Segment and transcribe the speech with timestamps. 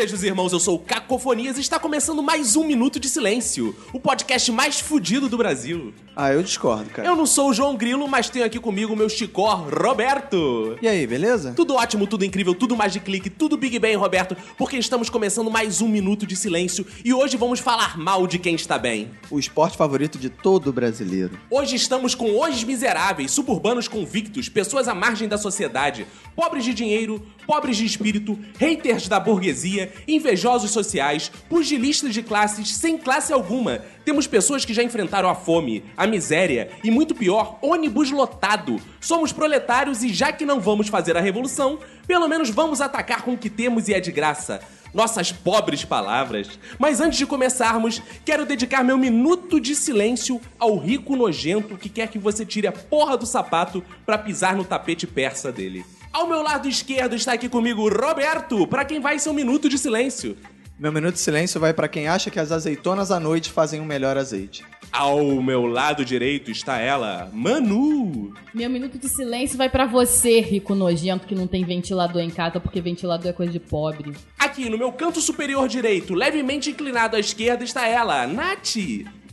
[0.00, 4.00] Fazejos irmãos, eu sou o Cacofonias e está começando mais um Minuto de Silêncio, o
[4.00, 5.92] podcast mais fudido do Brasil.
[6.16, 7.06] Ah, eu discordo, cara.
[7.06, 10.78] Eu não sou o João Grilo, mas tenho aqui comigo o meu chicó, Roberto.
[10.80, 11.52] E aí, beleza?
[11.54, 15.50] Tudo ótimo, tudo incrível, tudo mais de clique, tudo Big Bang, Roberto, porque estamos começando
[15.50, 19.10] mais um Minuto de Silêncio e hoje vamos falar mal de quem está bem.
[19.30, 21.38] O esporte favorito de todo brasileiro.
[21.50, 27.22] Hoje estamos com hojes miseráveis, suburbanos convictos, pessoas à margem da sociedade, pobres de dinheiro,
[27.46, 33.82] pobres de espírito, haters da burguesia, invejosos sociais, pugilistas de classes sem classe alguma.
[34.04, 38.80] Temos pessoas que já enfrentaram a fome, a miséria e, muito pior, ônibus lotado.
[39.00, 43.34] Somos proletários e, já que não vamos fazer a revolução, pelo menos vamos atacar com
[43.34, 44.60] o que temos e é de graça
[44.92, 46.58] nossas pobres palavras.
[46.78, 52.08] Mas antes de começarmos, quero dedicar meu minuto de silêncio ao rico nojento que quer
[52.08, 55.84] que você tire a porra do sapato pra pisar no tapete persa dele.
[56.12, 59.78] Ao meu lado esquerdo está aqui comigo Roberto, pra quem vai ser um minuto de
[59.78, 60.36] silêncio.
[60.76, 63.84] Meu minuto de silêncio vai pra quem acha que as azeitonas à noite fazem um
[63.84, 64.64] melhor azeite.
[64.90, 68.34] Ao meu lado direito está ela, Manu.
[68.52, 72.58] Meu minuto de silêncio vai pra você, rico nojento, que não tem ventilador em casa,
[72.58, 74.12] porque ventilador é coisa de pobre.
[74.36, 78.76] Aqui no meu canto superior direito, levemente inclinado à esquerda, está ela, Nath.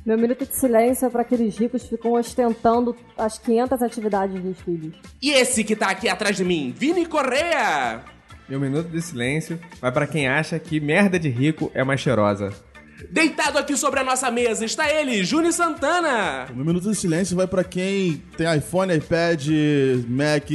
[0.08, 4.58] Meu minuto de silêncio é para aqueles ricos que ficam ostentando as 500 atividades dos
[4.62, 4.96] filhos.
[5.22, 8.06] E esse que tá aqui atrás de mim, Vini Correa.
[8.48, 12.54] Meu minuto de silêncio vai pra quem acha que merda de rico é mais cheirosa.
[13.12, 16.48] Deitado aqui sobre a nossa mesa está ele, Júnior Santana.
[16.52, 19.46] O meu minuto de silêncio vai pra quem tem iPhone, iPad,
[20.08, 20.50] Mac,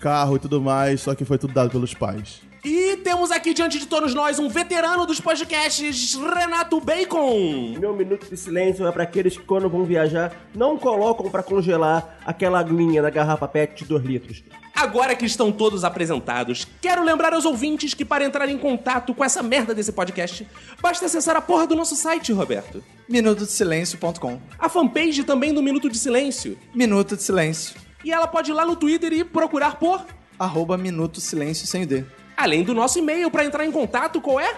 [0.00, 2.40] carro e tudo mais, só que foi tudo dado pelos pais.
[2.64, 7.76] E temos aqui diante de todos nós um veterano dos podcasts, Renato Bacon.
[7.78, 12.18] Meu minuto de silêncio é para aqueles que, quando vão viajar, não colocam para congelar
[12.24, 14.42] aquela aguinha da garrafa PET de 2 litros.
[14.74, 19.22] Agora que estão todos apresentados, quero lembrar aos ouvintes que para entrar em contato com
[19.22, 20.48] essa merda desse podcast,
[20.80, 22.82] basta acessar a porra do nosso site, Roberto.
[23.06, 26.58] Minutodesilencio.com A fanpage também do Minuto de Silêncio.
[26.74, 27.76] Minuto de Silêncio.
[28.02, 30.02] E ela pode ir lá no Twitter e procurar por...
[30.38, 32.04] Arroba Minuto Silêncio sem o D.
[32.36, 34.54] Além do nosso e-mail para entrar em contato, qual é?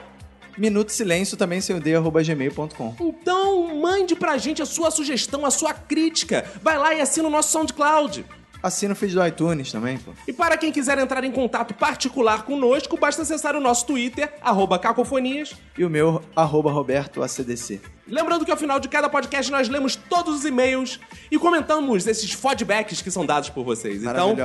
[0.56, 2.94] Minuto Silêncio também sem o D, arroba gmail.com.
[3.00, 6.50] Então, mande pra gente a sua sugestão, a sua crítica.
[6.62, 8.24] Vai lá e assina o nosso SoundCloud.
[8.62, 10.12] Assina o feed do iTunes também, pô.
[10.26, 14.78] E para quem quiser entrar em contato particular conosco, basta acessar o nosso Twitter, arroba
[14.78, 15.54] cacofonias.
[15.76, 17.80] E o meu, arroba Roberto ACDC.
[18.08, 21.00] Lembrando que ao final de cada podcast nós lemos todos os e-mails
[21.30, 24.02] e comentamos esses feedbacks que são dados por vocês.
[24.02, 24.36] Então,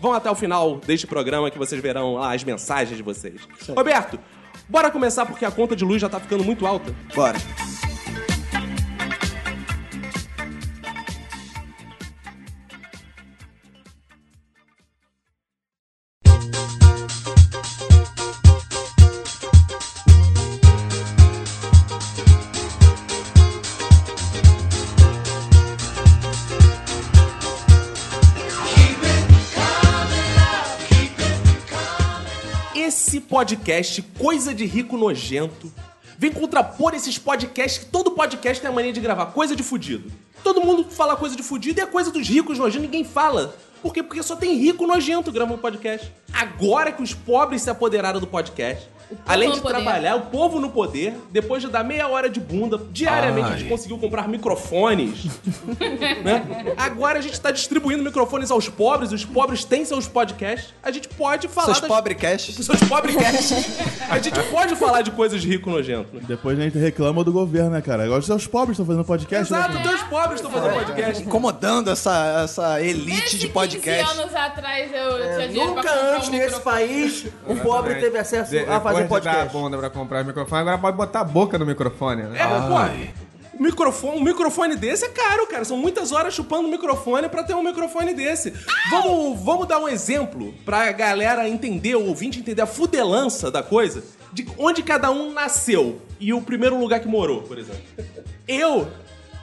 [0.00, 3.40] vão até o final deste programa que vocês verão lá as mensagens de vocês.
[3.68, 4.18] Roberto,
[4.68, 6.94] bora começar porque a conta de luz já tá ficando muito alta.
[7.14, 7.38] Bora.
[33.52, 35.70] Podcast, coisa de rico nojento,
[36.16, 40.10] vem contrapor esses podcasts que todo podcast tem a mania de gravar, coisa de fudido.
[40.42, 43.54] Todo mundo fala coisa de fudido e é coisa dos ricos nojentos, ninguém fala.
[43.82, 44.02] Por quê?
[44.02, 46.10] Porque só tem rico nojento gravando podcast.
[46.32, 48.88] Agora que os pobres se apoderaram do podcast,
[49.26, 49.74] além de no poder.
[49.74, 53.68] trabalhar, o povo no poder, depois de dar meia hora de bunda, diariamente a gente
[53.68, 55.24] conseguiu comprar microfones.
[56.24, 56.74] né?
[56.76, 60.72] Agora a gente tá distribuindo microfones aos pobres, os pobres têm seus podcasts.
[60.82, 62.54] A gente pode falar Seus das- pobrecasts.
[62.64, 63.78] seus podcasts.
[64.08, 66.16] a gente pode falar de coisas de rico nojento.
[66.16, 66.22] Né?
[66.26, 68.04] Depois a gente reclama do governo, né, cara?
[68.04, 69.94] Agora os pobres estão fazendo podcast, Exato, né?
[69.94, 71.22] os pobres estão fazendo podcast.
[71.22, 74.04] Incomodando essa, essa elite de podcast.
[74.10, 78.50] 15 anos atrás eu tinha dinheiro Nunca antes um nesse país um pobre teve acesso
[78.50, 79.58] De- a fazer depois de dar a podcast.
[79.58, 82.40] bunda pra comprar o microfone, agora pode botar a boca no microfone, né?
[82.40, 83.22] É, mas, pô,
[83.62, 85.64] microfone, um microfone desse é caro, cara.
[85.64, 88.52] São muitas horas chupando microfone pra ter um microfone desse.
[88.90, 94.02] Vamos, vamos dar um exemplo pra galera entender, o ouvinte entender a fudelança da coisa,
[94.32, 97.82] de onde cada um nasceu e o primeiro lugar que morou, por exemplo.
[98.48, 98.88] Eu,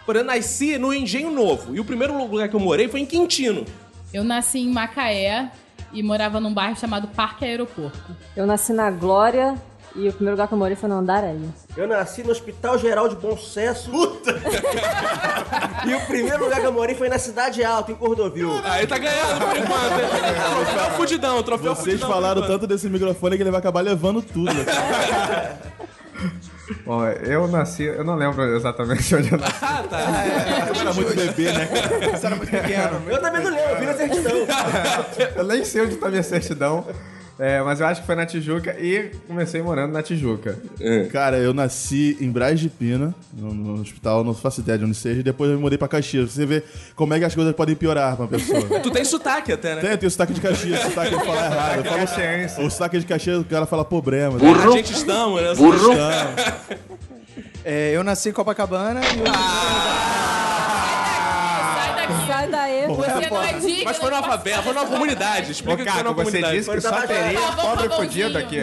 [0.05, 3.05] por exemplo, nasci no Engenho Novo e o primeiro lugar que eu morei foi em
[3.05, 3.65] Quintino.
[4.13, 5.51] Eu nasci em Macaé
[5.91, 8.15] e morava num bairro chamado Parque Aeroporto.
[8.35, 9.55] Eu nasci na Glória
[9.95, 11.49] e o primeiro lugar que eu morei foi no Andaraí.
[11.75, 13.89] Eu nasci no Hospital Geral de Bom Sucesso.
[13.89, 14.31] Puta!
[15.87, 18.51] e o primeiro lugar que eu morei foi na Cidade Alta, em Cordovil.
[18.63, 19.99] Aí tá ganhando por enquanto.
[19.99, 20.07] hein?
[20.65, 22.09] Troféu fudidão, troféu Vocês fudidão.
[22.09, 24.51] falaram tanto desse microfone que ele vai acabar levando tudo.
[26.85, 29.55] Bom, eu nasci, eu não lembro exatamente onde eu nasci.
[29.61, 29.99] Ah, tá.
[30.79, 31.67] Era muito bebê, né?
[32.11, 33.01] Você era muito pequeno.
[33.07, 34.33] Eu também não lembro, eu vi na certidão.
[35.35, 36.85] Eu nem sei onde tá minha certidão.
[37.39, 40.59] É, mas eu acho que foi na Tijuca e comecei morando na Tijuca.
[41.09, 44.95] Cara, eu nasci em Braz de Pina, no, no hospital, não faço ideia de onde
[44.95, 46.31] seja, e depois eu me mudei pra Caxias.
[46.31, 46.61] Você vê
[46.97, 48.59] como é que as coisas podem piorar pra uma pessoa.
[48.83, 49.81] Tu tem sotaque até, né?
[49.81, 51.77] Tem, tem o sotaque de Caxias, o sotaque de falar errado.
[51.77, 54.37] Eu falo, o sotaque de Caxias, o cara fala problema.
[54.37, 55.53] A gente estamos, né?
[57.63, 60.58] É, eu nasci em Copacabana e daqui.
[62.95, 63.83] Você não é digno.
[63.85, 65.47] Mas foi numa favela, foi numa comunidade.
[65.47, 66.57] Ô, Explica que foi Caco, numa você comunidade.
[66.57, 67.91] disse que só teria pobre Pavãozinho.
[67.91, 68.59] fudido aqui.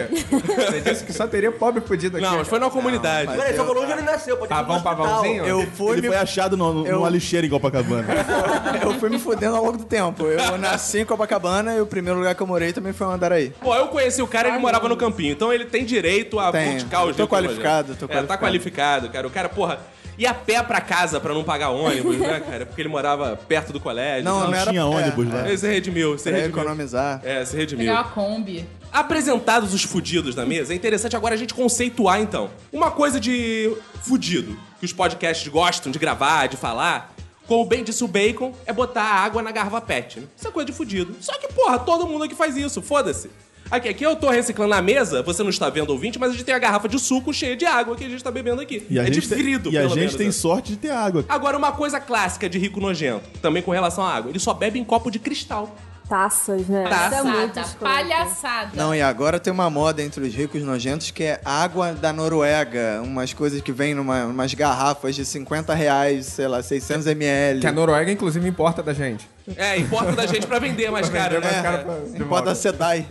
[0.55, 2.25] Você disse que só teria pobre fudido aqui.
[2.25, 3.31] Não, mas foi numa comunidade.
[3.35, 4.95] Peraí, só falou onde ele nasceu, pode no Pavão, hospital.
[4.97, 5.45] pavãozinho?
[5.45, 8.05] Eu fui, Ele me, foi achado no, no, Eu- numa lixeira em Copacabana.
[8.81, 10.25] eu fui me fudendo ao longo do tempo.
[10.25, 13.53] Eu nasci em Copacabana e o primeiro lugar que eu morei também foi em Andaraí.
[13.61, 16.71] Pô, eu conheci o cara, ele morava no campinho, então ele tem direito a Tem.
[16.71, 18.39] criticar os Tô qualificado, tô É, tá qualificado.
[18.39, 19.27] qualificado, cara.
[19.27, 19.79] O cara, porra,
[20.17, 22.65] ia a pé pra casa pra não pagar ônibus, né, cara?
[22.65, 24.23] Porque ele morava perto do colégio.
[24.23, 24.51] Não, então.
[24.51, 25.47] não era tinha ônibus lá.
[25.47, 26.57] Ele se redimiu, se Pra redimiu.
[26.61, 27.21] economizar.
[27.23, 27.85] É, se redimiu.
[27.87, 28.67] Pegar uma Kombi.
[28.91, 32.49] Apresentados os fudidos na mesa, é interessante agora a gente conceituar, então.
[32.71, 37.13] Uma coisa de fudido, que os podcasts gostam de gravar, de falar,
[37.45, 40.19] como bem disse o Bacon, é botar água na garrafa pet.
[40.19, 40.27] Né?
[40.35, 41.15] Isso é coisa de fudido.
[41.21, 43.29] Só que, porra, todo mundo aqui faz isso, foda-se.
[43.69, 46.45] Aqui, aqui eu tô reciclando na mesa, você não está vendo ouvinte, mas a gente
[46.45, 48.85] tem a garrafa de suco cheia de água que a gente tá bebendo aqui.
[48.89, 50.31] E a é gente de tem, vidro, e a pelo gente menos, tem né?
[50.31, 51.25] sorte de ter água.
[51.27, 54.79] Agora, uma coisa clássica de rico nojento, também com relação à água, ele só bebe
[54.79, 55.75] em copo de cristal.
[56.07, 56.87] Taças, né?
[56.87, 57.05] Taça.
[57.07, 57.61] Isso é muito Palhaçada.
[57.67, 57.93] escroto.
[57.93, 58.71] Palhaçada.
[58.75, 63.01] Não, e agora tem uma moda entre os ricos nojentos que é água da Noruega.
[63.03, 67.59] Umas coisas que vêm numa, umas garrafas de 50 reais, sei lá, 600 ml.
[67.59, 69.27] Que a Noruega, inclusive, importa da gente.
[69.55, 71.61] É, importa da gente pra vender mais caro, né?
[71.61, 72.51] caro de Importa volta.
[72.51, 73.05] a Sedai.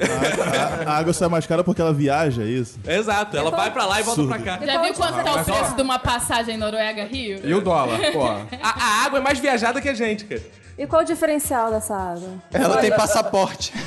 [0.87, 2.79] A, a água sai mais cara porque ela viaja, é isso?
[2.87, 4.59] Exato, ela vai pra lá e volta pra cá.
[4.65, 7.41] Já viu quanto tá o preço de uma passagem Noruega-Rio?
[7.43, 8.23] E o dólar, pô.
[8.25, 10.43] A, a água é mais viajada que a gente, cara.
[10.79, 12.29] E qual o diferencial dessa água?
[12.53, 13.73] Ela tem passaporte.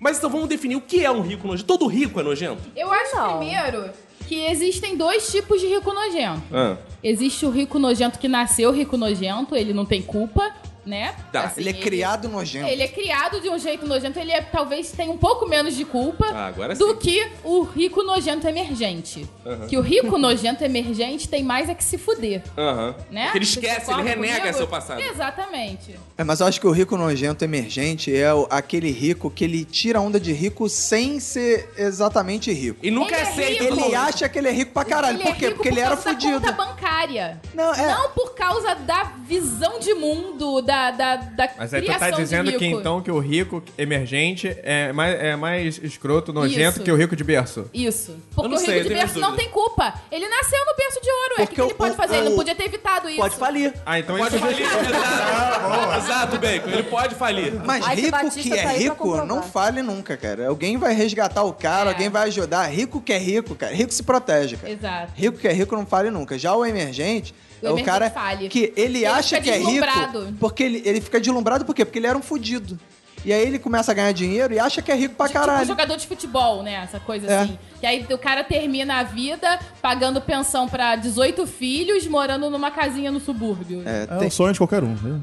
[0.00, 1.66] Mas então vamos definir o que é um rico nojento.
[1.66, 2.62] Todo rico é nojento?
[2.74, 3.38] Eu acho Não.
[3.38, 3.90] primeiro
[4.26, 6.42] que existem dois tipos de rico nojento.
[6.52, 6.76] Ah.
[7.02, 10.52] Existe o rico nojento que nasceu rico nojento, ele não tem culpa,
[10.88, 11.14] né?
[11.32, 11.52] Tá.
[11.56, 12.68] Ele é criado nojento.
[12.68, 15.84] Ele é criado de um jeito nojento, ele é, talvez tenha um pouco menos de
[15.84, 19.28] culpa Ah, agora do que o rico nojento emergente.
[19.68, 22.94] Que o rico nojento emergente tem mais é que se fuder, Aham.
[23.10, 23.24] né?
[23.24, 24.56] Porque ele esquece, ele renega comigo?
[24.56, 25.00] seu passado.
[25.00, 25.94] Exatamente.
[26.16, 29.64] É, mas eu acho que o rico nojento emergente é o- aquele rico que ele
[29.64, 32.78] tira onda de rico sem ser exatamente rico.
[32.82, 33.84] E nunca Ele é aceita rico.
[33.86, 35.16] Ele acha que ele é rico pra caralho.
[35.16, 35.44] Ele por é quê?
[35.46, 36.40] rico Porque ele por era causa da fudido.
[36.40, 37.40] conta bancária.
[37.54, 37.86] Não, é.
[37.94, 42.52] Não por causa da visão de mundo, da, da, da Mas aí tu tá dizendo
[42.52, 42.80] que rico.
[42.80, 46.82] então que o rico emergente é mais, é mais escroto, nojento Isso.
[46.84, 47.68] que o rico de berço.
[47.74, 48.16] Isso.
[48.34, 49.94] Porque não o sei, rico de berço não tem culpa.
[50.10, 51.34] Ele nasceu no berço de ouro.
[51.38, 52.16] É o que, Porque que ele o- pode o- fazer?
[52.16, 53.18] Ele não o- podia ter evitado isso.
[53.18, 53.74] Pode falir.
[53.84, 55.98] Ah, então Pode isso falir, exato.
[55.98, 56.70] Exato, Bacon.
[56.70, 57.52] Ele pode falir.
[57.64, 60.48] Mas Ai, que rico que tá é pra rico não fale nunca, cara.
[60.48, 61.92] Alguém vai resgatar o cara, É.
[61.92, 62.66] alguém vai ajudar.
[62.66, 63.74] Rico que é rico, cara.
[63.74, 64.72] Rico se protege, cara.
[64.72, 65.12] Exato.
[65.14, 66.38] Rico que é rico não fale nunca.
[66.38, 68.10] Já o emergente O é o cara
[68.50, 70.34] que ele, Ele acha que é rico deslumbrado.
[70.38, 71.84] porque ele, ele fica deslumbrado por quê?
[71.84, 72.78] Porque ele era um fudido.
[73.24, 75.66] E aí ele começa a ganhar dinheiro e acha que é rico pra Tipo caralho.
[75.66, 76.74] jogador de futebol, né?
[76.84, 77.40] Essa coisa É.
[77.40, 77.58] assim.
[77.80, 83.10] Que aí o cara termina a vida pagando pensão pra 18 filhos, morando numa casinha
[83.10, 83.82] no subúrbio.
[83.84, 84.94] É, É tem- o sonho de qualquer um.
[84.94, 85.20] Viu?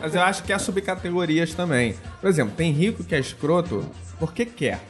[0.00, 1.94] Mas eu acho que há subcategorias também.
[2.20, 3.84] Por exemplo, tem rico que é escroto
[4.18, 4.80] porque quer.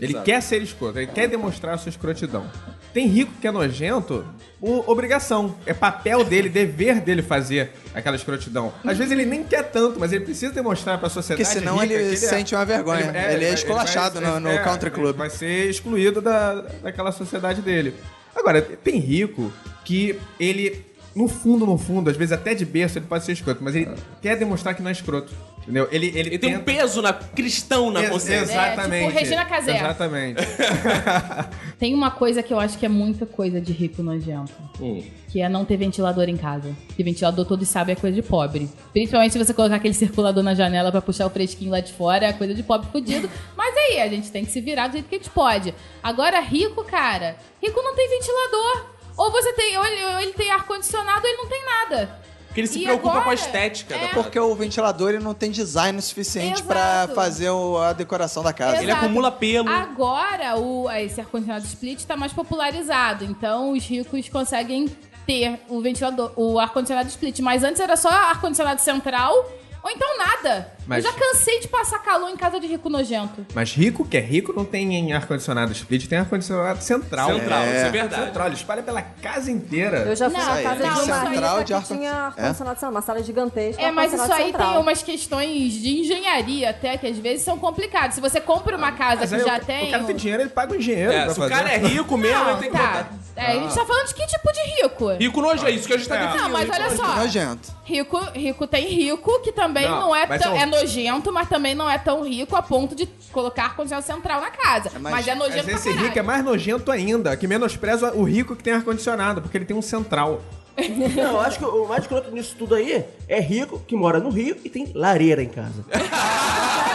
[0.00, 2.48] Ele quer ser escroto, ele quer demonstrar a sua escrotidão.
[2.92, 4.24] Tem rico que é nojento
[4.60, 5.54] por obrigação.
[5.66, 8.72] É papel dele, dever dele fazer aquela escrotidão.
[8.84, 11.44] Às vezes ele nem quer tanto, mas ele precisa demonstrar pra sociedade.
[11.44, 13.12] Porque senão rica ele que sente uma vergonha.
[13.32, 15.16] Ele é esculachado no- no country club.
[15.16, 17.94] Vai ser excluído da, daquela sociedade dele.
[18.34, 19.52] Agora, tem rico
[19.84, 23.62] que ele, no fundo, no fundo, às vezes até de berço, ele pode ser escroto,
[23.62, 23.88] mas ele
[24.22, 25.32] quer demonstrar que não é escroto.
[25.68, 25.86] Entendeu?
[25.90, 28.54] Ele, ele, Ele tem um tenta- peso na, cristão na consciência.
[28.54, 29.04] Exatamente.
[29.04, 29.76] É, tipo Regina Casé.
[29.76, 30.40] Exatamente.
[31.78, 34.50] Tem uma coisa que eu acho que é muita coisa de rico nojento.
[34.80, 35.04] Hum.
[35.28, 36.74] Que é não ter ventilador em casa.
[36.86, 38.66] Porque ventilador todos sabem é coisa de pobre.
[38.94, 42.24] Principalmente se você colocar aquele circulador na janela pra puxar o fresquinho lá de fora,
[42.24, 43.28] é coisa de pobre fudido.
[43.54, 45.74] Mas aí, a gente tem que se virar do jeito que a gente pode.
[46.02, 48.86] Agora, rico, cara, rico não tem ventilador.
[49.18, 52.18] Ou você tem, ou ele, ou ele tem ar-condicionado ou ele não tem nada.
[52.58, 53.98] Porque ele se E preocupa agora- com a estética é.
[53.98, 54.14] parada.
[54.22, 57.14] Porque o ventilador ele não tem design suficiente pra Exato.
[57.14, 58.76] fazer o- a decoração da casa.
[58.78, 59.04] Ele Exato.
[59.04, 59.68] acumula pelo.
[59.68, 63.24] Agora, o, esse ar-condicionado split está mais popularizado.
[63.24, 64.88] Então, os ricos conseguem
[65.26, 67.38] ter o ventilador, o ar-condicionado split.
[67.40, 69.34] Mas antes era só ar-condicionado central
[69.82, 70.72] ou então nada.
[70.88, 73.46] Mas- Eu já cansei de passar calor em casa de rico nojento.
[73.54, 77.28] Mas rico que é rico não tem em ar-condicionado split, tem ar-condicionado central.
[77.34, 77.76] Central, É.
[77.76, 78.24] isso é verdade.
[78.24, 79.98] Central, ele espalha pela casa inteira.
[79.98, 82.14] Eu já fui na casa de uma central rica de que ar- tinha É?
[82.14, 83.82] ar-condicionado central, uma sala gigantesca.
[83.82, 84.70] É, mas isso ar-condicionado aí central.
[84.72, 88.14] tem umas questões de engenharia até que às vezes são complicadas.
[88.14, 89.88] Se você compra uma casa Mas que já o, tem.
[89.88, 91.54] o cara tem dinheiro, ele paga o engenheiro É, pra se o fazer.
[91.54, 92.86] cara é rico mesmo, ele Não, tem que tá.
[92.86, 93.08] botar.
[93.36, 95.08] É, a gente tá falando de que tipo de rico?
[95.16, 96.18] Rico nojo, é isso que a gente tá É.
[96.20, 96.42] definindo.
[96.44, 97.14] Não, mas olha só.
[97.16, 97.78] Nojento.
[97.84, 101.74] Rico, rico tem rico, que também Não, não, é mas tão, é nojento, mas também
[101.74, 104.90] não é tão rico a ponto de colocar ar-condicionado central na casa.
[104.98, 106.06] mas- mas, é Mas nojento esse pra caralho.
[106.06, 109.76] rico é mais nojento ainda, que menospreza o rico que tem ar-condicionado, porque ele tem
[109.76, 110.40] um central.
[111.16, 114.30] Não, eu acho que o mais escroto nisso tudo aí é rico que mora no
[114.30, 115.84] Rio e tem lareira em casa.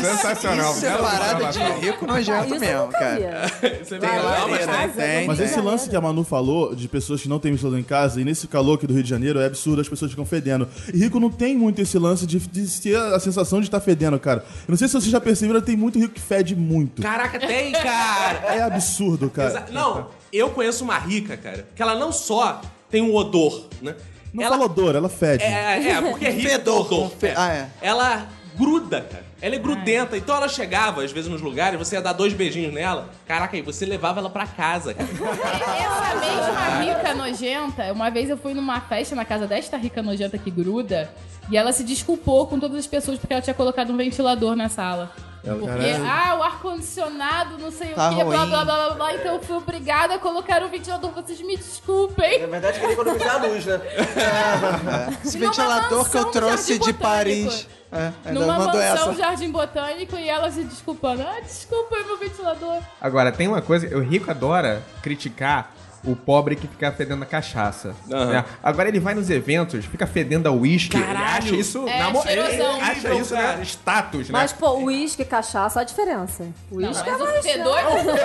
[0.00, 0.72] Sensacional.
[0.72, 3.18] Isso é parada de rico Ah, nojento Isso eu mesmo, cara.
[3.82, 4.40] Isso é Tem verdade.
[4.40, 4.88] Não, mas né?
[4.88, 5.02] tem.
[5.04, 5.26] Tem.
[5.26, 8.20] Mas esse lance que a Manu falou, de pessoas que não têm ventilador em casa,
[8.20, 10.68] e nesse calor aqui do Rio de Janeiro, é absurdo, as pessoas ficam fedendo.
[10.92, 14.18] E rico não tem muito esse lance de, de ter a sensação de estar fedendo,
[14.18, 14.44] cara.
[14.66, 17.02] Eu não sei se vocês já perceberam, tem muito rico que fede muito.
[17.02, 18.54] Caraca, tem, cara.
[18.54, 19.48] É absurdo, cara.
[19.50, 22.60] Exa- Não, eu conheço uma rica, cara, que ela não só
[22.90, 23.94] tem um odor, né?
[24.32, 25.44] Não ela, fala odor, ela fede.
[25.44, 27.68] É, é, porque é Fedor, fe- ah, é.
[27.82, 29.24] Ela gruda, cara.
[29.40, 30.16] Ela é grudenta.
[30.16, 33.10] Então ela chegava, às vezes, nos lugares, você ia dar dois beijinhos nela.
[33.26, 35.08] Caraca, aí você levava ela pra casa, cara.
[35.10, 40.38] Essa mesma rica nojenta, uma vez eu fui numa festa na casa desta rica nojenta
[40.38, 41.10] que gruda,
[41.50, 44.68] e ela se desculpou com todas as pessoas porque ela tinha colocado um ventilador na
[44.68, 45.10] sala.
[45.42, 46.06] Porque, Caralho.
[46.06, 48.48] ah, o ar-condicionado, não sei Tá o que, blá, ruim.
[48.50, 49.14] blá, blá, blá, blá.
[49.14, 52.40] Então eu fui obrigada a colocar o ventilador, vocês me desculpem.
[52.42, 53.80] Na verdade, queria economizar a luz, né?
[55.24, 57.02] Esse numa ventilador que eu mansão trouxe Jardim de Botânico.
[57.02, 57.68] Paris.
[57.94, 59.14] É, ainda Numa mandou mansão essa.
[59.14, 61.22] Jardim Botânico e ela se desculpando.
[61.22, 62.78] Ah, desculpa aí meu ventilador.
[63.00, 65.72] Agora, tem uma coisa, o rico adora criticar
[66.04, 67.94] o pobre que fica fedendo a cachaça.
[68.10, 68.26] Aham.
[68.32, 68.44] né?
[68.62, 70.96] Agora ele vai nos eventos, fica fedendo a uísque.
[70.96, 71.86] Ele acha isso.
[71.88, 73.56] É, namo- ele acha isso cara.
[73.58, 74.32] né, status, né?
[74.32, 76.44] Mas, pô, uísque e cachaça, olha a diferença.
[76.70, 77.44] Uísque é mais...
[77.46, 77.78] fedor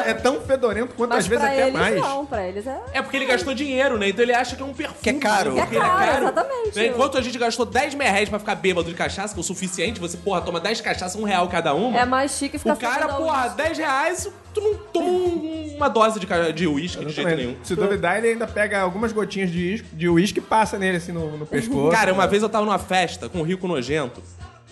[0.05, 1.96] É tão fedorento quanto Mas às vezes até eles mais.
[2.01, 2.79] não, pra eles é...
[2.93, 4.10] É porque ele gastou dinheiro, né?
[4.10, 5.00] Então ele acha que é um perfume.
[5.01, 5.53] Que é caro.
[5.53, 5.60] né?
[5.62, 6.75] É Porque caro, exatamente.
[6.75, 6.88] Né?
[6.88, 9.43] Enquanto a gente gastou 10 mil reais pra ficar bêbado de cachaça, que é o
[9.43, 11.98] suficiente, você, porra, toma 10 cachaças, um real cada uma.
[12.00, 13.57] É mais chique ficar O cara, porra, uísque.
[13.57, 17.55] 10 reais, tu não toma um- uma dose de ca- de uísque de jeito nenhum.
[17.63, 21.11] Se duvidar, ele ainda pega algumas gotinhas de uísque de uísque e passa nele assim
[21.11, 21.91] no, no pescoço.
[21.91, 24.21] Cara, uma vez eu tava numa festa com um rico nojento.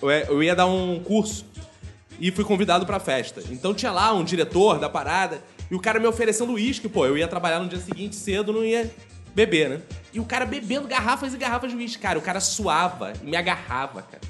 [0.02, 1.46] Eu ia- eu ia dar um curso
[2.18, 3.40] e fui convidado pra festa.
[3.50, 5.40] Então tinha lá um diretor da parada
[5.70, 7.06] e o cara me oferecendo uísque, pô.
[7.06, 8.90] Eu ia trabalhar no dia seguinte cedo, não ia
[9.34, 9.80] beber, né?
[10.12, 12.02] E o cara bebendo garrafas e garrafas de uísque.
[12.02, 14.22] Cara, o cara suava e me agarrava, cara.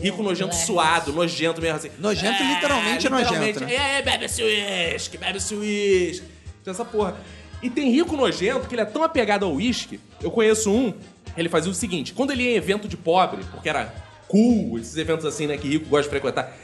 [0.00, 1.90] Rico nojento suado, nojento mesmo assim.
[1.98, 3.74] Nojento, literalmente nojento, né?
[3.74, 6.26] É, é, bebe esse uísque, bebe esse uísque.
[6.62, 7.16] Tinha essa porra.
[7.62, 10.00] E tem rico nojento que ele é tão apegado ao uísque.
[10.22, 10.94] Eu conheço um,
[11.36, 13.94] ele fazia o seguinte: quando ele ia em evento de pobre, porque era
[14.26, 16.56] cool, esses eventos assim, né, que rico gosta de frequentar.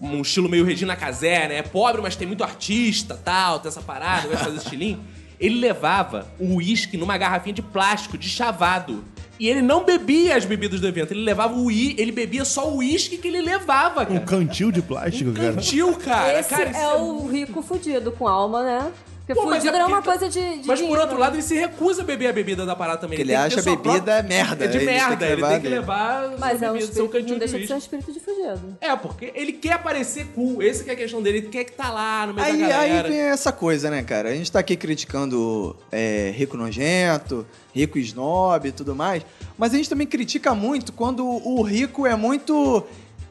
[0.00, 1.58] Um estilo meio Regina Casé, né?
[1.58, 5.02] É pobre, mas tem muito artista, tal, tem essa parada, gosta de fazer esse estilinho.
[5.40, 9.04] Ele levava o uísque numa garrafinha de plástico, de chavado.
[9.38, 12.68] E ele não bebia as bebidas do evento, ele levava o uísque, ele bebia só
[12.70, 14.20] o uísque que ele levava, Um cara.
[14.20, 15.54] cantil de plástico, cara.
[15.54, 16.38] Cantil, cara.
[16.38, 18.92] Esse cara, isso é o rico fudido com alma, né?
[19.26, 21.20] Porque Pô, mas fudido é é uma coisa de, de Mas por outro né?
[21.20, 23.16] lado, ele se recusa a beber a bebida da parada também.
[23.16, 25.58] Porque ele que acha a bebida própria- merda, É de ele merda, ele tem que
[25.62, 25.74] dele.
[25.76, 28.12] levar Mas é um bebida, seu espírito, cantinho não de deixa de ser um espírito
[28.12, 28.76] de fugido.
[28.82, 30.62] É, porque ele quer parecer cool.
[30.62, 31.38] Esse que é a questão dele.
[31.38, 33.08] Ele quer que tá lá no meio Aí, da aí galera.
[33.08, 34.28] vem essa coisa, né, cara?
[34.28, 39.22] A gente tá aqui criticando é, rico nojento, rico snob e tudo mais,
[39.56, 42.84] mas a gente também critica muito quando o rico é muito.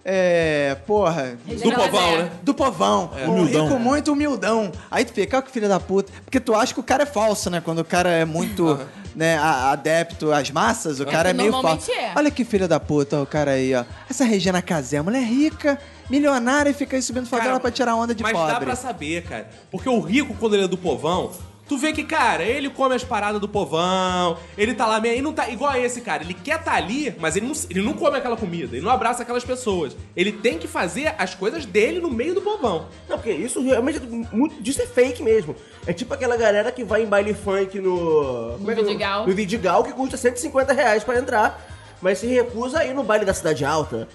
[0.06, 0.76] É.
[0.86, 1.38] Porra.
[1.46, 2.32] Do povão, né?
[2.44, 3.12] Do povão.
[3.26, 3.68] o Humildão.
[3.68, 4.72] rico muito humildão.
[4.92, 6.12] Aí tu fica, ó, que filho da puta.
[6.26, 7.62] Porque tu acha que o cara é falso, né?
[7.64, 8.80] Quando o cara é muito
[9.16, 11.90] né, a- adepto às massas, o cara é meio falso.
[11.92, 12.12] É.
[12.16, 13.86] Olha que filho da puta, o cara aí, ó.
[14.10, 15.80] Essa Regina Casé, mulher rica,
[16.10, 18.54] milionária e fica aí subindo favela Cara, pra tirar onda de Mas pobre.
[18.54, 19.48] dá pra saber, cara.
[19.72, 21.32] Porque o rico, quando ele é do povão,
[21.68, 25.14] tu vê que, cara, ele come as paradas do povão, ele tá lá meio.
[25.16, 25.50] Ele não tá.
[25.50, 26.24] Igual a esse, cara.
[26.24, 29.24] Ele quer tá ali, mas ele não, ele não come aquela comida, ele não abraça
[29.24, 29.96] aquelas pessoas.
[30.16, 32.88] Ele tem que fazer as coisas dele no meio do povão.
[33.10, 34.00] Não, porque isso realmente,
[34.32, 35.56] muito disso é fake mesmo.
[35.86, 38.56] É tipo aquela galera que vai em baile funk no...
[38.70, 39.28] é que é o- Vidigal.
[39.28, 41.70] No Vidigal, que custa 150 reais pra entrar.
[42.02, 44.10] Mas se recusa a ir no baile da Cidade Alta,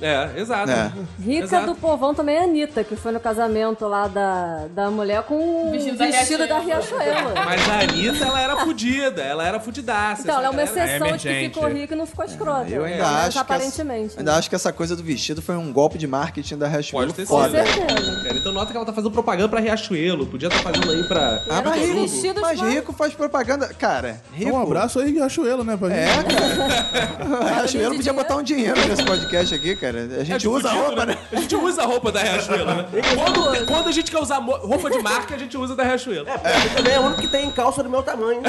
[0.00, 0.70] É, exato.
[0.70, 0.90] É.
[1.22, 1.66] Rica Exato.
[1.66, 5.68] do povão também é a Anitta, que foi no casamento lá da, da mulher com
[5.68, 7.30] o Vestido vestido, da da Riachuelo.
[7.44, 10.22] Mas a Anitta, ela era fudida, ela era fudidaça.
[10.22, 12.68] Então, ela é uma exceção de que ficou rica e não ficou escrota.
[12.70, 14.06] Eu ainda menos acho que aparentemente.
[14.06, 17.12] essa, ainda acho que essa coisa do vestido foi um golpe de marketing da Riachuelo.
[17.12, 18.22] Pode ter sido.
[18.22, 20.26] Cara, então nota que ela tá fazendo propaganda pra Riachuelo.
[20.26, 21.42] Podia estar fazendo aí pra.
[21.50, 23.68] Ah, mas rico, mas rico faz propaganda.
[23.78, 24.50] Cara, rico.
[24.50, 25.76] Um abraço aí, Riachuelo, né?
[25.76, 26.34] Pra É, gente.
[26.34, 27.54] cara.
[27.60, 30.08] Riachuelo podia botar um dinheiro nesse podcast aqui, cara.
[30.20, 31.18] A gente É usa a fudido, roupa, né?
[31.32, 32.86] A gente usa a roupa da Riachuelo, né?
[33.14, 36.28] Quando, quando a gente quer usar roupa de marca, a gente usa da Riachuelo.
[36.28, 38.40] É, porque eu também é o único que tem calça do meu tamanho.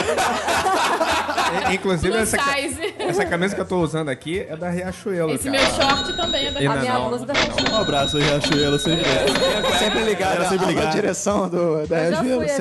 [1.73, 2.37] Inclusive, essa,
[2.99, 5.63] essa camisa que eu tô usando aqui é da Riachuelo, Esse cara.
[5.63, 7.75] meu short também é da E A minha não, blusa da Riachuelo.
[7.75, 8.79] Um abraço Riachuelo.
[8.79, 9.05] Sempre.
[9.79, 10.33] Sempre ligado.
[10.35, 10.87] Era sempre ligado.
[10.87, 12.57] A direção do, da Eu já Riachuelo, fui a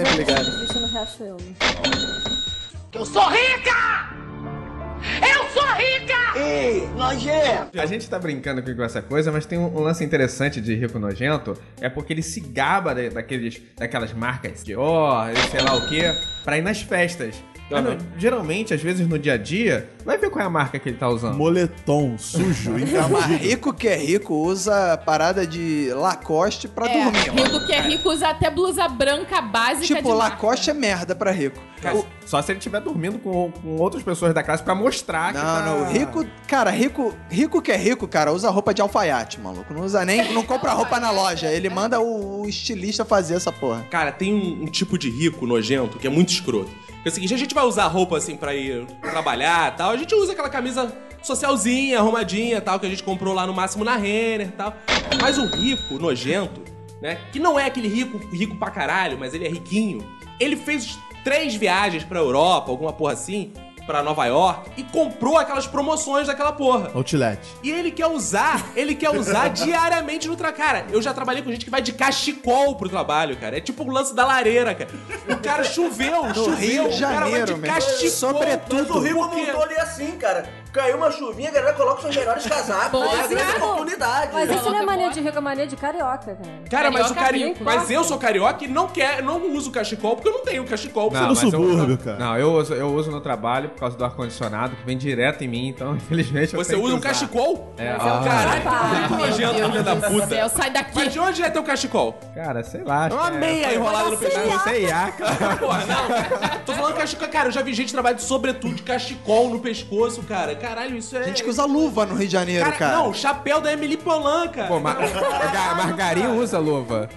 [5.00, 6.38] sempre ligado.
[6.38, 7.70] gente vestindo Riachuelo.
[7.82, 10.74] A gente tá brincando aqui com essa coisa, mas tem um, um lance interessante de
[10.74, 15.74] rico nojento, é porque ele se gaba da- daqueles, daquelas marcas de ó, sei lá
[15.74, 16.12] o quê,
[16.44, 17.42] pra ir nas festas.
[17.78, 17.94] Aham.
[17.94, 20.88] no- geralmente, às vezes no dia a dia, vai ver qual é a marca que
[20.88, 21.36] ele tá usando.
[21.36, 23.38] Moletom sujo, Não, mas encardido.
[23.44, 27.42] rico que é rico usa parada de Lacoste pra É, dormir, mano.
[27.44, 30.34] rico que é rico usa até blusa branca básica de Tipo, marca.
[30.34, 31.60] Lacoste é merda pra rico.
[31.94, 35.38] O- Só se ele estiver dormindo com, com outras pessoas da classe pra mostrar que
[35.38, 35.64] Não, tá...
[35.64, 39.72] não, rico, cara, rico, rico que é rico, cara, usa roupa de alfaiate, maluco.
[39.72, 41.50] Não usa nem, não compra roupa na loja.
[41.50, 43.86] Ele manda o, o estilista fazer essa porra.
[43.90, 46.70] Cara, tem um, um tipo de rico nojento que é muito escroto.
[47.02, 49.90] Que é o seguinte, a gente vai usar roupa assim pra ir trabalhar tal.
[49.90, 50.92] A gente usa aquela camisa
[51.22, 54.74] socialzinha, arrumadinha tal, que a gente comprou lá no máximo na Renner e tal.
[55.20, 56.62] Mas o rico nojento,
[57.00, 57.18] né?
[57.32, 60.06] Que não é aquele rico, rico pra caralho, mas ele é riquinho.
[60.38, 63.52] Ele fez três viagens pra Europa, alguma porra assim,
[63.90, 66.92] pra Nova York, e comprou aquelas promoções daquela porra.
[66.94, 67.40] Outlet.
[67.60, 70.56] E ele quer usar, ele quer usar diariamente no trabalho.
[70.56, 73.56] Cara, eu já trabalhei com gente que vai de cachecol pro trabalho, cara.
[73.58, 74.90] É tipo o lance da lareira, cara.
[75.28, 78.10] O cara choveu, choveu, Rio de o cara vai Janeiro, de cachecol.
[78.10, 78.86] Sobretudo.
[78.86, 80.48] Mas o Rio Porque- mudou ali assim, cara.
[80.72, 82.90] Caiu uma chuvinha, a galera coloca seus melhores casacos.
[83.00, 84.32] Pô, é a grande oportunidade.
[84.32, 86.62] Mas isso não é mania de rico, é mania de carioca, cara.
[86.70, 87.44] Cara, mas o cari...
[87.48, 87.64] rico.
[87.64, 91.10] Mas eu sou carioca e não quer, não uso cachecol porque eu não tenho cachecol.
[91.10, 92.18] Não, no mas eu- subúrbio, cara.
[92.18, 95.48] Não, eu uso, eu uso no trabalho por causa do ar-condicionado, que vem direto em
[95.48, 97.74] mim, então, infelizmente, eu Você que usa um cachecol?
[97.76, 100.34] É, Mas é ah, Caralho, que nojento, filha da Meu Deus do puta.
[100.34, 100.90] céu, sai daqui.
[100.94, 102.18] Mas de onde é teu cachecol?
[102.34, 103.08] Cara, sei lá.
[103.08, 104.64] É uma que meia enrolada no pescoço.
[104.64, 105.56] Ser IA, cara.
[105.56, 106.58] Porra, não.
[106.64, 107.28] Tô falando cachecol.
[107.28, 110.54] Cara, eu já vi gente trabalhar de sobretudo de cachecol no pescoço, cara.
[110.60, 111.24] Caralho, isso é.
[111.24, 112.96] Gente que usa luva no Rio de Janeiro, Cara, cara.
[112.98, 114.68] não, chapéu da Emily Polan, cara.
[114.68, 117.08] Pô, ma Ga- Margarinho usa luva.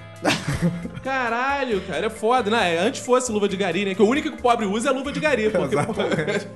[1.03, 2.77] Caralho, cara, é foda, né?
[2.79, 3.93] Antes fosse luva de gari, né?
[3.95, 5.49] Que o único que o pobre usa é luva de gari.
[5.49, 5.75] Porque,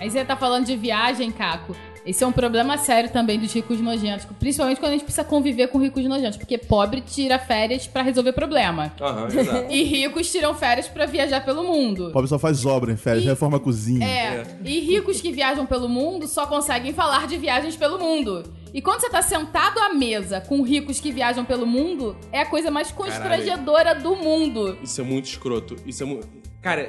[0.00, 1.74] Aí você tá falando de viagem, Caco.
[2.04, 4.26] Esse é um problema sério também dos ricos nojentos.
[4.38, 6.36] Principalmente quando a gente precisa conviver com ricos nojentos.
[6.36, 8.92] Porque pobre tira férias pra resolver problema.
[9.00, 9.72] Aham, exato.
[9.72, 12.08] E ricos tiram férias pra viajar pelo mundo.
[12.08, 14.04] O pobre só faz obra em férias, E- reforma a cozinha.
[14.06, 18.42] É, e ricos que viajam pelo mundo só conseguem falar de viagens pelo mundo.
[18.74, 22.46] E quando você tá sentado à mesa com ricos que viajam pelo mundo, é a
[22.46, 24.76] coisa mais constrangedora do mundo.
[24.82, 25.76] Isso é muito escroto.
[25.86, 26.26] Isso é muito.
[26.60, 26.88] Cara,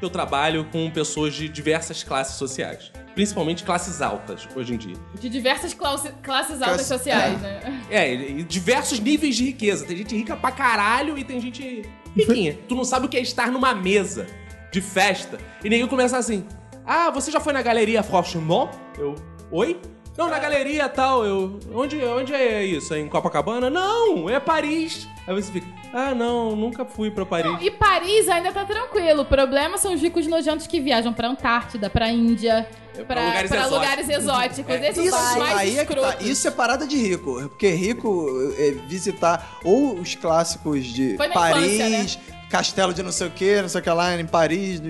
[0.00, 2.92] eu trabalho com pessoas de diversas classes sociais.
[3.20, 4.96] Principalmente classes altas, hoje em dia.
[5.20, 7.82] De diversas classe- classes altas Classe- sociais, né?
[7.90, 9.84] É, e diversos níveis de riqueza.
[9.84, 11.82] Tem gente rica pra caralho e tem gente
[12.16, 12.58] riquinha.
[12.66, 14.26] tu não sabe o que é estar numa mesa
[14.72, 16.46] de festa e ninguém começa assim.
[16.86, 18.70] Ah, você já foi na galeria Franchemont?
[18.98, 19.14] Eu.
[19.50, 19.78] Oi?
[20.18, 21.58] Não, na galeria tal, eu.
[21.72, 22.92] Onde, onde é isso?
[22.92, 23.70] É em Copacabana?
[23.70, 25.08] Não, é Paris.
[25.26, 27.56] Aí você fica, ah, não, nunca fui pra Paris.
[27.62, 29.22] E Paris ainda tá tranquilo.
[29.22, 33.24] O problema são os ricos nojentos que viajam pra Antártida, pra Índia, É, pra, pra
[33.24, 33.78] lugares pra exóticos.
[33.78, 34.74] lugares exóticos.
[34.74, 36.00] Esses Isso, são os mais aí é que tá.
[36.00, 36.26] escrotos.
[36.26, 37.40] Isso é parada de rico.
[37.48, 38.26] Porque rico
[38.58, 42.20] é visitar ou os clássicos de Paris, infância,
[42.50, 44.82] castelo de não sei o que, não sei o que lá em Paris,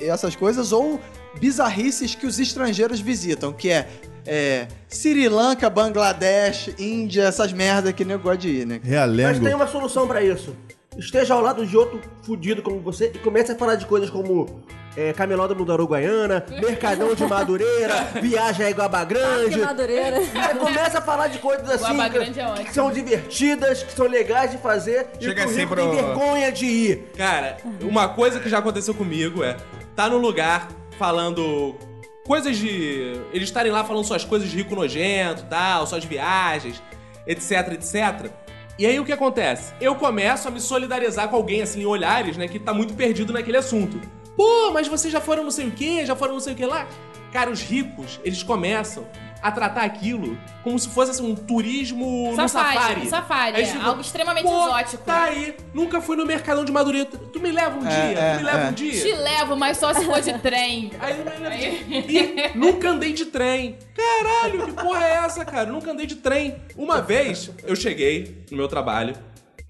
[0.00, 1.00] essas coisas, ou
[1.38, 3.88] bizarrices que os estrangeiros visitam, que é,
[4.26, 8.80] é Sri Lanka, Bangladesh, Índia, essas merda que nego gosta de ir, né?
[8.82, 9.44] Mas Realengo.
[9.44, 10.54] tem uma solução pra isso.
[10.98, 14.62] Esteja ao lado de outro fudido como você e comece a falar de coisas como
[14.96, 19.58] é, Camelódromo da Uruguaiana, Mercadão de Madureira, Viagem a Iguaba Que Grande.
[19.58, 20.18] madureira.
[20.18, 22.66] Aí começa a falar de coisas assim Iguaba que, Grande é ótimo.
[22.66, 25.82] que são divertidas, que são legais de fazer e Chega que o assim rico pro-
[25.90, 27.10] tem vergonha de ir.
[27.16, 29.56] Cara, uma coisa que já aconteceu comigo é
[29.96, 31.74] tá no lugar falando
[32.24, 33.20] coisas de.
[33.32, 36.82] Eles estarem lá falando suas coisas de rico nojento tal, suas viagens,
[37.26, 38.30] etc, etc.
[38.78, 39.72] E aí o que acontece?
[39.80, 43.32] Eu começo a me solidarizar com alguém, assim, em olhares, né, que tá muito perdido
[43.32, 44.00] naquele assunto.
[44.36, 46.66] Pô, mas vocês já foram não sei o que, já foram não sei o que
[46.66, 46.86] lá?
[47.32, 49.06] Cara, os ricos, eles começam
[49.42, 53.06] a tratar aquilo como se fosse assim, um turismo no Safari, safari.
[53.08, 57.06] safari, Aí é, algo extremamente "Pô, exótico." Tá aí, nunca fui no Mercadão de Madureira.
[57.06, 58.18] Tu me leva um É, dia?
[58.20, 58.70] é, tu me leva é.
[58.70, 59.02] um dia?
[59.02, 60.92] Te levo, mas só se for de trem.
[60.98, 63.76] Aí, e nunca andei de trem.
[63.94, 65.70] Caralho, que porra é essa, cara?
[65.70, 66.56] Nunca andei de trem.
[66.76, 69.14] Uma vez eu cheguei no meu trabalho,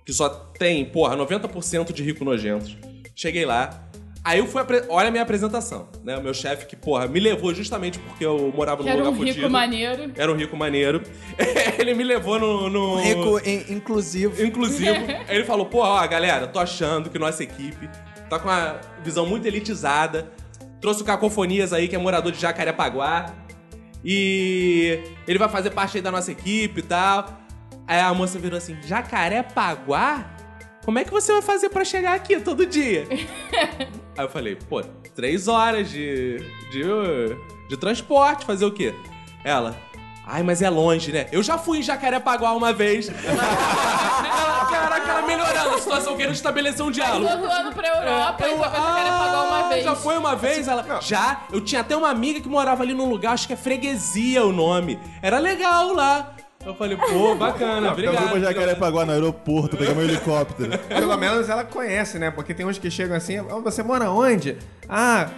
[0.05, 2.77] que só tem, porra, 90% de rico nojentos.
[3.16, 3.81] Cheguei lá.
[4.24, 4.62] Aí eu fui.
[4.62, 6.16] apre- Olha a minha apresentação, né?
[6.16, 9.10] O meu chefe, que, porra, me levou justamente porque eu morava Que num era lugar
[9.10, 9.50] um rico fudido.
[9.50, 10.12] maneiro.
[10.16, 11.02] Era um rico maneiro.
[11.78, 12.70] Ele me levou no.
[12.70, 12.96] no...
[13.02, 14.42] Rico in- inclusivo.
[14.42, 14.94] Inclusivo.
[15.28, 17.88] Aí ele falou, pô, ó, galera, tô achando que nossa equipe
[18.30, 20.30] tá com uma visão muito elitizada.
[20.80, 23.26] Trouxe o Cacofonias aí, que é morador de Jacarepaguá.
[24.04, 27.26] E ele vai fazer parte aí da nossa equipe e tal.
[27.87, 30.30] Aí a moça virou assim, Jacarepaguá?
[30.84, 33.06] Como é que você vai fazer pra chegar aqui todo dia?
[34.16, 34.83] aí eu falei, pô,
[35.14, 36.38] três horas de,
[36.70, 36.83] de,
[37.68, 38.94] de transporte, fazer o quê?
[39.44, 39.77] Ela,
[40.27, 41.27] ai, mas é longe, né?
[41.33, 43.09] Eu já fui em Jacarepaguá uma vez.
[44.24, 47.29] Ela, Caraca, ela melhorando a situação, querendo estabelecer um diálogo.
[47.29, 49.85] Tô voando pra Europa e Eu- foi pra Jacarepaguá uma Ah, vez.
[49.85, 50.68] Já foi uma vez?
[50.68, 51.40] Ela, já.
[51.53, 54.53] Eu tinha até uma amiga que morava ali num lugar, acho que é Freguesia o
[54.53, 54.98] nome.
[55.22, 56.33] Era legal lá.
[56.64, 58.18] Eu falei, pô, bacana, Eu obrigado.
[58.20, 60.79] vou pra Jacarepaguá no aeroporto, pegar meu helicóptero.
[60.88, 62.31] Pelo menos ela conhece, né?
[62.31, 64.57] Porque tem uns que chegam assim, "Ah, você mora onde?
[64.88, 65.29] Ah,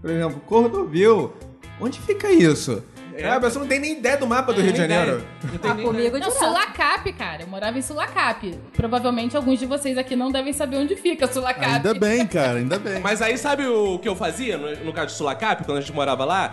[0.00, 1.32] por exemplo, Cordovil.
[1.80, 2.82] Onde fica isso?
[3.14, 5.14] É, a pessoa não tem nem ideia do mapa do Rio de Janeiro.
[5.14, 5.24] ideia.
[5.52, 6.38] Não tem Ah, nem comigo Não, direto.
[6.38, 7.42] Sulacap, cara.
[7.42, 8.56] Eu morava em Sulacap.
[8.76, 11.64] Provavelmente alguns de vocês aqui não devem saber onde fica Sulacap.
[11.66, 13.00] Ainda bem, cara, ainda bem.
[13.00, 15.92] Mas aí sabe o que eu fazia no, no caso de Sulacap, quando a gente
[15.92, 16.52] morava lá?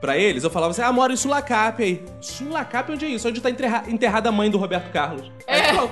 [0.00, 2.04] Pra eles, eu falava assim, ah, moro em Sulacap aí.
[2.20, 3.26] Sulacap, onde é isso?
[3.26, 5.32] Onde tá enterra- enterrada a mãe do Roberto Carlos.
[5.48, 5.72] Aí, É.
[5.72, 5.88] pô,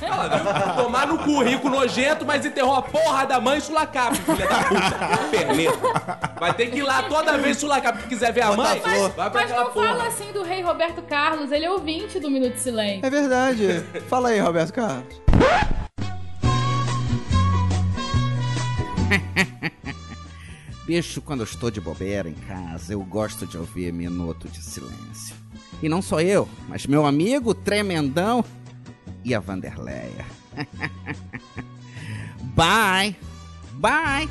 [0.00, 0.82] ela viu?
[0.84, 4.64] Tomar no cu, rico nojento, mas enterrou a porra da mãe em Sulacap, filha da
[4.64, 5.28] puta.
[5.30, 6.18] Perneta.
[6.40, 8.78] Vai ter que ir lá toda vez Sulacap que quiser ver a mãe.
[8.78, 9.12] Botafogo.
[9.14, 9.86] Vai pra Mas não porra.
[9.88, 11.52] fala assim do rei Roberto Carlos.
[11.52, 13.04] Ele é ouvinte do Minuto de Silêncio.
[13.06, 13.84] É verdade.
[14.08, 15.04] Fala aí, Roberto Carlos.
[20.86, 25.34] Bicho, quando eu estou de bobeira em casa, eu gosto de ouvir Minuto de Silêncio.
[25.82, 28.44] E não só eu, mas meu amigo Tremendão
[29.24, 30.26] e a Vanderleia.
[32.54, 33.16] Bye!
[33.72, 34.28] Bye!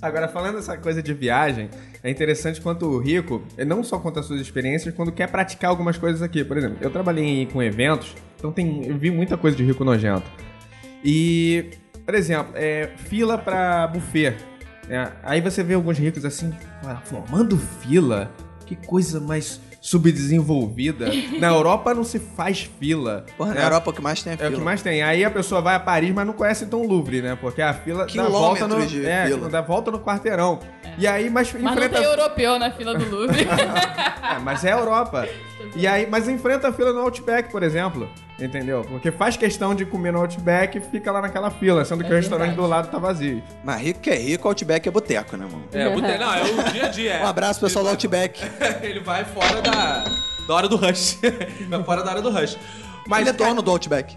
[0.00, 1.68] Agora, falando essa coisa de viagem,
[2.04, 5.98] é interessante quanto o rico, ele não só conta suas experiências, quando quer praticar algumas
[5.98, 6.44] coisas aqui.
[6.44, 10.30] Por exemplo, eu trabalhei com eventos, então tem, vi muita coisa de rico nojento.
[11.04, 11.70] E,
[12.06, 14.36] por exemplo, é, fila pra buffet.
[14.88, 15.10] né?
[15.22, 18.30] Aí você vê alguns ricos assim, "Ah, formando fila?
[18.64, 21.06] Que coisa mais subdesenvolvida.
[21.38, 23.24] Na Europa não se faz fila.
[23.36, 23.66] Porra, na né?
[23.66, 24.50] Europa o que mais tem é É fila.
[24.50, 25.02] o que mais tem.
[25.02, 27.36] Aí a pessoa vai a Paris, mas não conhece então o Louvre, né?
[27.40, 29.48] Porque a fila dá volta no, Quilômetros de é, fila.
[29.48, 30.58] dá volta no quarteirão.
[30.98, 31.96] E aí, mas, Mas não enfrenta.
[31.96, 33.46] tem europeu na fila do Louvre.
[34.26, 35.28] É, mas é a Europa.
[35.76, 38.10] E aí, mas enfrenta a fila no Outback, por exemplo.
[38.40, 38.82] Entendeu?
[38.88, 42.14] Porque faz questão de comer no Outback e fica lá naquela fila, sendo que É
[42.14, 42.66] o restaurante verdade.
[42.66, 43.40] do lado tá vazio.
[43.62, 45.64] Mas rico que é rico, Outback é boteco, né, mano?
[45.72, 47.12] É, botei, não, é o dia a dia.
[47.14, 47.22] é.
[47.24, 48.42] Um abraço, pessoal do Outback.
[48.82, 50.04] Ele vai fora da,
[50.48, 51.18] da hora do rush.
[51.70, 52.58] vai fora da hora do rush.
[53.06, 54.16] Mas, Ele é dono do Outback.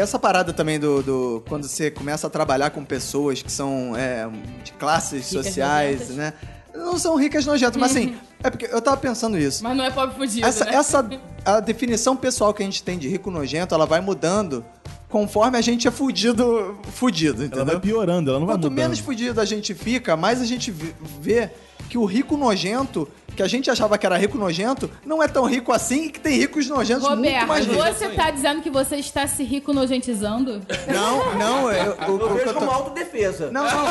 [0.00, 4.28] Essa parada também do, do- Quando você começa a trabalhar com pessoas que são é,
[4.64, 6.16] de classes Ricas sociais, nojentas.
[6.16, 6.32] né?
[6.74, 9.62] Não são ricas nojentas, mas assim, é porque eu tava pensando isso.
[9.64, 10.74] Mas não é pobre fudido, Essa, né?
[10.76, 11.10] essa
[11.44, 14.64] a definição pessoal que a gente tem de rico nojento, ela vai mudando
[15.08, 17.66] conforme a gente é fudido, fudido, Ela entendeu?
[17.66, 18.78] vai piorando, ela não vai Quanto mudando.
[18.78, 21.50] menos fudido a gente fica, mais a gente vê
[21.90, 25.44] que o rico nojento, que a gente achava que era rico nojento, não é tão
[25.44, 27.84] rico assim e que tem ricos nojentos muito Roberto, mais ricos.
[27.84, 30.60] você tá dizendo que você está se rico nojentizando?
[30.86, 33.50] Não, não, eu, o Eu que vejo eu tô- como autodefesa.
[33.50, 33.82] Não, não, não,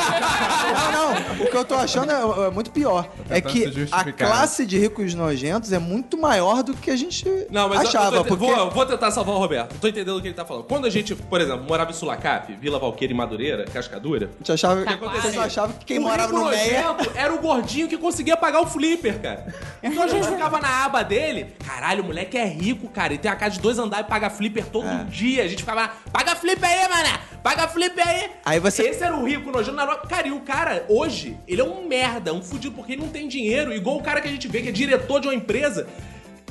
[1.38, 1.46] não.
[1.46, 3.10] O que eu tô achando é, é muito pior.
[3.30, 7.68] É que a classe de ricos nojentos é muito maior do que a gente Não,
[7.68, 8.16] mas eu- achava.
[8.18, 9.76] eu porque vou, vou tentar salvar o Roberto.
[9.80, 10.64] Tô entendendo o que ele tá falando.
[10.64, 14.52] Quando a gente, por exemplo, morava em Sulacap, Vila Valqueira e Madureira, Cascadura, a gente
[14.54, 15.22] achava, Taquara.
[15.22, 16.84] vocês achavam que quem o morava no Meia...
[16.94, 19.54] nojento era o gordinho que conseguia pagar o flipper, cara.
[19.84, 21.54] Então a gente ficava na aba dele.
[21.66, 23.14] Caralho, o moleque é rico, cara.
[23.14, 25.04] Ele tem uma casa de dois andares e paga flipper todo É.
[25.06, 25.44] dia.
[25.44, 27.20] A gente ficava lá, paga flipper aí, mané.
[27.44, 28.30] Paga flipper aí.
[28.46, 30.08] Aí você- Esse era o rico nojento na Europa.
[30.08, 33.28] Cara, e o cara, hoje, ele é um merda, um fudido, porque ele não tem
[33.28, 33.74] dinheiro.
[33.74, 35.88] Igual o cara que a gente vê que é diretor de uma empresa.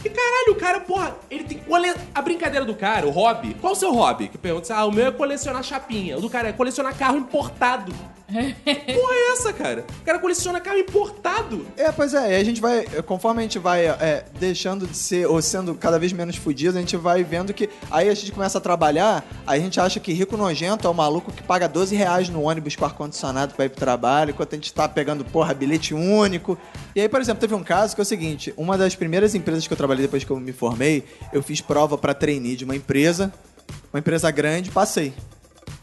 [0.04, 1.58] E caralho, o cara, porra, ele tem.
[1.58, 3.54] cole- A brincadeira do cara, o hobby.
[3.60, 4.28] Qual o seu hobby?
[4.28, 6.16] Que pergunta ah, o meu é colecionar chapinha.
[6.16, 7.92] O do cara é colecionar carro importado.
[8.94, 9.86] Porra é essa, cara?
[10.00, 11.66] O cara coleciona carro importado.
[11.76, 15.26] É, pois é, e a gente vai, conforme a gente vai é, deixando de ser,
[15.26, 18.58] ou sendo cada vez menos fudido, a gente vai vendo que aí a gente começa
[18.58, 21.96] a trabalhar, aí a gente acha que rico nojento é o maluco que paga 12
[21.96, 25.54] reais no ônibus com ar-condicionado pra ir pro trabalho, enquanto a gente tá pegando, porra,
[25.54, 26.58] bilhete único.
[26.94, 29.66] E aí, por exemplo, teve um caso que é o seguinte, uma das primeiras empresas
[29.66, 32.76] que eu trabalhei depois que eu me formei, eu fiz prova pra trainee de uma
[32.76, 33.32] empresa,
[33.90, 35.14] uma empresa grande, passei.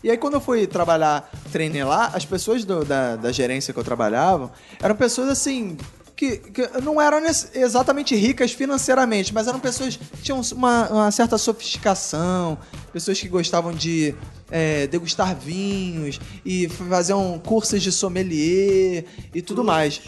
[0.06, 3.80] E aí, quando eu fui trabalhar, treinei lá, as pessoas do- da, da gerência que
[3.80, 5.76] eu trabalhava eram pessoas assim.
[6.16, 7.20] Que, que não eram
[7.54, 12.58] exatamente ricas financeiramente, mas eram pessoas que tinham uma, uma certa sofisticação,
[12.94, 14.16] pessoas que gostavam de
[14.50, 20.02] é, degustar vinhos e faziam cursos de sommelier e tudo mais.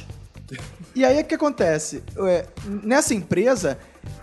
[0.96, 2.02] E aí o que acontece?
[2.20, 2.46] É,
[2.84, 3.78] Nessa empresa,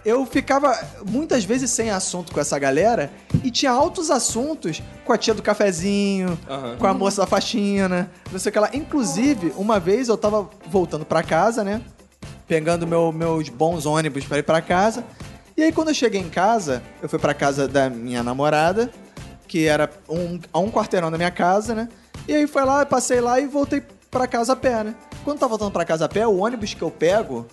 [0.05, 0.77] eu ficava
[1.09, 3.11] muitas vezes sem assunto com essa galera
[3.43, 6.77] e tinha altos assuntos com a tia do cafezinho, Aham.
[6.79, 8.71] com a moça da faxina, não sei o que lá.
[8.75, 11.81] Inclusive, uma vez eu tava voltando pra casa, né?
[12.47, 15.05] Pegando meu- meus bons ônibus pra ir pra casa.
[15.57, 18.91] E aí quando eu cheguei em casa, eu fui pra casa da minha namorada,
[19.49, 21.89] que era um- a um quarteirão da minha casa, né?
[22.27, 24.95] E aí foi lá, passei lá e voltei pra casa a pé, né?
[25.25, 27.47] Quando eu tava voltando pra casa a pé, o ônibus que eu pego,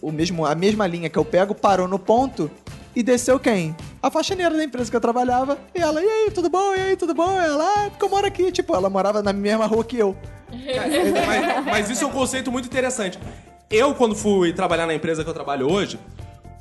[0.00, 2.50] o mesmo, a mesma linha que eu pego, parou no ponto
[2.94, 3.74] e desceu quem?
[4.02, 5.58] A faxineira da empresa que eu trabalhava.
[5.74, 6.74] E ela, e aí, tudo bom?
[6.74, 7.30] E aí, tudo bom?
[7.40, 8.52] E ela, ah, porque eu moro aqui.
[8.52, 10.16] Tipo, ela morava na mesma rua que eu.
[11.26, 13.18] mas, mas isso é um conceito muito interessante.
[13.70, 15.98] Eu, quando fui trabalhar na empresa que eu trabalho hoje,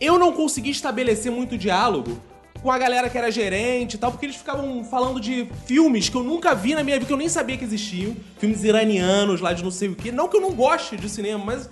[0.02, 2.20] eu não consegui estabelecer muito diálogo
[2.62, 6.16] com a galera que era gerente e tal, porque eles ficavam falando de filmes que
[6.16, 8.16] eu nunca vi na minha vida, que eu nem sabia que existiam.
[8.40, 10.12] Filmes iranianos lá de não sei o quê.
[10.12, 11.70] Não que eu não goste de cinema, mas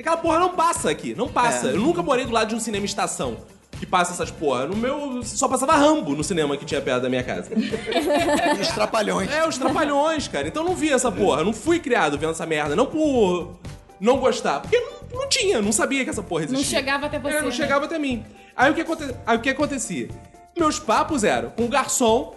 [0.00, 1.68] aquela porra não passa aqui, não passa.
[1.68, 1.72] É.
[1.72, 3.36] Eu nunca morei do lado de um cinema estação
[3.78, 4.66] que passa essas porra.
[4.66, 7.50] No meu, só passava Rambo no cinema que tinha perto da minha casa.
[7.54, 9.30] E os trapalhões.
[9.30, 10.46] É, os trapalhões, cara.
[10.46, 11.40] Então eu não vi essa porra.
[11.40, 12.76] Eu não fui criado vendo essa merda.
[12.76, 13.58] Não por
[14.00, 14.60] não gostar.
[14.60, 16.64] Porque não, não tinha, não sabia que essa porra existia.
[16.64, 17.54] Não chegava até você, É, não né?
[17.54, 18.24] chegava até mim.
[18.56, 19.04] Aí o, que aconte...
[19.26, 20.08] Aí o que acontecia?
[20.56, 22.34] Meus papos eram com o garçom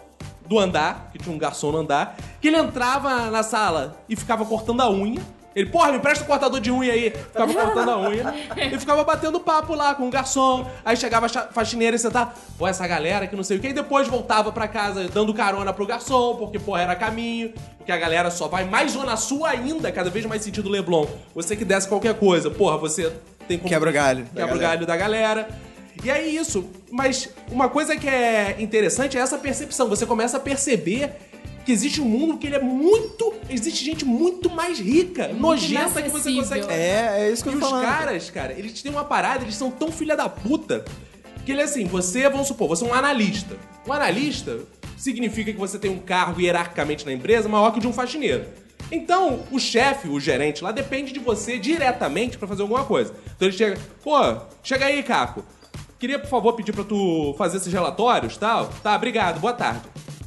[0.47, 4.45] do andar, que tinha um garçom no andar, que ele entrava na sala e ficava
[4.45, 5.21] cortando a unha.
[5.55, 7.11] Ele, porra, me presta o cortador de unha aí.
[7.11, 8.33] Ficava cortando a unha.
[8.57, 10.69] E ficava batendo papo lá com o garçom.
[10.83, 13.69] Aí chegava a faxineira e sentava, pô, essa galera que não sei o que.
[13.69, 17.53] E depois voltava pra casa dando carona pro garçom, porque, porra, era caminho.
[17.77, 21.05] Porque a galera só vai mais zona sul ainda, cada vez mais sentido Leblon.
[21.33, 23.13] Você que desce qualquer coisa, porra, você
[23.47, 23.69] tem como...
[23.69, 25.47] Quebra o galho Quebra o galho da galera.
[26.03, 26.69] E é isso.
[26.91, 29.87] Mas uma coisa que é interessante é essa percepção.
[29.87, 31.13] Você começa a perceber
[31.65, 33.33] que existe um mundo que ele é muito.
[33.49, 36.67] Existe gente muito mais rica, nojenta que você consegue.
[36.71, 37.85] É, é isso que E eu tô os falando.
[37.85, 40.85] caras, cara, eles têm uma parada, eles são tão filha da puta.
[41.43, 43.57] Que ele é assim, você, vamos supor, você é um analista.
[43.87, 44.59] Um analista
[44.97, 48.45] significa que você tem um cargo hierarquicamente na empresa maior que o de um faxineiro.
[48.91, 53.13] Então, o chefe, o gerente lá, depende de você diretamente pra fazer alguma coisa.
[53.35, 54.19] Então ele chega, pô,
[54.63, 55.43] chega aí, Caco.
[55.99, 58.67] Queria, por favor, pedir pra tu fazer esses relatórios tal.
[58.83, 59.81] Tá, obrigado, boa tarde.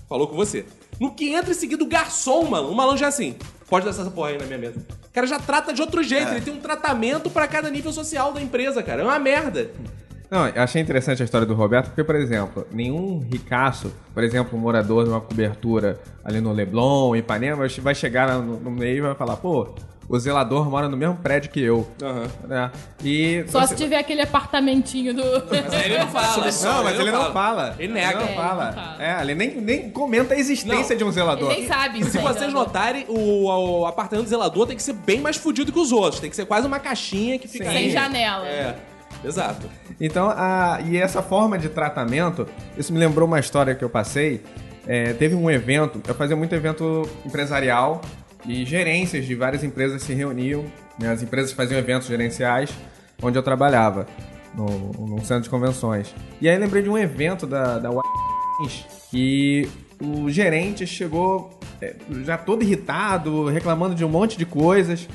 [0.08, 0.64] Falou com você.
[1.00, 2.70] No que entra em seguida o garçom, mano.
[2.70, 3.36] O malandro já é assim.
[3.68, 4.78] Pode dar essa porra aí na minha mesa.
[4.78, 6.30] O cara já trata de outro jeito.
[6.30, 9.02] Ele tem um tratamento pra cada nível social da empresa, cara.
[9.02, 9.70] É uma merda.
[10.30, 14.58] Não, eu achei interessante a história do Roberto, porque, por exemplo, nenhum ricaço, por exemplo,
[14.58, 19.14] um morador de uma cobertura ali no Leblon, Ipanema, vai chegar no meio e vai
[19.14, 19.74] falar, pô,
[20.08, 21.86] o zelador mora no mesmo prédio que eu.
[22.46, 22.70] Né?
[23.04, 25.22] E Só você- se tiver aquele apartamentinho do.
[25.50, 26.36] Mas aí ele não fala.
[26.36, 27.76] Não, mas ele não fala.
[27.78, 28.08] Ele nega.
[28.12, 28.64] Ele não É, fala.
[28.66, 28.96] não fala.
[29.04, 30.98] É, ele nem, nem comenta a existência Não.
[30.98, 31.50] de um zelador.
[31.50, 32.04] Ele nem sabe.
[32.04, 32.22] Se né?
[32.22, 33.44] vocês notarem, o,
[33.80, 36.20] o apartamento do zelador tem que ser bem mais fudido que os outros.
[36.20, 37.76] Tem que ser quase uma caixinha que fica aí.
[37.84, 38.46] Sem janela.
[38.48, 38.76] É,
[39.24, 39.66] exato.
[40.00, 42.46] Então, a, e essa forma de tratamento,
[42.78, 44.42] isso me lembrou uma história que eu passei.
[44.86, 48.00] É, teve um evento, eu fazia muito evento empresarial
[48.46, 50.64] e gerências de várias empresas se reuniam.
[50.98, 52.70] né, as empresas faziam eventos gerenciais
[53.22, 54.06] onde eu trabalhava,
[54.54, 56.14] no, centro de convenções.
[56.40, 57.90] E aí lembrei de um evento da, da
[59.10, 59.68] que
[60.00, 65.08] o gerente chegou é, já todo irritado, reclamando de um monte de coisas.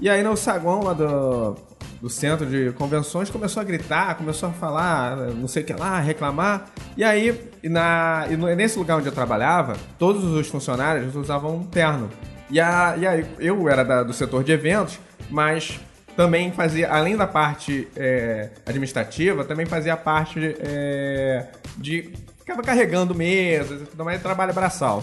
[0.00, 1.56] E aí no saguão lá do,
[2.00, 6.00] do centro de convenções começou a gritar, começou a falar, não sei o que lá,
[6.00, 6.66] reclamar.
[6.96, 12.10] E aí, na, e nesse lugar onde eu trabalhava, todos os funcionários usavam um terno.
[12.52, 14.98] E, a, e aí, eu era da- do setor de eventos,
[15.30, 15.80] mas
[16.14, 21.46] também fazia, além da parte é, administrativa, também fazia a parte é,
[21.78, 22.12] de.
[22.38, 25.02] Ficava carregando mesas e tudo mais, trabalho braçal.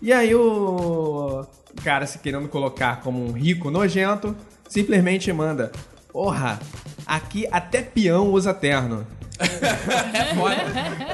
[0.00, 1.44] E aí o
[1.82, 4.36] cara se querendo colocar como um rico nojento,
[4.68, 5.72] simplesmente manda.
[6.12, 6.60] Porra,
[7.06, 9.06] aqui até peão usa terno.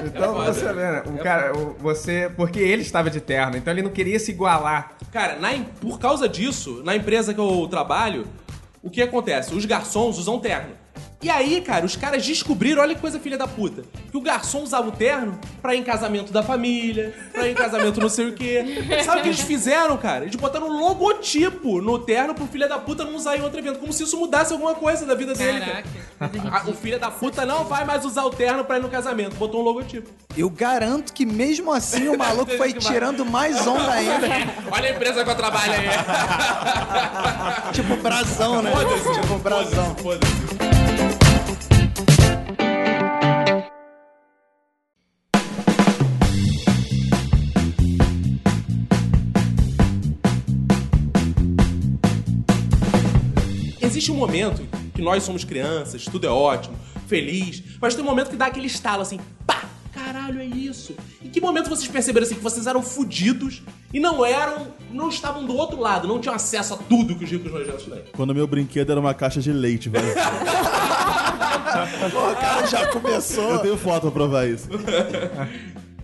[0.07, 1.03] Então você vê, né?
[1.07, 2.31] O cara, o- você.
[2.37, 4.93] Porque ele estava de terno, então ele não queria se igualar.
[5.13, 8.27] Cara, na por causa disso, na empresa que eu trabalho,
[8.83, 9.55] o que acontece?
[9.55, 10.71] Os garçons usam terno.
[11.27, 14.61] E aí, cara, os caras descobriram, olha que coisa filha da puta, que o garçom
[14.63, 18.27] usava o terno pra ir em casamento da família, pra ir em casamento não sei
[18.29, 18.65] o quê.
[19.05, 20.25] Sabe o que eles fizeram, cara?
[20.25, 23.81] Eles botaram um logotipo no terno pro filho da puta não usar em outro evento,
[23.81, 25.83] como se isso mudasse alguma coisa da vida dele, cara.
[26.21, 29.35] Ah, o filho da puta não vai mais usar o terno pra ir no casamento,
[29.35, 30.09] botou um logotipo.
[30.37, 34.29] Eu garanto que mesmo assim o maluco foi tirando mais onda ainda.
[34.71, 35.89] Olha a empresa que eu trabalho aí.
[37.73, 38.71] tipo brasão, né?
[38.71, 39.97] Foda-se, Tipo brasão.
[39.97, 40.86] Foda-se.
[53.97, 58.29] Existe um momento que nós somos crianças, tudo é ótimo, feliz, mas tem um momento
[58.29, 60.95] que dá aquele estalo assim, pá, caralho, é isso.
[61.25, 63.63] Em que momento vocês perceberam assim que vocês eram fudidos
[63.95, 67.31] e não eram, não estavam do outro lado, não tinham acesso a tudo que os
[67.31, 68.05] ricos nojentos têm?
[68.15, 70.13] Quando meu brinquedo era uma caixa de leite, velho.
[72.13, 73.53] Pô, o cara já começou.
[73.53, 74.69] Eu tenho foto pra provar isso.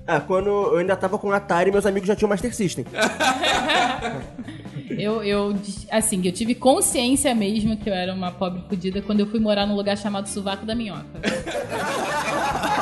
[0.06, 2.86] Ah, quando eu ainda tava com Atari, meus amigos já tinham Master System.
[4.90, 5.54] Eu, eu,
[5.90, 9.66] assim, eu tive consciência mesmo que eu era uma pobre fudida quando eu fui morar
[9.66, 11.04] num lugar chamado Sovaco da Minhoca.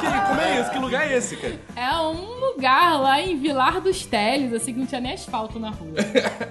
[0.01, 0.71] Que- como é isso?
[0.71, 1.55] Que lugar é esse, cara?
[1.77, 5.71] É um lugar lá em Vilar dos Teles, assim, que não tinha nem asfalto na
[5.71, 5.95] rua.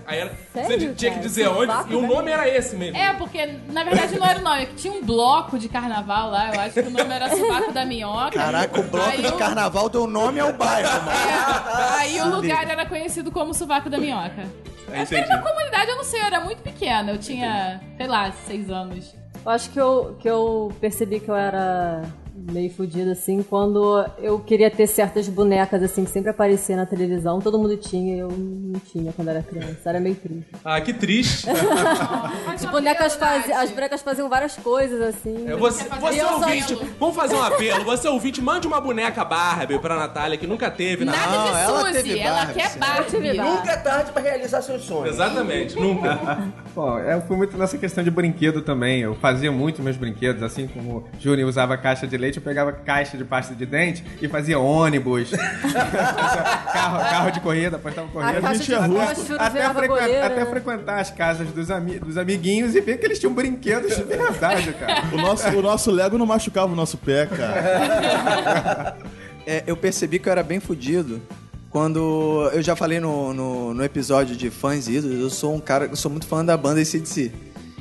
[0.05, 1.21] Aí era, Sério, você tinha que cara?
[1.21, 2.97] dizer onde, e o nome era esse mesmo.
[2.97, 6.29] É, porque na verdade não era o nome, é que tinha um bloco de carnaval
[6.29, 8.31] lá, eu acho que o nome era Sovaco da Minhoca.
[8.31, 11.17] Caraca, o bloco Aí de o- carnaval deu nome ao bairro, mano.
[11.19, 14.47] É, aí o lugar era conhecido como Sovaco da Minhoca.
[14.91, 15.41] É, Acho que era entendi.
[15.41, 19.15] uma comunidade, eu não sei, eu era muito pequena, eu tinha, sei lá, seis anos.
[19.45, 22.03] Eu acho que eu, que eu percebi que eu era
[22.51, 27.39] meio fodida, assim, quando eu queria ter certas bonecas, assim, que sempre aparecia na televisão.
[27.39, 29.89] Todo mundo tinha, eu não tinha quando era criança.
[29.89, 30.45] Era meio triste.
[30.63, 31.47] Ah, que triste.
[32.53, 35.47] As bonecas, fazi- as bonecas faziam várias coisas, assim.
[35.49, 36.89] É, você, você um ouvinte, apelo.
[36.99, 37.83] vamos fazer um apelo.
[37.85, 41.83] Você ouvinte, mande uma boneca Barbie pra Natália que nunca teve na Nada Não, ela
[41.91, 42.77] de teve Suzy, ela Barbie, quer.
[42.77, 42.99] Barbie.
[43.01, 43.49] Atividade.
[43.49, 45.13] Nunca é tarde pra realizar seus sonhos.
[45.13, 46.49] Exatamente, nunca.
[46.75, 49.01] Bom, eu fui muito nessa questão de brinquedo também.
[49.01, 52.71] Eu fazia muito meus brinquedos, assim como o Júnior usava caixa de leite, eu pegava
[52.71, 55.31] caixa de pasta de dente e fazia ônibus,
[56.73, 58.47] carro, carro de corrida, apostava corrida.
[58.47, 60.25] A gente de é Até, virava frequen- goleira.
[60.25, 64.03] até frequentar as casas dos, ami- dos amiguinhos e ver que eles tinham brinquedos de
[64.03, 65.03] verdade, cara.
[65.13, 68.97] O nosso, o nosso Lego não machucava o nosso pé, cara.
[69.45, 71.21] É, eu percebi que eu era bem fudido
[71.69, 75.59] quando eu já falei no, no, no episódio de fãs e ídolos, eu sou um
[75.59, 77.31] cara, eu sou muito fã da banda ACDC.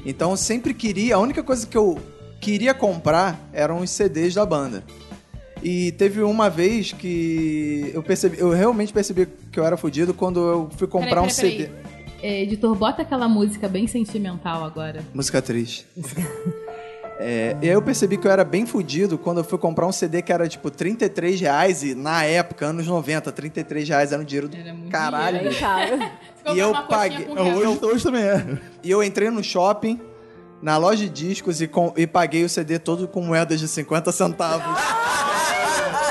[0.05, 1.99] Então eu sempre queria, a única coisa que eu
[2.41, 4.83] queria comprar eram os CDs da banda.
[5.63, 10.39] E teve uma vez que eu percebi, eu realmente percebi que eu era fudido quando
[10.41, 11.69] eu fui comprar um CD.
[12.23, 15.01] É, editor, bota aquela música bem sentimental agora.
[15.13, 15.87] Música triste.
[17.21, 19.91] É, e aí eu percebi que eu era bem fudido quando eu fui comprar um
[19.91, 24.25] CD que era tipo 33 reais e na época, anos 90, 33 reais era um
[24.25, 25.51] dinheiro do Era muito caralho.
[25.51, 27.43] Você E eu paguei- É.
[27.57, 28.59] Hoje, hoje também é.
[28.85, 30.01] E eu entrei no shopping,
[30.63, 34.11] na loja de discos e, com- e paguei o CD todo com moedas de 50
[34.13, 34.77] centavos.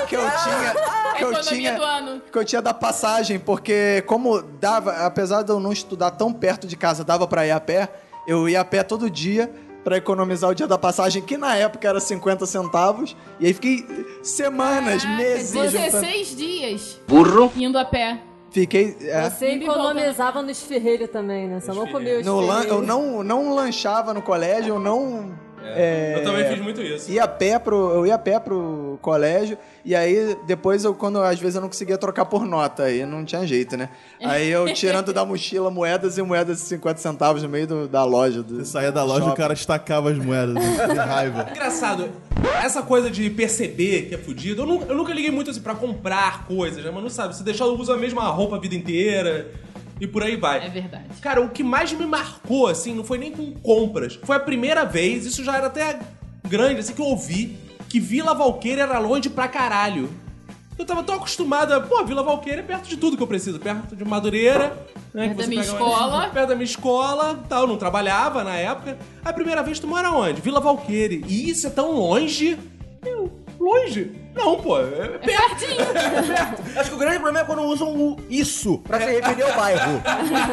[0.08, 0.76] que eu tinha.
[1.18, 1.76] Que eu tinha.
[1.76, 2.22] do ano.
[2.32, 6.68] Que eu tinha da passagem, porque como dava, apesar de eu não estudar tão perto
[6.68, 7.90] de casa, dava pra ir a pé,
[8.28, 9.52] eu ia a pé todo dia
[9.84, 13.86] pra economizar o dia da passagem, que na época era 50 centavos, e aí fiquei
[14.22, 15.72] semanas, Caraca, meses juntando.
[15.72, 17.52] 16 dias Burro.
[17.56, 18.20] indo a pé.
[18.50, 18.96] Fiquei.
[19.02, 21.60] é, Você economizava no esfirreiro também, né?
[21.60, 25.32] Só não comia o no lan- eu não, não lanchava no colégio, eu não.
[25.76, 27.12] É, Eu também fiz muito isso.
[27.12, 31.20] ia a pé pro, eu ia a pé pro colégio e aí depois eu quando
[31.22, 33.90] às vezes eu não conseguia trocar por nota aí não tinha jeito, né?
[34.24, 38.04] Aí eu tirando da mochila moedas e moedas de 50 centavos no meio do- da
[38.04, 41.48] loja do Você saía da loja e o cara estacava as moedas de de raiva.
[41.52, 42.10] Engraçado,
[42.64, 45.74] essa coisa de perceber que é fudido, eu nunca, eu nunca liguei muito assim pra
[45.76, 46.92] comprar coisas, né?
[46.94, 49.52] Mas não sabe, se deixar eu uso a mesma roupa a vida inteira
[50.00, 50.66] e por aí vai.
[50.66, 51.06] É verdade.
[51.22, 54.20] Cara, o que mais me marcou, assim, não foi nem com compras.
[54.24, 56.00] Foi a primeira vez, isso já era até
[56.48, 57.58] grande, assim, que eu ouvi
[57.90, 60.10] que Vila Valqueira era longe pra caralho.
[60.78, 63.60] Eu tava tão acostumado a, pô, Vila Valqueira é perto de tudo que eu preciso.
[63.60, 64.78] Perto de Madureira,
[65.12, 65.28] né?
[65.28, 66.30] Perto da minha escola.
[66.34, 67.62] Perto da minha escola, tal.
[67.62, 68.98] Eu não trabalhava na época.
[69.26, 70.40] A primeira vez tu mora onde?
[70.40, 71.16] Vila Valqueira.
[71.16, 72.60] E isso é tão longe.
[73.04, 74.12] Meu, longe.
[74.36, 75.66] Não, pô, é perto.
[76.80, 80.02] Acho que o grande problema é quando usam o isso pra se referir ao bairro.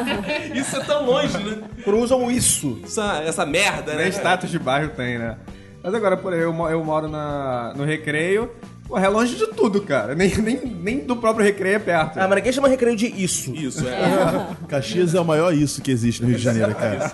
[0.55, 1.63] Isso é tão longe, né?
[1.83, 2.79] Quando usam o isso.
[2.83, 4.03] Essa, essa merda, né?
[4.03, 5.37] Nem status de bairro tem, né?
[5.83, 8.51] Mas agora, por aí, eu, eu moro na, no recreio.
[8.87, 10.13] Pô, é longe de tudo, cara.
[10.13, 12.19] Nem, nem, nem do próprio recreio é perto.
[12.19, 13.53] Ah, mas ninguém chama recreio de isso.
[13.55, 14.55] Isso, é.
[14.67, 17.11] Caxias é o maior isso que existe no Rio de Janeiro, cara.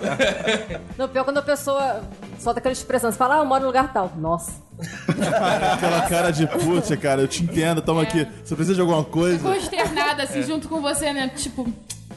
[0.97, 2.01] No pior, quando a pessoa
[2.39, 4.11] solta aquela expressão, você fala, ah, eu moro no lugar tal.
[4.17, 4.51] Nossa.
[5.73, 8.27] Aquela cara de puta, cara, eu te entendo, toma aqui.
[8.43, 9.37] Você precisa de alguma coisa?
[9.37, 11.29] Consternada, assim, junto com você, né?
[11.35, 11.71] Tipo,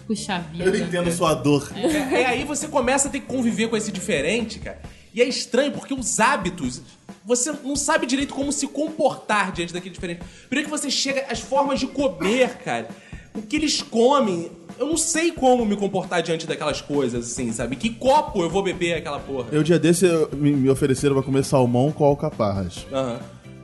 [0.06, 0.64] puxa vida.
[0.64, 1.70] Eu entendo sua dor.
[1.76, 4.78] É, é aí você começa a ter que conviver com esse diferente, cara.
[5.14, 6.82] E é estranho porque os hábitos.
[7.24, 10.20] Você não sabe direito como se comportar diante daquele diferente.
[10.48, 12.88] Primeiro que você chega às formas de comer, cara.
[13.34, 14.50] O que eles comem.
[14.78, 17.76] Eu não sei como me comportar diante daquelas coisas, assim, sabe?
[17.76, 19.46] Que copo eu vou beber aquela porra?
[19.52, 22.84] Eu, dia desse, eu- me, me ofereceram pra comer salmão com alcaparras.
[22.92, 23.20] Aham.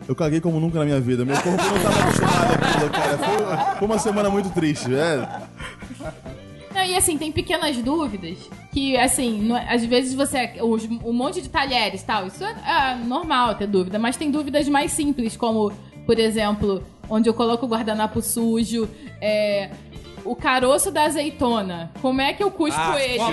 [0.08, 1.24] Eu caguei como nunca na minha vida.
[1.24, 3.18] Meu corpo não tava acostumado àquilo, cara.
[3.18, 5.42] Foi, foi uma semana muito triste, é.
[6.74, 8.38] Não, e assim, tem pequenas dúvidas
[8.72, 10.52] que, assim, não é- às vezes você.
[10.62, 14.30] os- Um monte de talheres e tal, isso é, é normal ter dúvida, mas tem
[14.30, 15.72] dúvidas mais simples, como,
[16.06, 18.88] por exemplo, onde eu coloco o guardanapo sujo,
[19.20, 19.70] é.
[20.22, 21.90] O caroço da azeitona.
[22.02, 23.16] Como é que eu cuspo Ah, ele?
[23.16, 23.32] não,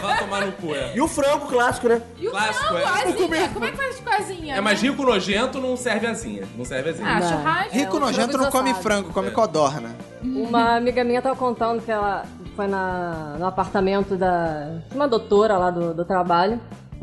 [0.00, 0.96] vai tomar no cu, é.
[0.96, 2.00] E o frango clássico, né?
[2.18, 3.48] E o Clássico, frango, é.
[3.48, 4.54] Como é que faz com a asinha?
[4.56, 6.44] É, mas rico nojento não serve asinha.
[6.56, 7.06] Não serve asinha.
[7.06, 7.28] Ah, Não.
[7.28, 7.74] churrasco.
[7.74, 9.94] Rico É, nojento não come frango, come codorna.
[10.22, 12.24] Uma amiga minha tava contando que ela
[12.56, 16.58] foi na, no apartamento da de uma doutora lá do, do trabalho,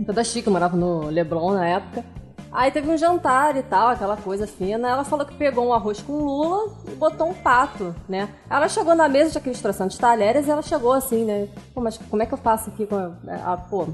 [0.05, 2.03] toda chique, morava no Leblon na época.
[2.51, 4.87] Aí teve um jantar e tal, aquela coisa fina.
[4.87, 8.29] Ela falou que pegou um arroz com lula e botou um pato, né?
[8.47, 11.47] Ela chegou na mesa, tinha aqueles trocentos talheres, e ela chegou assim, né?
[11.73, 13.57] Pô, mas como é que eu faço aqui com a...
[13.69, 13.87] pô...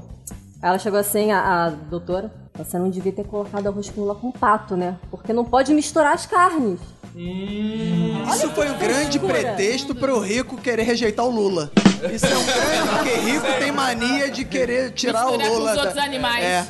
[0.62, 4.30] Ela chegou assim, a, a doutora, você não devia ter colocado arroz com lula com
[4.30, 4.96] pato, né?
[5.10, 6.78] Porque não pode misturar as carnes.
[7.14, 9.32] Isso foi um grande frescura.
[9.34, 11.70] pretexto pro rico querer rejeitar o Lula.
[12.14, 15.70] Isso é um grande porque rico tem mania de querer tirar Misturar o com Lula.
[15.72, 16.44] os outros da- animais.
[16.44, 16.66] É.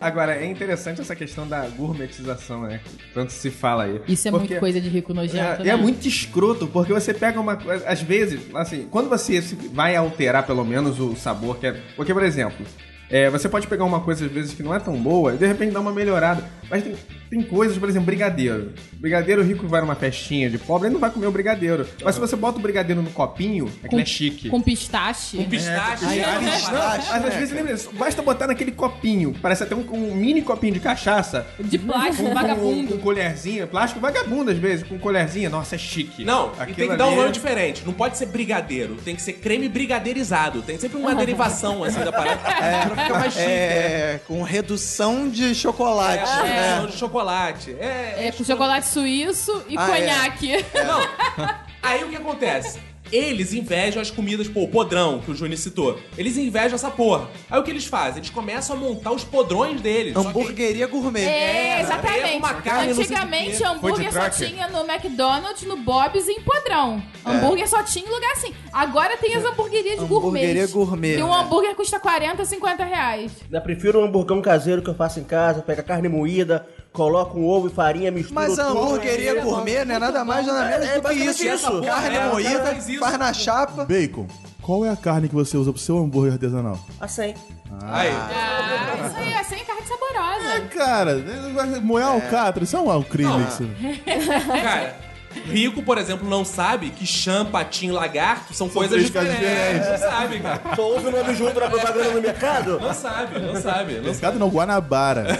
[0.00, 2.80] Agora, é interessante essa questão da gourmetização, né?
[3.14, 4.00] Tanto se fala aí.
[4.08, 5.70] Isso é Porque- muito coisa de rico nojento, É, né?
[5.70, 7.86] é muito escroto, porque você pega uma coisa.
[7.88, 9.40] Às vezes, assim, quando você
[9.72, 11.72] vai alterar pelo menos o sabor, que é.
[11.96, 12.64] Porque, por exemplo,
[13.10, 15.46] é, você pode pegar uma coisa às vezes que não é tão boa e de
[15.46, 16.44] repente dar uma melhorada.
[16.70, 16.94] Mas tem,
[17.30, 18.72] tem coisas, por exemplo, brigadeiro.
[18.94, 21.86] Brigadeiro rico vai numa festinha de pobre, ele não vai comer o brigadeiro.
[22.02, 24.48] Mas se você bota o brigadeiro no copinho, aquilo é chique.
[24.50, 25.38] Com pistache.
[25.38, 26.04] Um pistache.
[26.04, 27.08] É, pistache.
[27.10, 30.74] Mas às vezes lembra disso, basta botar naquele copinho, parece até um, um mini copinho
[30.74, 31.46] de cachaça.
[31.58, 32.92] De plástico, Com, vagabundo.
[32.94, 36.24] com colherzinha, plástico vagabundo às vezes, com colherzinha, nossa, é chique.
[36.24, 37.82] Não, e Aquilo tem que dar um ali nome é- diferente.
[37.86, 40.62] Não pode ser brigadeiro, tem que ser creme brigadeirizado.
[40.62, 42.36] Tem sempre uma derivação assim da parada
[42.94, 43.44] pra ficar mais chique.
[43.44, 46.22] É, com redução de chocolate.
[46.48, 46.82] É, né?
[46.82, 46.86] é.
[46.86, 47.76] de chocolate.
[47.78, 50.64] É, É, com chocolate suíço e Ah, conhaque.
[50.74, 51.48] Não.
[51.82, 52.80] Aí o que acontece?
[53.12, 55.98] Eles invejam as comidas, pô, o podrão, que o Júnior citou.
[56.16, 57.28] Eles invejam essa porra.
[57.50, 58.18] Aí o que eles fazem?
[58.18, 60.12] Eles começam a montar os podrões deles.
[60.14, 61.24] Só que- Hamburgueria gourmet.
[61.24, 62.36] É, exatamente.
[62.36, 67.02] uma carne, Antigamente, hambúrguer só tinha no McDonald's, no Bob's e em Podrão.
[67.24, 68.52] Hambúrguer só tinha em lugar assim.
[68.72, 70.72] Agora tem as hamburguerias Hamburgueria gourmet.
[70.72, 71.36] gourmet, E um né?
[71.40, 73.32] hambúrguer custa 40, 50 reais.
[73.50, 76.66] Eu prefiro um hamburgão caseiro que eu faço em casa, pega carne moída,
[76.98, 78.80] coloca um ovo e farinha, mistura Mas a tudo.
[78.80, 81.46] hamburgueria gourmet não é nada mais nada menos É, é do que isso.
[81.46, 81.82] isso.
[81.82, 83.84] Carne É, cara moída, faz na chapa.
[83.84, 84.26] Bacon.
[84.60, 86.78] Qual é a carne que você usa pro seu hambúrguer artesanal?
[87.00, 87.34] Assim.
[87.82, 88.10] Aí.
[88.10, 90.60] Ah, isso aí, assim é carne saborosa.
[90.74, 91.24] Cara,
[91.54, 93.30] vai moer alcatra, isso é um, um crime.
[93.30, 93.40] Não.
[93.48, 93.62] isso.
[94.04, 94.96] Cara,
[95.44, 99.88] rico, por exemplo, não sabe que chã, patinho, lagarto são, coisas três coisas diferentes.
[99.88, 100.62] Não sabe, cara.
[100.74, 102.80] Só ouve o nome junto na propaganda no mercado?
[102.80, 103.54] Não sabe, não sabe.
[103.54, 104.00] Não sabe.
[104.00, 105.26] Mercado não, Guanabara.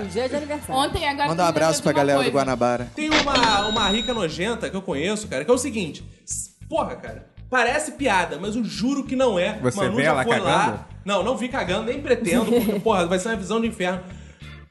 [0.00, 0.74] Um dia de aniversário.
[0.74, 1.28] Ontem, agora...
[1.28, 2.38] Manda um abraço pra galera do coisa.
[2.38, 2.88] Guanabara.
[2.94, 6.04] Tem uma, uma rica nojenta que eu conheço, cara, que é o seguinte.
[6.68, 9.58] Porra, cara, parece piada, mas eu juro que não é.
[9.60, 10.50] Você Manu vê já ela foi cagando?
[10.50, 10.88] lá.
[11.04, 14.00] Não, não vi cagando, nem pretendo, porque, porra, vai ser uma visão do inferno.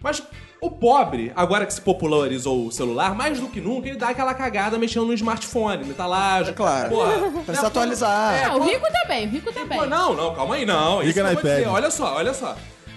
[0.02, 0.22] Mas
[0.60, 4.34] o pobre, agora que se popularizou o celular, mais do que nunca, ele dá aquela
[4.34, 5.84] cagada mexendo no smartphone.
[5.84, 6.40] Ele tá lá.
[6.42, 6.90] É claro.
[6.90, 7.12] Porra,
[7.46, 8.34] Precisa né, atualizar.
[8.36, 9.78] É, Não, o rico também, o rico também.
[9.80, 11.00] Pô, não, não, calma aí, não.
[11.02, 11.38] Que no iPad.
[11.38, 11.68] dizer.
[11.68, 12.56] Olha só, olha só.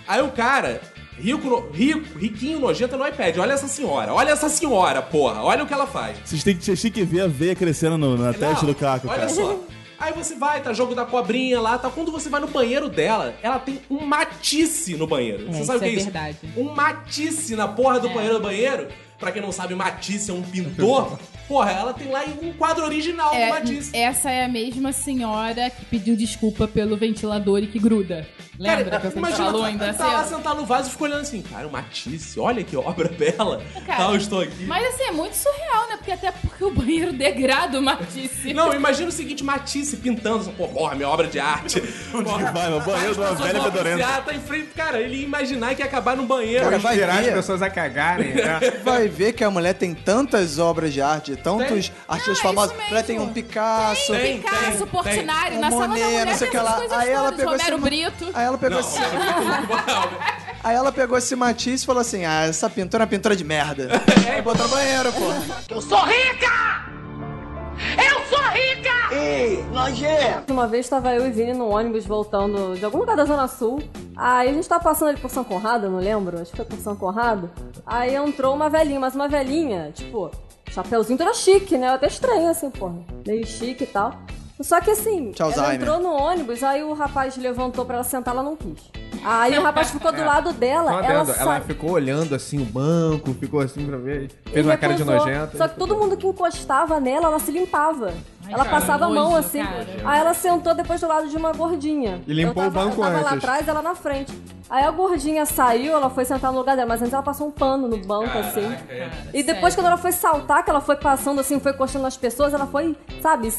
[0.08, 0.80] Aí o cara,
[1.18, 3.36] rico, no- rico, riquinho nojento no iPad.
[3.38, 5.42] Olha essa senhora, olha essa senhora, porra.
[5.42, 6.16] Olha o que ela faz.
[6.24, 8.74] Vocês têm que, vocês têm que ver a veia crescendo no- na testa Não, do
[8.74, 9.28] Caco, Olha cara.
[9.28, 9.56] só.
[10.00, 11.90] Aí você vai, tá jogo da cobrinha lá, tá.
[11.90, 15.46] Quando você vai no banheiro dela, ela tem um matisse no banheiro.
[15.46, 16.04] você isso sabe o que é é isso?
[16.04, 16.38] verdade.
[16.56, 18.14] Um matisse na porra do É.
[18.14, 18.88] banheiro do banheiro.
[19.18, 21.18] Pra quem não sabe, Matisse é um pintor.
[21.50, 23.90] Porra, ela tem lá um quadro original do É, Matisse.
[23.92, 28.24] essa é a mesma senhora que pediu desculpa pelo ventilador e que gruda.
[28.60, 31.66] Lembra que você falou ainda tá lá sentado no vaso e ficou olhando assim, cara,
[31.66, 33.62] o Matisse, olha que obra bela.
[33.86, 34.64] Cara, Tá, eu estou aqui.
[34.66, 35.96] Mas assim, é muito surreal, né?
[35.96, 38.52] Porque até porque o banheiro degrada o Matisse.
[38.52, 41.82] Não, imagina o seguinte, Matisse pintando, essa, pô, porra, minha obra de arte.
[42.12, 44.22] Onde que vai, no banheiro de uma velha fedorenta.
[44.22, 46.62] tá em frente, cara, ele ia imaginar que ia acabar no banheiro.
[46.62, 48.34] Cara, vai Inspirar as pessoas a cagarem.
[48.34, 48.60] né?
[48.84, 52.72] Vai ver que a mulher tem tantas obras de arte, tantos artistas Ah, famosos.
[52.72, 53.32] isso A mulher tem um.
[53.32, 56.50] Picasso, Tem Tem, Picasso, tem, Portinari, um na sala da Monet, mulher não sei o
[56.50, 56.80] que tem lá.
[56.90, 58.26] Aí ela pegou Romero esse- Brito.
[58.34, 58.98] Aí ela pegou esse,
[60.64, 63.44] aí ela pegou esse Matisse e falou assim: Ah, essa pintura é uma pintura de
[63.44, 63.88] merda.
[64.32, 65.30] Aí botou no banheiro, pô.
[70.48, 73.82] Uma vez tava eu e Vini no ônibus voltando de algum lugar da Zona Sul.
[74.16, 76.66] Aí a gente tava passando ali por São Conrado, eu não lembro, acho que foi
[76.66, 77.50] por São Conrado.
[77.86, 80.30] Aí entrou uma velhinha, mas uma velhinha, tipo,
[80.70, 81.88] chapeuzinho toda chique, né?
[81.88, 82.96] Eu até estranho assim, porra.
[83.26, 84.14] Meio chique e tal.
[84.60, 85.74] Só que assim, Tinha ela Alzheimer.
[85.80, 88.78] entrou no ônibus, aí o rapaz levantou pra ela sentar, ela não quis.
[89.24, 92.34] Aí o rapaz ficou do lado dela, Só um ela adendo, ela sa- ficou olhando
[92.34, 94.30] assim o banco, ficou assim pra ver.
[94.46, 95.26] e Fez uma cara de recusou.
[95.26, 95.56] nojenta.
[95.56, 98.12] Só que todo mundo que encostava nela, ela se limpava.
[98.50, 99.62] Ela cara, passava a mão assim.
[99.64, 99.86] cara.
[100.04, 102.20] Aí ela sentou depois do lado de uma gordinha.
[102.26, 103.44] E limpou tava, o banco eu tava lá antes.
[103.44, 104.32] atrás, ela na frente.
[104.70, 107.50] Aí a gordinha saiu, ela foi sentar no lugar dela, mas antes ela passou um
[107.50, 108.72] pano no banco, assim.
[109.34, 109.74] E depois, sério.
[109.74, 112.96] quando ela foi saltar, que ela foi passando assim, foi encostando nas pessoas, ela foi,
[113.20, 113.52] sabe,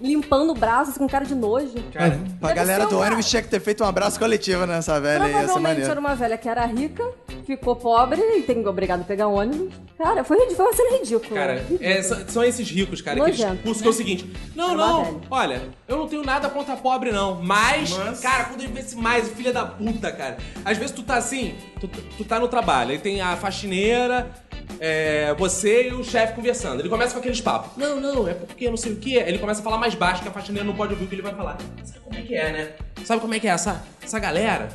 [0.00, 1.72] limpando o braço assim, com cara de nojo.
[1.92, 5.30] Pra Deve galera do ônibus tinha que ter feito um abraço coletivo nessa velha aí,
[5.30, 5.90] essa Provavelmente maneira.
[5.90, 7.04] era uma velha que era rica,
[7.44, 9.72] ficou pobre e tem obrigado a pegar ônibus.
[9.98, 11.40] Cara, foi, foi uma cena ridícula.
[11.40, 13.88] Cara, é, são, esses ricos, cara, que eles Nojento.
[13.88, 17.42] o seguinte: não, uma não, olha, eu não tenho nada contra pobre, não.
[17.42, 20.36] Mas, cara, quando ele vê esse mais, filha da puta, cara.
[20.64, 24.30] Às vezes tu tá assim, tu, tu tá no trabalho, aí tem a faxineira,
[24.78, 26.80] é, você e o chefe conversando.
[26.80, 27.76] Ele começa com aqueles papos.
[27.76, 29.14] Não, não, é porque não sei o que.
[29.14, 31.22] Ele começa a falar mais baixo, que a faxineira não pode ouvir o que ele
[31.22, 31.58] vai falar.
[31.84, 32.72] Sabe como é que é, né?
[33.04, 34.68] Sabe como é que é essa, essa galera?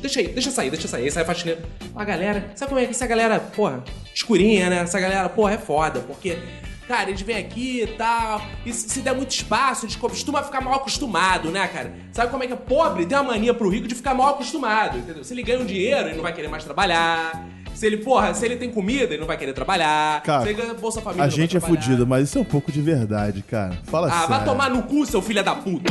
[0.00, 1.04] Deixa aí, deixa sair, deixa sair.
[1.04, 1.60] Aí sai a faxineira.
[1.94, 3.82] A galera, sabe como é que essa galera, porra,
[4.14, 4.78] escurinha, né?
[4.78, 6.38] Essa galera, porra, é foda, porque.
[6.88, 8.42] Cara, eles vêm aqui e tal.
[8.66, 11.92] E se se der muito espaço, eles costumam ficar mal acostumado, né, cara?
[12.12, 12.56] Sabe como é que é?
[12.56, 15.24] Pobre tem uma mania pro rico de ficar mal acostumado, entendeu?
[15.24, 17.48] Se ele ganha um dinheiro, ele não vai querer mais trabalhar.
[17.74, 20.22] Se ele, porra, se ele tem comida, ele não vai querer trabalhar.
[20.22, 22.70] Cara, se ele ganha Bolsa Família, A gente é fudido, mas isso é um pouco
[22.70, 23.78] de verdade, cara.
[23.84, 24.28] Fala Ah, sério.
[24.28, 25.90] vai tomar no cu, seu filho da puta.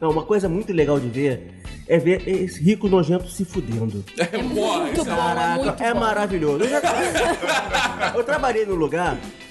[0.00, 1.54] Não, uma coisa muito legal de ver
[1.88, 4.04] é ver esse rico nojento se fudendo.
[4.18, 6.64] É, porra, Muito isso é- bom, é muito é maravilhoso.
[6.64, 6.82] Eu, já-
[8.16, 9.45] eu trabalhei num lugar, é,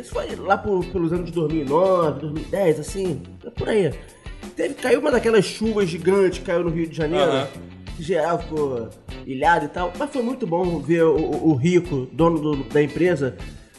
[0.00, 3.92] isso foi lá por- pelos anos de 2009, 2010, assim, é por aí.
[4.56, 7.48] Teve, caiu uma daquelas chuvas gigantes que caiu no Rio de Janeiro, Aham.
[7.96, 8.88] que geral ficou
[9.26, 12.82] ilhado e tal, mas foi muito bom ver o, o- o rico, dono do- da
[12.82, 13.36] empresa,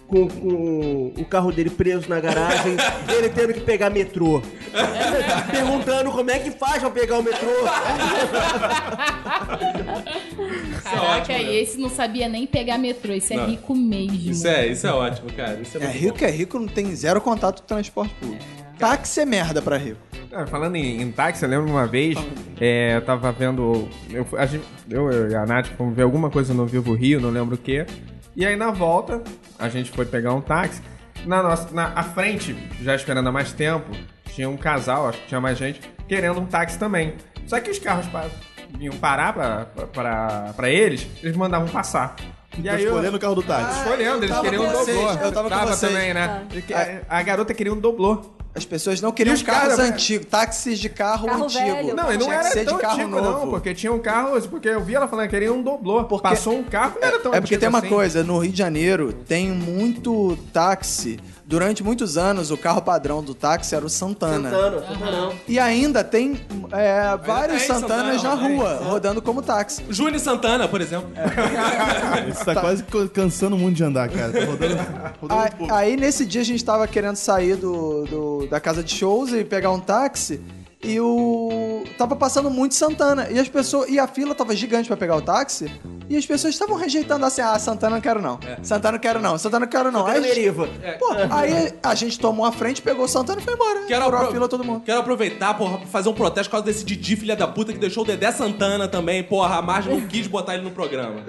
[0.07, 2.75] com, com o carro dele preso na garagem,
[3.09, 4.41] ele tendo que pegar metrô.
[5.51, 7.49] Perguntando como é que faz pra pegar o metrô.
[10.83, 11.43] Caraca, ótimo, né?
[11.43, 13.13] e esse não sabia nem pegar metrô.
[13.13, 13.47] Esse é Não.
[13.47, 14.31] rico mesmo.
[14.31, 15.59] Isso é, isso é ótimo, cara.
[15.61, 16.25] Isso é, É, rico bom.
[16.25, 18.43] é rico, não tem zero contato com transporte público.
[18.77, 19.99] Táxi é merda pra rico.
[20.31, 22.17] Ah, falando em, em táxi, eu lembro uma vez,
[22.59, 23.87] é, eu tava vendo.
[24.11, 27.21] Eu, a gente- eu, eu e a Nath fomos ver alguma coisa no Vivo Rio,
[27.21, 27.85] não lembro o que.
[28.35, 29.21] E aí na volta,
[29.57, 30.81] a gente foi pegar um táxi.
[31.25, 33.89] Na nossa, na à frente, já esperando há mais tempo,
[34.33, 37.15] tinha um casal, acho que tinha mais gente, querendo um táxi também.
[37.47, 38.25] Só que os carros pa-
[38.77, 39.33] vinham parar
[40.55, 42.15] pra eles, eles mandavam passar.
[42.63, 43.79] E aí eu- escolhendo o carro do táxi.
[43.79, 45.11] escolhendo, eles tava queriam um doblô.
[45.11, 45.79] eu tava com vocês.
[45.93, 46.43] também, né?
[47.09, 48.21] A, a garota queria um doblô.
[48.57, 51.59] As pessoas não queriam os carros caras- antigos, táxis de carro, Carro antigo.
[51.65, 51.93] velho.
[51.93, 53.39] Não, e não que era ser tão de carro antigo, novo.
[53.41, 56.05] não, porque tinha um carro, porque eu vi ela falando que queria um doblô.
[56.05, 57.89] Porque- Passou um carro, não era tão É porque antigo tem uma assim.
[57.89, 61.19] coisa, no Rio de Janeiro tem muito táxi.
[61.47, 64.49] Durante muitos anos, o carro padrão do táxi era o Santana.
[64.49, 65.33] Santana, Santanão.
[65.47, 66.41] E ainda tem
[66.71, 69.83] é, vários tem Santanas Santana, na tem, rua, rodando como táxi.
[69.87, 71.07] Júnior Santana, por exemplo.
[72.31, 74.31] Isso tá, quase co- cansando muito de andar, cara.
[74.33, 74.75] Tá rodando,
[75.21, 75.73] rodando Aí, um pouco.
[75.73, 79.43] aí, nesse dia a gente tava querendo sair do, do- da casa de shows e
[79.43, 80.41] pegar um táxi.
[80.85, 81.83] E o.
[81.97, 83.27] Tava passando muito Santana.
[83.31, 83.89] E as pessoas.
[83.89, 85.71] E a fila tava gigante pra pegar o táxi.
[86.07, 88.39] E as pessoas estavam rejeitando assim: ah, Santana não quero não.
[88.61, 89.37] Santana não quero não.
[89.37, 90.05] Santana não quero não.
[90.05, 90.69] Aí, Santana Deriva.
[90.99, 93.85] pô, aí a gente tomou a frente, pegou o Santana e foi embora.
[93.87, 94.81] Quero, apro- a fila todo mundo.
[94.85, 97.79] Quero aproveitar, porra, pra fazer um protesto por causa desse Didi, filha da puta, que
[97.79, 99.23] deixou o Dedé Santana também.
[99.23, 101.23] Porra, a Margem não quis botar ele no programa.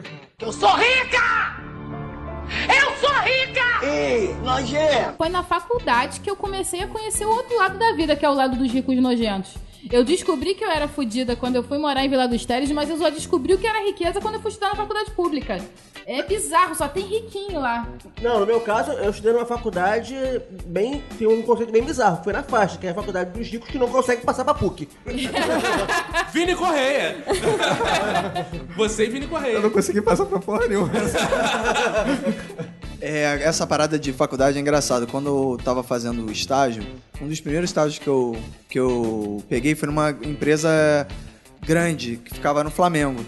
[5.16, 8.30] Foi na faculdade que eu comecei a conhecer o outro lado da vida, que é
[8.30, 9.54] o lado dos ricos nojentos.
[9.90, 12.90] Eu descobri que eu era fodida quando eu fui morar em Vila dos Teles, mas
[12.90, 15.58] eu só descobri o que era riqueza quando eu fui estudar na faculdade pública.
[16.06, 17.88] É bizarro, só tem riquinho lá.
[18.22, 20.14] Não, no meu caso, eu estudei numa faculdade
[20.64, 21.02] bem.
[21.18, 22.22] tem um conceito bem bizarro.
[22.22, 24.88] Foi na faixa, que é a faculdade dos ricos que não conseguem passar pra PUC.
[26.32, 27.24] Vini Correia.
[28.76, 29.54] Você e Vini Correia.
[29.54, 30.90] Eu não consegui passar pra porra nenhuma.
[33.00, 35.06] É, essa parada de faculdade é engraçado.
[35.06, 36.82] Quando eu tava fazendo o estágio,
[37.20, 38.36] um dos primeiros estágios que eu,
[38.68, 41.06] que eu peguei foi numa empresa
[41.64, 43.24] grande que ficava no Flamengo.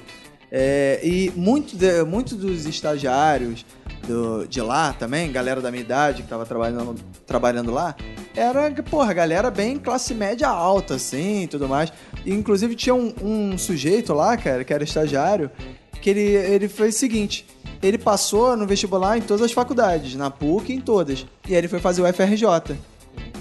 [0.50, 3.66] É, e muito, muito dos estagiários
[4.06, 6.94] do- de lá também, galera da minha idade que tava trabalhando,
[7.26, 7.94] trabalhando lá,
[8.34, 11.92] era, porra, galera bem classe média alta, assim, tudo mais.
[12.24, 15.50] E, inclusive tinha um, um sujeito lá, cara, que era estagiário,
[16.00, 17.44] que ele, ele fez o seguinte:
[17.82, 21.26] ele passou no vestibular em todas as faculdades, na PUC em todas.
[21.46, 22.76] E aí ele foi fazer o FRJ.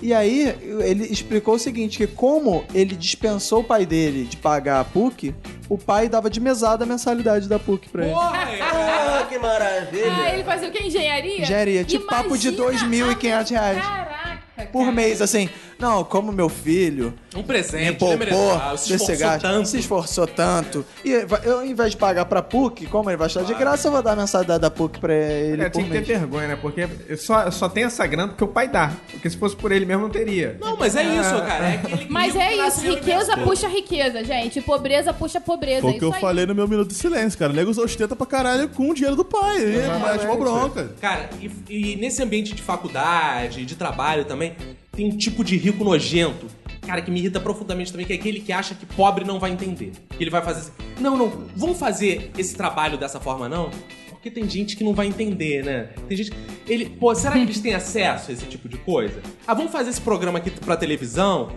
[0.01, 4.79] E aí ele explicou o seguinte, que como ele dispensou o pai dele de pagar
[4.79, 5.33] a PUC,
[5.69, 8.13] o pai dava de mesada a mensalidade da PUC pra ele.
[8.13, 8.47] Porra.
[9.19, 10.13] Ah, que maravilha!
[10.15, 10.83] Ah, ele fazia o que?
[10.83, 11.41] Engenharia?
[11.41, 14.91] Engenharia, tipo papo de Imagina 2.500 reais Caraca, por cara.
[14.91, 15.49] mês, assim.
[15.79, 18.77] Não, como meu filho Um me presente, né, poupou Mereçal?
[18.77, 19.67] Se esforçou gasto, tanto.
[19.69, 20.85] se esforçou tanto.
[21.05, 23.91] E eu, ao invés de pagar pra PUC, como ele vai estar de graça, eu
[23.91, 26.55] vou dar a mensalidade da PUC pra ele É, por tinha que ter vergonha, né?
[26.55, 28.91] Porque só, só tem essa grana porque o pai dá.
[29.11, 30.57] Porque se fosse por ele mesmo, não teria.
[30.59, 31.65] Não, mas é isso, cara.
[31.69, 33.43] É Mas é isso, riqueza venceu.
[33.43, 34.61] puxa riqueza, gente.
[34.61, 35.81] Pobreza puxa pobreza.
[35.81, 36.21] Foi é o que eu aí.
[36.21, 37.51] falei no meu minuto de silêncio, cara.
[37.51, 39.57] O nego ostenta pra caralho com o dinheiro do pai.
[39.61, 40.89] Ele mete uma bronca.
[40.99, 44.55] Cara, e, e nesse ambiente de faculdade, de trabalho também,
[44.91, 46.47] tem um tipo de rico nojento,
[46.87, 49.51] cara, que me irrita profundamente também, que é aquele que acha que pobre não vai
[49.51, 49.91] entender.
[50.09, 53.69] Que ele vai fazer assim, não, não, vamos fazer esse trabalho dessa forma não?
[54.09, 55.89] Porque tem gente que não vai entender, né?
[56.07, 56.31] Tem gente.
[56.67, 59.21] Ele, pô, será que eles têm acesso a esse tipo de coisa?
[59.45, 61.51] Ah, vamos fazer esse programa aqui pra televisão?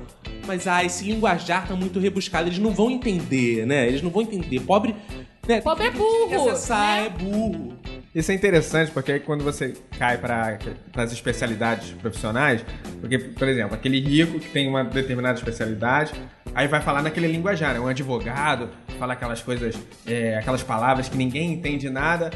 [0.47, 3.89] Mas, ah, esse linguajar tá muito rebuscado, eles não vão entender, né?
[3.89, 4.61] Eles não vão entender.
[4.61, 4.95] Pobre.
[5.51, 5.61] Né?
[5.61, 7.07] Pobre é burro, acessar, né?
[7.07, 7.76] é burro.
[8.14, 10.59] Isso é interessante, porque aí quando você cai para
[10.94, 12.64] as especialidades profissionais,
[13.01, 16.12] porque, por exemplo, aquele rico que tem uma determinada especialidade,
[16.55, 17.80] aí vai falar naquele linguajar, né?
[17.80, 19.74] Um advogado fala aquelas coisas,
[20.07, 22.30] é, aquelas palavras que ninguém entende nada.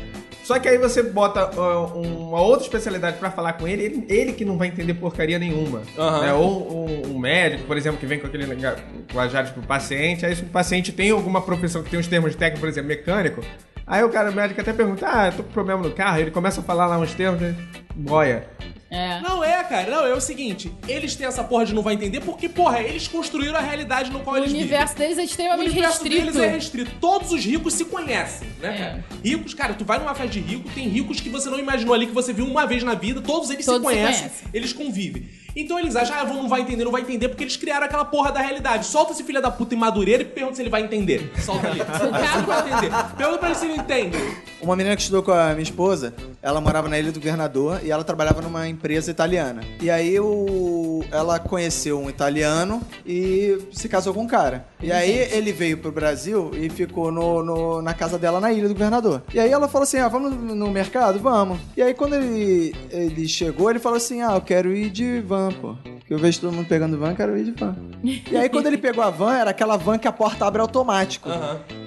[0.45, 4.33] Só que aí você bota ó, uma outra especialidade para falar com ele, ele, ele
[4.33, 5.83] que não vai entender porcaria nenhuma.
[5.99, 6.21] Aham.
[6.21, 6.33] né?
[6.35, 10.43] Ou um, um médico, por exemplo, que vem com aquele linguajar pro paciente, aí se
[10.43, 13.43] o paciente tem alguma profissão que tem uns termos técnicos, por exemplo, mecânico,
[13.87, 16.31] Aí o cara, o médico até pergunta, ah, eu tô com problema no carro, ele
[16.31, 17.55] começa a falar lá uns termos, né?
[17.95, 18.47] boia.
[18.95, 19.21] É.
[19.21, 19.91] Não é, cara.
[19.91, 20.73] Não, é o seguinte.
[20.87, 24.21] Eles têm essa porra de não vai entender porque, porra, eles construíram a realidade no
[24.21, 25.25] qual O eles universo deles é vivem.
[25.25, 26.25] O extremamente universo restrito.
[26.33, 26.91] deles é restrito.
[27.01, 28.79] Todos os ricos se conhecem, né, É.
[28.79, 29.05] cara?
[29.25, 32.07] Ricos, cara, tu vai numa festa de rico, tem ricos que você não imaginou ali,
[32.07, 34.49] que você viu uma vez na vida, todos eles Todos se se conhecem, conhecem.
[34.55, 35.29] eles convivem.
[35.57, 38.33] Então eles acham, ah, não vai entender, não vai entender, porque eles criaram aquela porra
[38.33, 38.87] da realidade.
[38.87, 41.31] Solta esse filho da puta em Madureira e pergunta se ele vai entender.
[41.45, 41.79] Solta ali.
[41.95, 42.91] Se ele vai entender.
[43.17, 44.19] Pergunta pra ele se ele entende.
[44.65, 47.91] Uma menina que estudou com a minha esposa, ela morava na Ilha do Governador e
[47.91, 49.61] ela trabalhava numa empresa italiana.
[49.79, 51.05] E aí o...
[51.13, 54.65] ela conheceu um italiano e se casou com um cara.
[54.83, 58.67] E aí ele veio pro Brasil e ficou no, no- na casa dela na Ilha
[58.69, 59.23] do Governador.
[59.35, 61.19] E aí ela falou assim: ah, vamos no, mercado?
[61.19, 61.59] Vamos.
[61.77, 65.51] E aí quando ele, ele chegou, ele falou assim: ah, eu quero ir de van,
[65.53, 65.75] pô.
[66.07, 67.77] Que eu vejo todo mundo pegando van, eu quero ir de van.
[68.31, 71.29] E aí quando ele pegou a van, era aquela van que a porta abre automático.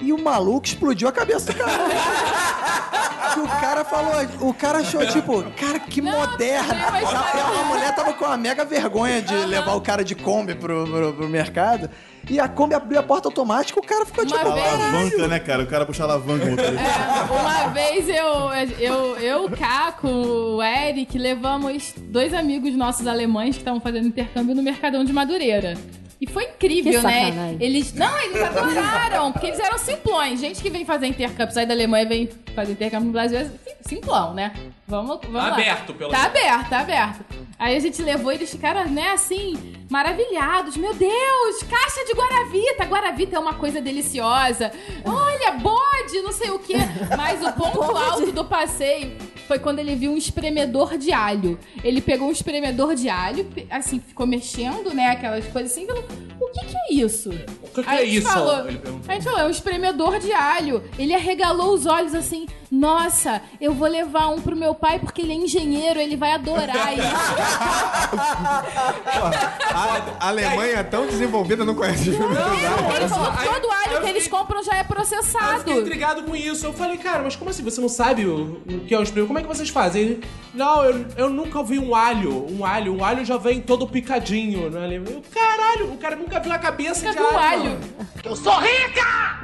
[0.01, 1.71] E o maluco explodiu a cabeça do cara.
[3.33, 4.13] Que o cara falou,
[4.49, 6.73] o cara achou tipo, cara, que moderna.
[6.73, 10.15] não, mas- A, a mulher tava com uma mega vergonha de levar o cara de
[10.15, 11.89] Kombi pro, pro, pro mercado.
[12.29, 15.39] E a Kombi abriu a porta automática, o cara ficou Uma tipo, vez- Alavanca, né,
[15.39, 15.63] cara?
[15.63, 16.83] O cara puxa alavanca no motorista.
[16.83, 23.55] É, uma vez eu, eu, eu, o Caco, o Eric, levamos dois amigos nossos alemães
[23.55, 25.75] que estavam fazendo intercâmbio no Mercadão de Madureira.
[26.19, 27.29] E foi incrível, né?
[27.59, 27.93] Eles.
[27.93, 30.39] Não, eles adoraram, porque eles eram simplões.
[30.39, 33.43] Gente que vem fazer intercâmbio, sai da Alemanha e vem fazer intercâmbio no Brasil é
[33.45, 34.51] sim- simplão, né?
[34.87, 35.47] Vamos, vamos lá.
[35.53, 36.37] aberto, pelo Tá menos.
[36.37, 37.25] aberto, tá aberto.
[37.59, 40.77] Aí a gente levou e eles ficaram, né, assim, maravilhados.
[40.77, 42.85] Meu Deus, caixa de Guaravita.
[42.85, 44.71] Guaravita é uma coisa deliciosa.
[45.03, 46.75] Olha, bode, não sei o quê.
[47.17, 49.17] Mas o ponto alto do passeio
[49.47, 51.59] foi quando ele viu um espremedor de alho.
[51.83, 55.85] Ele pegou um espremedor de alho, assim, ficou mexendo, né, aquelas coisas assim.
[56.47, 57.29] O que que é isso?
[57.29, 58.27] O que, que é isso?
[58.27, 59.11] falou, Ele perguntou.
[59.11, 60.83] a gente falou, é um espremedor de alho.
[60.97, 65.31] Ele arregalou os olhos assim, nossa, eu vou levar um pro meu pai porque ele
[65.31, 67.07] é engenheiro, ele vai adorar isso.
[69.73, 73.93] A, a Alemanha é tão desenvolvida, não conhece Não, olha ele falou que todo alho
[73.93, 75.59] eu que eles compram já é Aí eu processado.
[75.59, 76.65] fiquei intrigado com isso.
[76.65, 77.63] Eu falei, cara, mas como assim?
[77.63, 79.27] Você não sabe o, o que é um espremedor?
[79.27, 80.01] Como é que vocês fazem?
[80.01, 80.23] Ele,
[80.53, 82.45] não, eu, eu nunca vi um alho.
[82.51, 82.95] Um alho.
[82.95, 84.97] Um alho já vem todo picadinho, né?
[84.97, 87.79] Eu, Caralho, o cara nunca viu a cabeça Nunca de um alho.
[88.23, 89.39] Eu sou rica!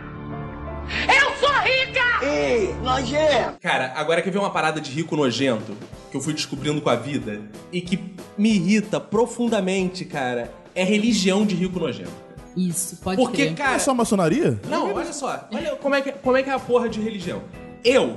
[1.08, 2.26] Eu sou rica!
[2.26, 3.58] Ei, nojento!
[3.62, 5.76] Cara, agora quer ver uma parada de rico nojento
[6.12, 7.41] que eu fui descobrindo com a vida
[7.72, 8.00] e que
[8.38, 10.54] me irrita profundamente, cara?
[10.76, 12.12] É religião de rico nojento.
[12.56, 13.56] Isso, pode Porque, crer.
[13.56, 13.76] cara.
[13.76, 14.60] É só maçonaria?
[14.70, 15.48] Não, olha só.
[15.52, 17.41] Olha como é, que, como é que é a porra de religião.
[17.84, 18.16] Eu,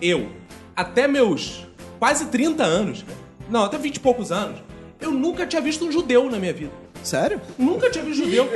[0.00, 0.30] eu,
[0.76, 1.66] até meus
[1.98, 3.18] quase 30 anos, cara,
[3.48, 4.60] não, até 20 e poucos anos,
[5.00, 6.72] eu nunca tinha visto um judeu na minha vida.
[7.02, 7.40] Sério?
[7.56, 8.48] Nunca tinha visto judeu.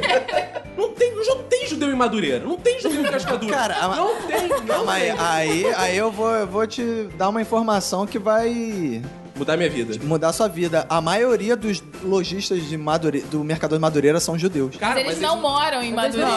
[0.76, 2.44] Não tem, não tem judeu em Madureira.
[2.44, 3.54] Não tem judeu em Cascadura.
[3.54, 5.20] Cara, não tem, não Calma aí, tem.
[5.20, 9.02] aí, aí eu vou, eu vou te dar uma informação que vai
[9.34, 9.94] Mudar minha vida.
[10.04, 10.86] mudar a sua vida.
[10.88, 13.20] A maioria dos lojistas de Madure...
[13.22, 14.76] do mercado de Madureira são judeus.
[14.76, 16.30] Cara, Mas eles não moram em Madureira.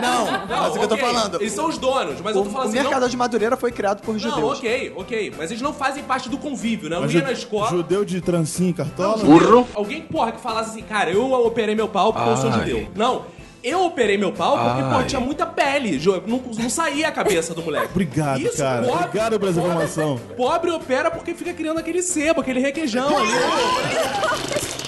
[0.00, 1.40] Não, Não, mas é o que eu tô falando.
[1.40, 2.78] Eles são os donos, mas o, eu tô falando o assim.
[2.82, 4.58] mercado não, de Madureira foi criado por não, judeus.
[4.58, 5.34] ok, ok.
[5.36, 6.96] Mas eles não fazem parte do convívio, né?
[6.96, 7.68] Eu Mas ia na escola.
[7.70, 9.18] Judeu de trancinha e cartola?
[9.24, 9.66] Burro.
[9.74, 12.60] Alguém, porra, que falasse assim, cara, eu operei meu pau porque eu sou Ai.
[12.60, 12.88] judeu.
[12.94, 13.24] Não.
[13.62, 14.90] Eu operei meu pau porque, Ai.
[14.90, 15.98] porra, tinha muita pele.
[15.98, 17.88] Jo- Não, não saía a cabeça do moleque.
[17.90, 18.86] Obrigado, Isso, cara.
[18.86, 20.20] pobre- Obrigado por essa pobre- informação.
[20.36, 23.28] Pobre opera porque fica criando aquele sebo, aquele requeijão ali.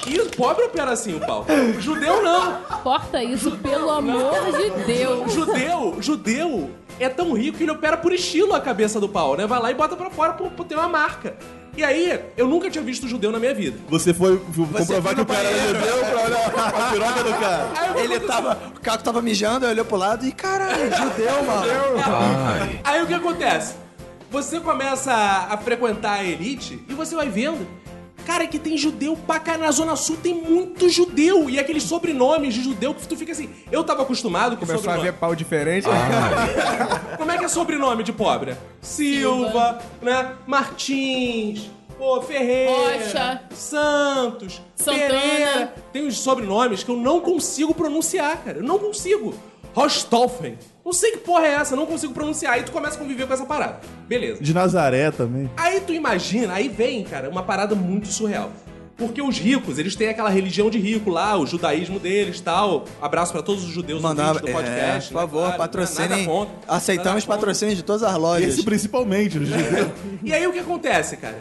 [0.07, 1.45] Isso, pobre opera assim o pau.
[1.79, 2.55] Judeu não.
[2.83, 5.33] Corta isso, pelo amor de Deus.
[5.33, 9.47] Judeu, judeu é tão rico que ele opera por estilo a cabeça do pau, né?
[9.47, 11.37] Vai lá e bota pra fora por, por ter uma marca.
[11.77, 13.79] E aí, eu nunca tinha visto judeu na minha vida.
[13.89, 18.01] Você foi comprovar que o cara era judeu pra olhar a piroca do cara.
[18.01, 18.59] Ele tava.
[18.77, 21.67] O Caco tava mijando, olhou pro lado e caralho, judeu, mano.
[22.85, 23.75] Aí o que acontece?
[24.31, 27.67] Você começa a, a frequentar a elite e você vai vendo.
[28.31, 31.51] Cara, que tem judeu pra cá na Zona Sul, tem muito judeu.
[31.51, 33.51] E aqueles sobrenomes de judeu que tu fica assim.
[33.73, 35.11] Eu tava acostumado com Começou a sobrenome.
[35.11, 35.89] ver pau diferente.
[37.19, 38.57] Como é que é sobrenome de pobre?
[38.81, 40.37] Silva, né?
[40.47, 41.69] Martins,
[41.99, 42.71] pô, Ferreira,
[43.03, 43.43] Rocha.
[43.53, 45.09] Santos, Santana.
[45.09, 45.75] Pereira.
[45.93, 48.59] Tem uns sobrenomes que eu não consigo pronunciar, cara.
[48.59, 49.35] Eu não consigo.
[49.75, 50.57] Rostolfen.
[50.85, 52.55] Não sei que porra é essa, não consigo pronunciar.
[52.55, 53.81] Aí tu começa a conviver com essa parada.
[54.09, 54.43] Beleza.
[54.43, 55.51] De Nazaré também.
[55.57, 58.51] Aí tu imagina, aí vem, cara, uma parada muito surreal.
[59.01, 62.85] Porque os ricos, eles têm aquela religião de rico lá, o judaísmo deles tal.
[63.01, 65.11] Abraço pra todos os judeus Mandar, do é, podcast.
[65.11, 66.27] por né, favor, claro, patrocinem.
[66.27, 68.47] contra, Aceitamos patrocínios de todas as lojas.
[68.47, 69.89] Esse principalmente, os judeus.
[70.23, 71.39] E aí o que acontece, cara?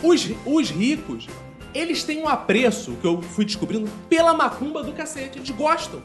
[0.00, 1.26] Os, os ricos,
[1.74, 5.38] eles têm um apreço, que eu fui descobrindo, pela macumba do cacete.
[5.38, 6.00] Eles gostam.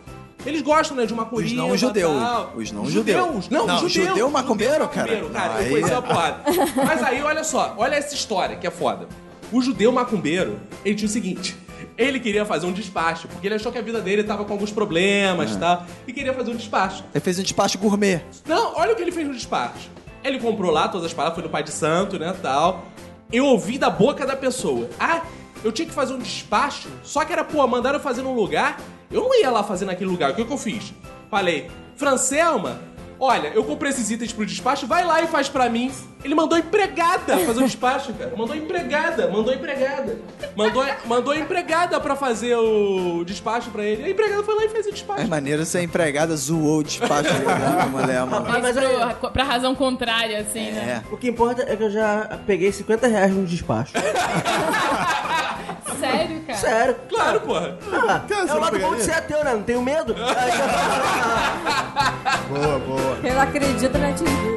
[0.45, 2.11] Eles gostam, né, de uma Os não judeus.
[2.55, 3.49] Os não judeus.
[3.49, 4.07] Não, Não, judeu.
[4.07, 5.07] judeu macumbeiro, cara.
[5.11, 5.47] macumbeiro, cara.
[5.49, 6.43] Não, eu aí- conheci uma porrada.
[6.75, 7.73] Mas aí, olha só.
[7.77, 9.07] Olha essa história, que é foda.
[9.51, 11.55] O judeu macumbeiro, ele tinha o seguinte...
[11.97, 14.69] Ele queria fazer um despacho, porque ele achou que a vida dele tava com alguns
[14.69, 17.05] problemas e tal, e queria fazer um despacho.
[17.13, 18.21] Ele fez um despacho gourmet.
[18.45, 19.89] Não, olha o que ele fez no despacho.
[20.21, 22.83] Ele comprou lá todas as palavras, foi no Pai de Santo, né, tal.
[23.31, 24.89] Eu ouvi da boca da pessoa.
[24.99, 25.21] Ah,
[25.63, 28.77] eu tinha que fazer um despacho, só que era, pô, mandaram eu fazer num lugar.
[29.11, 30.31] Eu não ia lá fazer naquele lugar.
[30.31, 30.93] O que, que eu fiz?
[31.29, 32.79] Falei, Francelma,
[33.19, 35.91] olha, eu comprei esses itens pro despacho, vai lá e faz pra mim.
[36.23, 38.33] Ele mandou empregada fazer o despacho, cara.
[38.35, 40.17] Mandou empregada, mandou empregada.
[40.55, 44.03] Mandou, mandou empregada pra fazer o despacho pra ele.
[44.03, 45.21] A empregada foi lá e fez o despacho.
[45.21, 48.47] É maneiro ser empregada, zoou o despacho da mulher, mano.
[48.49, 51.03] Ah, Mas pro, pra razão contrária, assim, né?
[51.05, 51.13] É.
[51.13, 53.93] O que importa é que eu já peguei 50 reais no despacho.
[55.99, 56.57] Sério, cara?
[56.59, 56.95] Sério.
[57.09, 57.77] Claro, porra.
[57.91, 58.95] Ah, Cara, é o não lado bom pegaria?
[58.97, 59.53] de ser ateu, né?
[59.53, 60.15] Não tenho medo.
[60.37, 60.51] Aí
[62.51, 63.17] eu- Boa, boa.
[63.23, 64.55] Ele acredita na TV.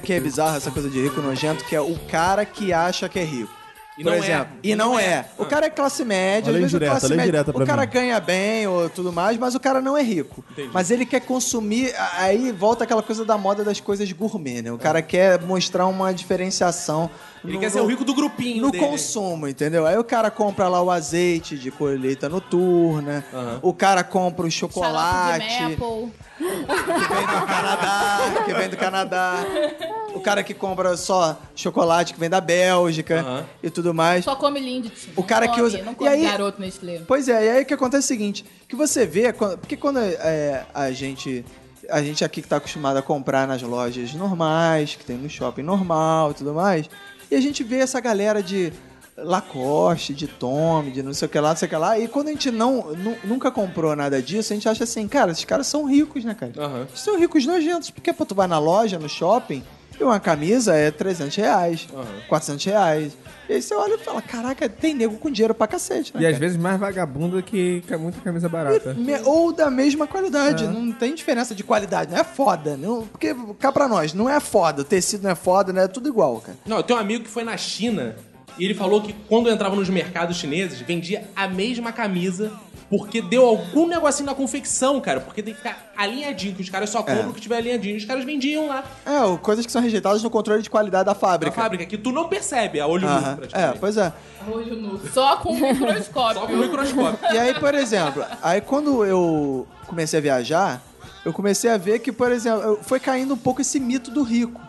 [0.00, 3.18] Que é bizarra, essa coisa de rico nojento, que é o cara que acha que
[3.18, 3.52] é rico.
[3.98, 4.18] E Por não é.
[4.18, 5.24] exemplo, e não é.
[5.38, 7.88] O cara é classe média, às vezes indireta, classe olha média, indireta o cara mim.
[7.90, 10.44] ganha bem ou tudo mais, mas o cara não é rico.
[10.70, 14.70] Mas ele quer consumir, aí volta aquela coisa da moda das coisas gourmet, né?
[14.70, 17.08] O cara quer mostrar uma diferenciação
[17.44, 18.84] Ele no- quer ser o rico do grupinho no dele.
[18.84, 19.86] consumo, entendeu?
[19.86, 23.58] Aí o cara compra lá o azeite de colheita noturna, Aham.
[23.62, 25.76] o cara compra o chocolate que
[27.14, 29.44] vem do Canadá, que vem do Canadá.
[30.14, 34.24] O cara que compra só chocolate que vem da Bélgica e tudo mais.
[34.24, 35.10] Só come Lindt.
[35.14, 37.02] O cara que usa- Não e come aí- garoto Nestlé.
[37.06, 39.98] Pois é, e aí o que acontece é o seguinte, que você vê, porque quando
[40.00, 41.44] é, a gente
[41.88, 45.62] a gente aqui que tá acostumado a comprar nas lojas normais, que tem no shopping
[45.62, 46.90] normal e tudo mais,
[47.30, 48.72] e a gente vê essa galera de
[49.16, 52.06] Lacoste, de Tommy, de não sei o que lá, não sei o que lá, e
[52.06, 55.44] quando a gente não, nu- nunca comprou nada disso, a gente acha assim, cara, esses
[55.44, 56.52] caras são ricos, né, cara?
[56.90, 59.62] Eles são ricos nojentos, porque pô, tu vai na loja, no shopping,
[59.98, 61.88] e uma camisa é 300 reais,
[62.28, 63.12] 400 reais.
[63.48, 66.22] E aí você olha e fala, caraca, tem nego com dinheiro pra cacete, né?
[66.22, 66.40] E às cara?
[66.40, 68.94] vezes mais vagabundo que muita camisa barata.
[68.94, 70.66] Me- ou da mesma qualidade.
[70.66, 72.10] Não tem diferença de qualidade.
[72.12, 72.76] Não é foda.
[72.76, 74.82] Não, porque, cá pra nós, não é foda.
[74.82, 76.58] O tecido não é foda, não é tudo igual, cara.
[76.66, 78.16] Não, eu tenho um amigo que foi na China
[78.58, 82.50] e ele falou que quando entrava nos mercados chineses, vendia a mesma camisa
[82.88, 85.20] porque deu algum negocinho na confecção, cara.
[85.20, 87.96] Porque tem que ficar alinhadinho, que os caras só compram o que tiver alinhadinho.
[87.96, 91.14] Os caras vendiam lá É, o- coisas que são rejeitadas no controle de qualidade da
[91.14, 91.54] fábrica.
[91.60, 93.16] fábrica, que tu não percebe a olho nu.
[93.52, 94.12] É, pois é.
[94.48, 95.00] Olho nu.
[95.12, 96.34] Só com um microscópio.
[96.40, 97.18] Só com o microscópio.
[97.32, 100.80] E aí, por exemplo, aí quando eu comecei a viajar,
[101.24, 104.60] eu comecei a ver que, por exemplo, foi caindo um pouco esse mito do rico.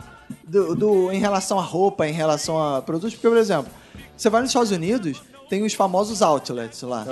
[0.44, 3.14] Do, do- em relação à roupa, em relação a produtos.
[3.14, 3.72] Porque, por exemplo,
[4.16, 7.06] você vai nos Estados Unidos, tem os famosos outlets lá.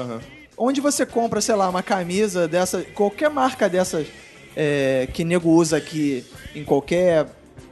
[0.58, 4.08] Onde você compra, sei lá, uma camisa dessa, qualquer marca dessas
[4.56, 6.24] é, que nego usa aqui
[6.56, 7.28] em qualquer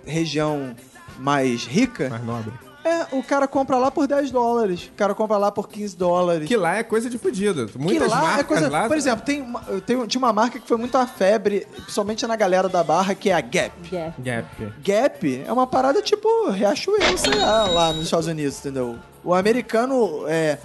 [0.05, 0.75] região
[1.17, 2.09] mais rica.
[2.09, 2.51] Mais nobre.
[2.85, 4.87] É, o cara compra lá por 10 dólares.
[4.87, 6.45] O cara compra lá por 15 dólares.
[6.49, 7.71] Que lá é coisa de fudido.
[7.79, 8.69] Muitas que lá marcas é coisa.
[8.69, 8.87] lá...
[8.89, 9.45] Por exemplo, tem
[9.85, 13.29] tenho- tinha uma marca que foi muito a febre, principalmente na galera da barra, que
[13.29, 13.71] é a Gap.
[13.89, 14.21] Gap.
[14.21, 14.73] Gap.
[14.83, 18.97] Gap é uma parada tipo Riachuelo, sei lá, lá nos Estados Unidos, entendeu?
[19.23, 20.57] O americano é.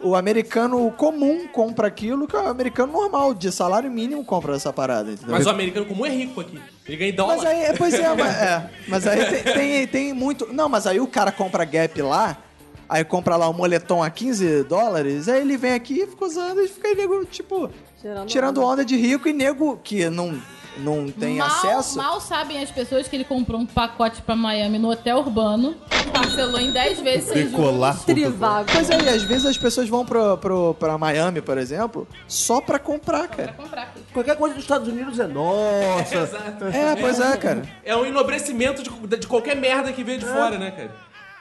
[0.00, 5.12] O americano comum compra aquilo que o americano normal, de salário mínimo, compra essa parada,
[5.12, 5.32] entendeu?
[5.34, 6.60] Mas o americano comum é rico aqui.
[6.86, 7.36] Ele ganha em dólar.
[7.36, 10.52] Mas aí, pois é, mas, é, mas aí tem, tem, tem muito.
[10.52, 12.36] Não, mas aí o cara compra Gap lá,
[12.88, 16.60] aí compra lá um moletom a 15 dólares, aí ele vem aqui e fica usando
[16.60, 17.70] e fica nego, tipo,
[18.00, 18.66] Tirando tirando onda.
[18.66, 20.38] onda de rico e nego que não,
[20.78, 21.96] não tem mal, acesso.
[21.96, 25.74] Mal sabem as pessoas que ele comprou um pacote pra Miami no hotel urbano,
[26.12, 27.32] parcelou em 10 vezes.
[27.32, 27.98] Decolar.
[28.04, 28.68] Trivago.
[28.72, 32.60] Pois é, e às vezes as pessoas vão pro, pro, pra Miami, por exemplo, só
[32.60, 33.52] pra comprar, Pra cara.
[33.52, 33.94] comprar.
[34.12, 36.16] Qualquer coisa dos Estados Unidos é nossa.
[36.16, 36.64] Exato.
[36.66, 37.62] É, pois é, cara.
[37.84, 40.90] É um enobrecimento de, de qualquer merda que veio de fora, né, cara?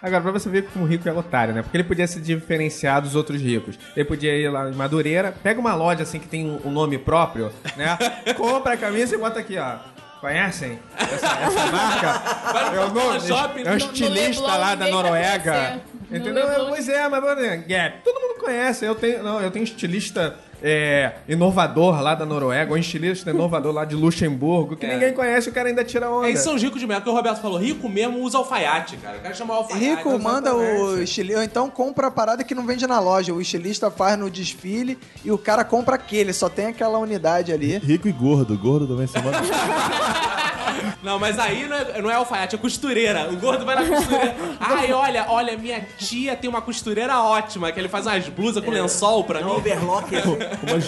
[0.03, 1.61] Agora, pra você ver como o rico é otário, né?
[1.63, 3.79] Porque ele podia se diferenciar dos outros ricos.
[3.95, 7.51] Ele podia ir lá em Madureira, pega uma loja assim que tem um, nome próprio,
[7.77, 7.97] né?
[8.35, 9.77] Compra a camisa e bota aqui, ó.
[10.19, 12.43] Conhecem essa, essa marca?
[12.75, 13.61] É o nome, Shopping.
[13.61, 15.81] é um No- no estilista lá da ninguém vai Noruega.
[16.09, 16.47] No Entendeu?
[16.47, 17.23] Leblon- Pois é, mas
[17.67, 18.85] Gap, todo mundo conhece.
[18.85, 23.83] Eu tenho, não, eu tenho estilista é, inovador lá da Noruega, ou estilista inovador lá
[23.83, 24.93] de Luxemburgo, que É.
[24.93, 26.29] ninguém conhece, o cara ainda tira onda.
[26.29, 27.57] Eles são os ricos de merda, que o Roberto falou.
[27.59, 29.17] Rico mesmo usa alfaiate, cara.
[29.17, 29.83] O cara chama alfaiate.
[29.85, 33.33] Rico manda o estilista, ou então compra a parada que não vende na loja.
[33.33, 37.77] O estilista faz no desfile e o cara compra aquele, só tem aquela unidade ali.
[37.79, 38.57] Rico e gordo.
[38.57, 39.39] Gordo também se manda.
[41.01, 43.29] Não, mas aí não é, não é alfaiate, é costureira.
[43.31, 44.35] O gordo vai na costureira.
[44.59, 48.71] Ai, olha, olha, minha tia tem uma costureira ótima, que ele faz umas blusas com
[48.71, 49.51] lençol pra mim.
[49.51, 50.13] Overlock.
[50.63, 50.85] Umas,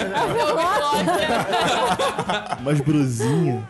[2.60, 3.64] umas brusinhas.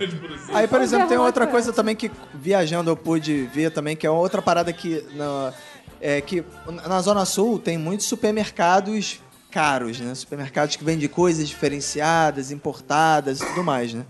[0.53, 1.47] Aí, por exemplo, tem outra é.
[1.47, 5.53] coisa também que viajando eu pude ver também, que é outra parada que na,
[6.01, 6.43] é que
[6.88, 9.19] na Zona Sul tem muitos supermercados
[9.55, 10.13] caros, né?
[10.13, 14.05] Supermercados que vendem coisas diferenciadas, importadas e tudo mais, né?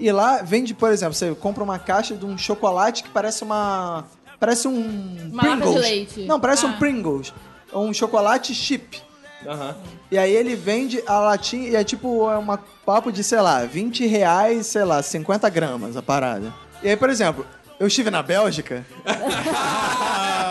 [0.00, 4.04] E lá vende, por exemplo, você compra uma caixa de um chocolate que parece uma
[4.40, 5.80] parece um Uma lata de Pringles.
[5.82, 6.20] leite.
[6.26, 6.76] Não, parece um Ah.
[6.78, 7.34] Pringles.
[7.72, 9.00] É um chocolate chip.
[9.46, 9.76] Aham.
[10.10, 13.64] E aí ele vende a latinha e é tipo é uma papo de, sei lá,
[13.64, 16.52] 20 reais, sei lá, 50 gramas a parada.
[16.82, 17.46] E aí, por exemplo,
[17.78, 18.84] eu estive na Bélgica,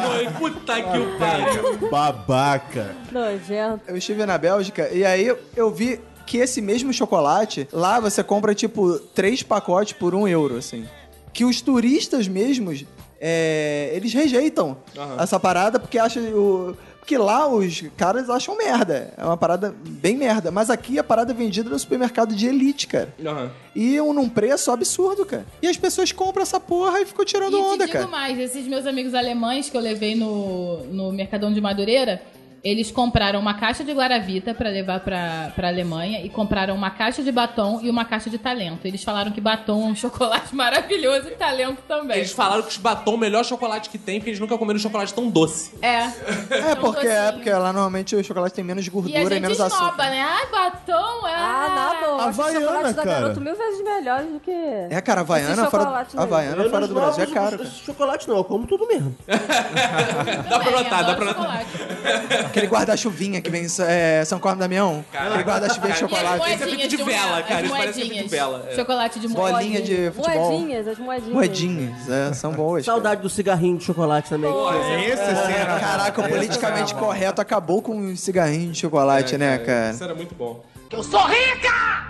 [0.08, 1.90] Mãe, puta que o pariu.
[1.90, 2.96] Babaca.
[3.12, 3.82] Nojento.
[3.88, 8.54] eu estive na Bélgica e aí eu vi que esse mesmo chocolate, lá você compra
[8.54, 10.86] tipo três pacotes por um euro, assim.
[11.34, 12.86] Que os turistas mesmos,
[13.20, 14.78] é, eles rejeitam
[15.20, 16.78] essa parada porque acham o...
[17.00, 19.12] Porque lá os caras acham merda.
[19.18, 20.52] É uma parada bem merda.
[20.52, 23.12] Mas aqui a parada é vendida no supermercado de elite, cara.
[23.26, 23.50] Aham.
[23.76, 25.44] E um, num preço absurdo, cara.
[25.64, 28.08] E as pessoas compram essa porra e ficam tirando E onda, te digo cara.
[28.08, 32.22] mais, esses meus amigos alemães que eu levei no, no Mercadão de Madureira,
[32.64, 37.24] Eles compraram uma caixa de Guaravita pra levar pra, pra Alemanha e compraram uma caixa
[37.24, 38.86] de batom e uma caixa de talento.
[38.86, 42.18] Eles falaram que batom é um chocolate maravilhoso e talento também.
[42.18, 44.80] Eles falaram que os batom é o melhor chocolate que tem, porque eles nunca comeram
[44.80, 45.72] chocolate tão doce.
[45.82, 46.00] É.
[46.50, 49.42] É, porque, é porque lá normalmente o chocolate tem menos E a gordura e, gente
[49.42, 50.10] menos esnoba, açúcar.
[50.10, 50.22] né?
[50.22, 51.34] Ai, batom, é.
[51.36, 51.96] Ah,
[52.28, 53.20] acho o Havaiana, chocolate da cara.
[53.22, 54.52] garoto mil vezes melhor do que.
[54.52, 56.06] É, cara, Havaiana fora.
[56.18, 57.62] Havaiana fora do Brasil é caro.
[57.64, 59.16] esse chocolate não, eu como tudo mesmo.
[60.50, 61.66] Dá pra notar, dá pra notar.
[62.50, 62.66] Cara.
[62.66, 65.04] Aquele guarda-chuvinha que vem é, São Corno Damião.
[65.14, 66.52] Aquele guarda-chuvinha de Cara, chocolate.
[66.52, 68.32] Esse é feito de vela, cara, isso parece feito de moedinhas.
[68.32, 68.76] vela, é.
[68.76, 70.52] Chocolate de Bolinha de futebol.
[70.52, 71.34] Moedinhas, as moedinhas.
[71.34, 72.86] Moedinhas, é, são boas.
[72.86, 72.96] cara.
[72.96, 74.52] Saudade do cigarrinho de chocolate também.
[75.06, 75.80] Esse sim era.
[75.80, 79.92] Caraca, o politicamente correto acabou com o cigarrinho de chocolate, né, cara?
[79.92, 80.64] Isso era muito bom.
[80.92, 82.08] Eu sou rica!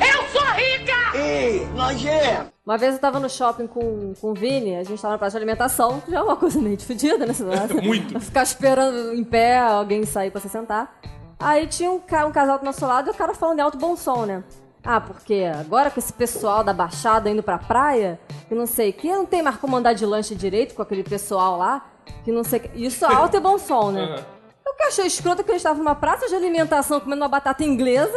[0.00, 1.16] Eu sou rica!
[1.16, 2.50] Ei, nojento!
[2.70, 5.32] Uma vez eu tava no shopping com, com o Vini, a gente tava na praça
[5.32, 7.34] de alimentação, que já é uma coisa meio fodida, né?
[7.82, 8.20] Muito.
[8.20, 10.96] Ficar esperando em pé alguém sair pra se sentar.
[11.40, 13.76] Aí tinha um, ca- um casal do nosso lado e o cara falando em alto
[13.76, 14.44] bom som, né?
[14.84, 18.92] Ah, porque agora com esse pessoal da Baixada indo pra praia, que não sei o
[18.92, 21.84] que, não tem mais como andar de lanche direito com aquele pessoal lá,
[22.22, 22.84] que não sei o que.
[22.86, 24.24] Isso alto e bom som, né?
[24.64, 28.16] Eu que achei escroto que eles estavam numa praça de alimentação comendo uma batata inglesa,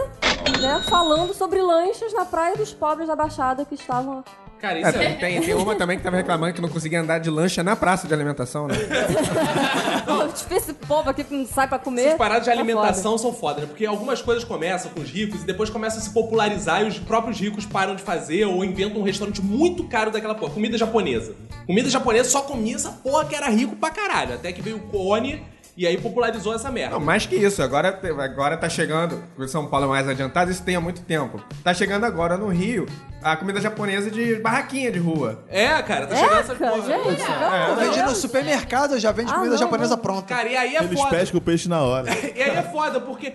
[0.61, 0.79] né?
[0.87, 4.23] Falando sobre lanches na praia dos pobres da Baixada que estavam
[4.63, 5.15] Cara, É, isso tem, é...
[5.15, 8.07] tem, tem uma também que tava reclamando que não conseguia andar de lancha na praça
[8.07, 8.75] de alimentação, né?
[10.07, 12.03] Pô, tipo, esse povo aqui que não sai pra comer.
[12.03, 13.67] Essas paradas de tá alimentação são foda, né?
[13.67, 16.97] Porque algumas coisas começam com os ricos e depois começam a se popularizar e os
[16.97, 20.53] próprios ricos param de fazer ou inventam um restaurante muito caro daquela porra.
[20.53, 21.35] Comida japonesa.
[21.67, 24.35] Comida japonesa só comia essa porra que era rico pra caralho.
[24.35, 25.43] Até que veio o Cone
[25.75, 26.93] e aí popularizou essa merda.
[26.95, 30.63] Não, mais que isso, agora, agora tá chegando, o São Paulo é mais adiantado, isso
[30.63, 31.41] tem há muito tempo.
[31.63, 32.85] Tá chegando agora no Rio
[33.23, 35.43] a comida japonesa de barraquinha de rua.
[35.49, 36.81] É, cara, tá chegando essas Eca, porra.
[36.85, 40.01] gente, Eu pelo vendi no supermercado, já vende Ah, comida não, japonesa não.
[40.03, 40.23] pronta.
[40.35, 41.09] Cara, e aí é Eles foda.
[41.17, 42.07] pescam o peixe na hora.
[42.35, 43.33] E aí é foda, porque,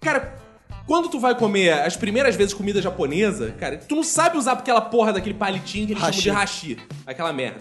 [0.00, 0.34] cara,
[0.86, 4.80] quando tu vai comer as primeiras vezes comida japonesa, cara, tu não sabe usar aquela
[4.80, 6.22] porra daquele palitinho que eles Hashi.
[6.22, 7.60] chamam de hashi, aquela merda.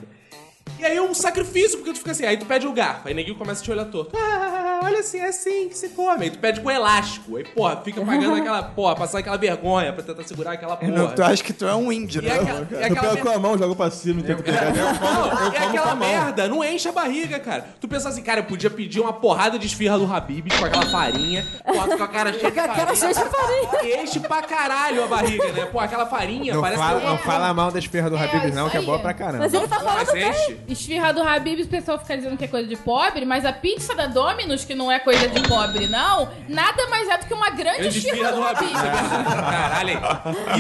[0.80, 3.14] E aí é um sacrifício, porque tu fica assim, aí tu pede o garfo, aí
[3.14, 4.16] neguinho começa a te olhar torto.
[4.18, 6.24] Ah, olha assim, é assim que se come.
[6.24, 10.04] Aí tu pede com elástico, aí, porra, fica pagando aquela, porra, passar aquela vergonha pra
[10.04, 10.92] tentar segurar aquela porra.
[10.92, 12.34] Não, tu acha que tu é um índio, E né?
[12.40, 14.44] aquela, e Eu aquela pego mer- com a mão, jogo pra cima, não tem que
[14.44, 14.72] pegar.
[14.74, 17.68] não, é aquela merda, não enche a barriga, cara.
[17.80, 20.88] Tu pensa assim, cara, eu podia pedir uma porrada de esfirra do Habib com aquela
[20.90, 24.02] farinha, bota com a cara cheia de Com a cara cheia de farinha.
[24.04, 25.66] Enche pra caralho a barriga, né?
[25.66, 27.06] Pô, aquela farinha Não, parece fala, que...
[27.06, 29.40] não fala mal da esfirra do É, Habib's não, que é boa pra caramba.
[29.44, 30.58] Mas ele tá falando Mas enche.
[30.68, 33.94] Esfirra do Habib, o pessoal fica dizendo que é coisa de pobre, mas a pizza
[33.96, 37.50] da Domino's, que não é coisa de pobre, não, nada mais é do que uma
[37.50, 38.72] grande esfirra esfirra do do Habib.
[38.72, 40.00] Caralho.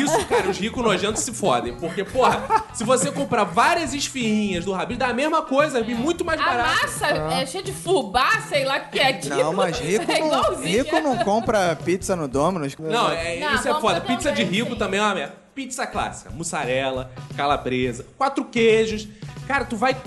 [0.03, 1.75] Isso, cara, os ricos nojentos se fodem.
[1.75, 6.23] Porque, porra, se você comprar várias esfirrinhas do Habib, dá a mesma coisa, e muito
[6.25, 6.81] mais A barato.
[6.81, 9.35] massa é cheia de fubá, sei lá o que é aquilo.
[9.35, 12.75] Não, mas rico é não, rico não compra pizza no Domino's.
[12.77, 14.01] Não, é, Não, isso é foda.
[14.01, 14.77] Pizza de rico sim.
[14.77, 15.41] também é uma merda.
[15.53, 19.07] Pizza clássica, mussarela, calabresa, quatro queijos.
[19.51, 19.97] Cara, tu vai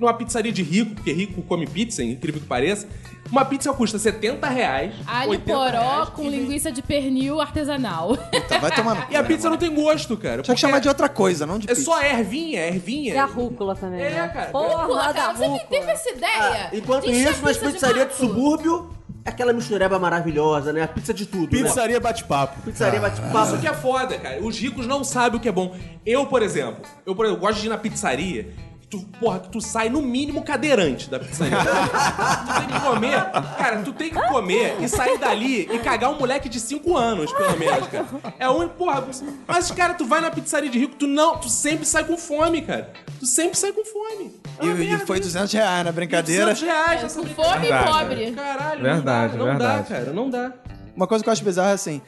[0.00, 2.88] numa pizzaria de rico, porque rico come pizza, incrível que pareça.
[3.30, 4.94] Uma pizza custa 70 reais.
[5.06, 8.16] Alho 80 poró reais, com linguiça de pernil artesanal.
[8.48, 9.60] Tá, vai tomar no cu, E a né, pizza mano?
[9.60, 10.40] não tem gosto, cara.
[10.42, 11.84] Tinha que chamar de outra coisa, não de É pizza.
[11.84, 13.14] só ervinha, ervinha.
[13.14, 14.00] E a rúcula também.
[14.00, 14.28] É, né?
[14.28, 14.50] cara.
[14.50, 15.68] Porra, Pula, da cara, você que rúcula.
[15.68, 16.70] teve essa ideia?
[16.72, 18.16] Enquanto de encher isso, nas pizza pizzarias do mato.
[18.16, 18.90] subúrbio,
[19.24, 20.82] é aquela mistureba maravilhosa, né?
[20.82, 21.62] A pizza de tudo, né?
[21.62, 22.60] Pizzaria bate-papo.
[22.62, 23.58] Pizzaria bate Isso papo.
[23.58, 24.42] que é foda, cara.
[24.44, 25.74] Os ricos não sabem o que é bom.
[26.04, 28.52] Eu, por exemplo, eu, por exemplo, gosto de ir na pizzaria.
[29.00, 31.56] Tu, porra, que tu sai no mínimo cadeirante da pizzaria.
[32.46, 36.18] tu tem que comer, cara, tu tem que comer e sair dali e cagar um
[36.18, 38.06] moleque de 5 anos, pelo menos, cara.
[38.38, 39.04] É o único, porra.
[39.46, 42.62] Mas, cara, tu vai na pizzaria de rico, tu não, tu sempre sai com fome,
[42.62, 42.92] cara.
[43.20, 44.34] Tu sempre sai com fome.
[44.58, 45.28] É E, e foi isso.
[45.28, 46.52] 200 reais na brincadeira.
[46.52, 47.90] 200 reais, É, com fome e Verdade.
[47.90, 48.32] pobre.
[48.32, 49.88] Caralho, Verdade, não dá, não dá, verdade.
[49.88, 50.52] cara, não dá.
[50.96, 52.00] Uma coisa que eu acho bizarra é assim.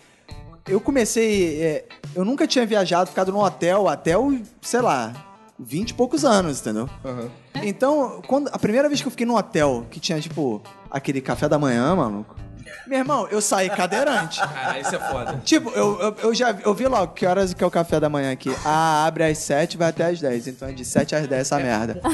[0.68, 1.62] Eu comecei.
[1.62, 1.84] é,
[2.14, 5.12] eu nunca tinha viajado, ficado num hotel até o, sei lá,
[5.58, 6.88] 20 e poucos anos, entendeu?
[7.62, 11.48] Então, quando, a primeira vez que eu fiquei num hotel que tinha, tipo, aquele café
[11.48, 12.36] da manhã, maluco.
[12.86, 14.38] Meu irmão, eu saí cadeirante.
[14.46, 15.40] Caralho, isso é foda.
[15.44, 18.08] Tipo, eu, eu, eu já eu vi logo que horas que é o café da
[18.08, 18.50] manhã aqui.
[18.64, 20.48] Ah, abre às 7 vai até às 10.
[20.48, 22.00] Então é de 7 às 10 essa merda.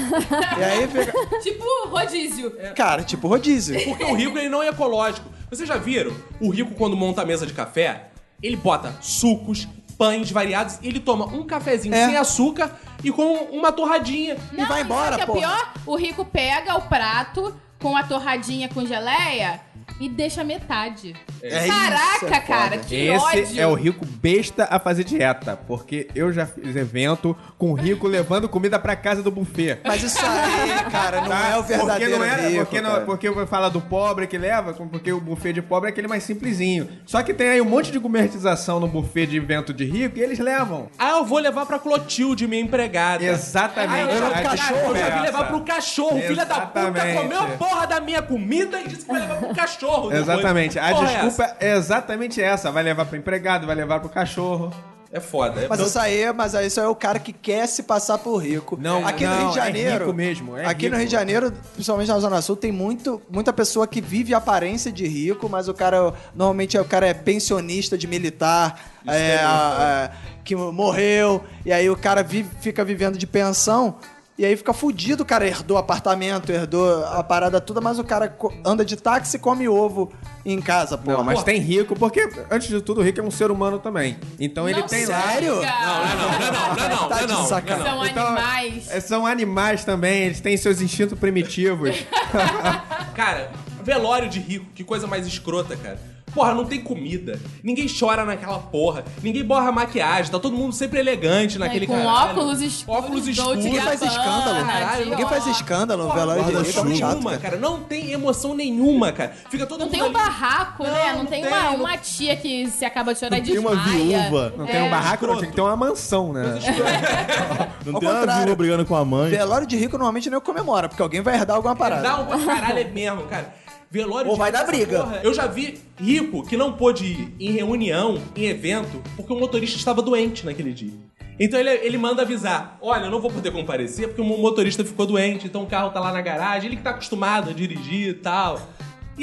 [0.59, 1.12] E aí fica.
[1.40, 2.53] Tipo rodízio.
[2.74, 3.82] Cara, tipo rodízio.
[3.84, 5.28] Porque o rico ele não é ecológico.
[5.51, 6.12] Vocês já viram?
[6.40, 8.11] O rico, quando monta a mesa de café,
[8.43, 9.68] ele bota sucos,
[10.03, 12.07] pães variados e ele toma um cafezinho É.
[12.07, 14.36] sem açúcar e com uma torradinha.
[14.53, 15.38] Não, vai e embora, o que é porra.
[15.40, 15.72] pior?
[15.86, 19.61] O rico pega o prato com a torradinha com geleia
[20.01, 21.14] e deixa metade.
[21.43, 23.61] É Caraca, isso, é cara, que Esse ódio.
[23.61, 28.49] é o rico besta a fazer dieta, porque eu já fiz evento com rico levando
[28.49, 29.78] comida pra casa do buffet.
[29.84, 31.49] Mas isso aí, cara, não Tá?
[31.51, 34.72] é o verdadeiro porque não era, rico, porque, não, porque fala do pobre que leva,
[34.72, 36.88] porque o buffet de pobre é aquele mais simplesinho.
[37.07, 40.22] Só que tem aí um monte de gourmetização no buffet de evento de rico e
[40.22, 40.88] eles levam.
[40.99, 43.24] Ah, eu vou levar pra Clotilde, minha empregada.
[43.24, 44.11] Exatamente.
[44.11, 46.20] Ah, eu, já, cachorro, eu já levar pro cachorro.
[46.22, 49.55] Filha da puta comeu a porra da minha comida e disse que vai levar pro
[49.55, 49.82] cachorro.
[49.91, 50.20] Depois.
[50.20, 50.78] Exatamente.
[50.78, 52.70] A Porra é desculpa é exatamente essa.
[52.70, 54.72] Vai levar pro empregado, vai levar pro cachorro.
[55.14, 55.61] É foda.
[55.61, 58.39] É Mas isso aí, mas isso aí é o cara que quer se passar por
[58.39, 58.78] rico.
[58.80, 59.99] Não, aqui no não, Rio de é Janeiro.
[60.07, 60.97] rico mesmo, é aqui no rico.
[61.01, 64.91] Rio de Janeiro, principalmente na Zona Sul, tem muito, muita pessoa que vive a aparência
[64.91, 70.11] de rico, mas o cara normalmente é o cara é pensionista de militar, é, a-
[70.43, 73.97] que morreu, e aí o cara vive- fica vivendo de pensão.
[74.43, 78.36] E aí fica fudido, o cara herdou apartamento, herdou a parada toda, mas o cara
[78.64, 80.12] anda de táxi e come ovo
[80.45, 81.12] em casa, pô.
[81.12, 84.18] Não, mas tem rico, porque antes de tudo, o rico é um ser humano também.
[84.40, 85.22] Então ele Não, tem lá.
[85.22, 85.55] Sério?
[85.55, 87.47] Não, Não, não, não, não, não, Tá não, não.
[87.47, 87.59] São
[88.05, 88.90] Então, animais.
[88.90, 92.05] É, São animais também, eles têm seus instintos primitivos.
[93.14, 93.53] Cara,
[93.84, 96.01] velório de rico, que coisa mais escrota, cara.
[96.35, 97.39] Porra, não tem comida.
[97.62, 99.05] Ninguém chora naquela porra.
[99.22, 100.30] Ninguém borra maquiagem.
[100.33, 102.30] Tá todo mundo sempre elegante naquele com caralho.
[102.30, 103.64] óculos escuros, Óculos escuros.
[103.64, 104.66] Ninguém faz escândalo.
[104.66, 107.30] Caralho, Ninguém faz escândalo no Porra, velório de não rico, é tem muito chato, nenhuma,
[107.33, 107.43] cara.
[107.43, 107.57] cara.
[107.59, 109.33] Não tem emoção nenhuma, cara.
[109.51, 111.12] Fica todo Não mundo tem um ali- barraco, né?
[111.12, 113.43] Não, Não, tem, não uma, tem, não- uma tia que se acaba de chorar e
[113.43, 114.55] Tem uma viúva.
[114.57, 114.83] Não tem É.
[114.85, 116.43] um barraco, não, tem que ter uma mansão, né?
[117.85, 118.43] Não tem uma contrário.
[118.45, 119.30] viúva brigando com a mãe.
[119.30, 122.03] Velório de rico normalmente não comemora, porque alguém vai herdar alguma parada.
[122.03, 123.53] Dá uma caralho é mesmo, cara.
[123.93, 125.01] Velório Ou vai dar briga.
[125.01, 125.20] porra.
[125.22, 129.76] Eu já vi rico que não pôde ir em reunião, em evento, porque o motorista
[129.76, 130.95] estava doente naquele dia.
[131.38, 135.05] Então ele, ele manda avisar: olha, eu não vou poder comparecer porque o motorista ficou
[135.05, 138.14] doente, então o carro tá lá na garagem, ele que tá acostumado a dirigir e
[138.14, 138.62] tal.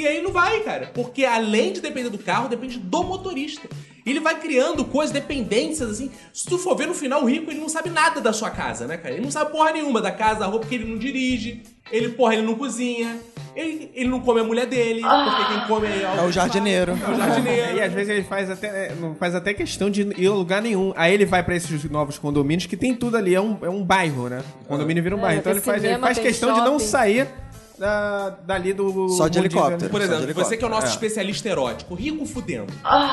[0.00, 0.90] E aí não vai, cara.
[0.94, 3.68] Porque além de depender do carro, depende do motorista.
[4.04, 6.10] E ele vai criando coisas, dependências, assim.
[6.32, 8.86] Se tu for ver no final, o rico, ele não sabe nada da sua casa,
[8.86, 9.14] né, cara?
[9.14, 11.62] Ele não sabe porra nenhuma da casa, da roupa, porque ele não dirige.
[11.92, 13.18] Ele, porra, ele não cozinha.
[13.54, 16.92] Ele, ele não come a mulher dele, porque quem come é, É o jardineiro.
[16.92, 17.76] É o jardineiro.
[17.76, 20.92] E às vezes ele faz até, não faz até questão de ir a lugar nenhum.
[20.96, 23.82] Aí ele vai pra esses novos condomínios que tem tudo ali, é um, é um
[23.84, 24.40] bairro, né?
[24.62, 25.40] O condomínio vira um É, bairro.
[25.40, 26.84] Então ele faz, ele cinema, faz tem questão de não shopping.
[26.86, 27.26] sair
[27.80, 29.08] da, dali do.
[29.08, 29.90] Só de helicóptero.
[29.90, 30.46] Por exemplo, helicóptero.
[30.48, 30.90] você que é o nosso É.
[30.90, 32.72] especialista erótico, rico fudendo.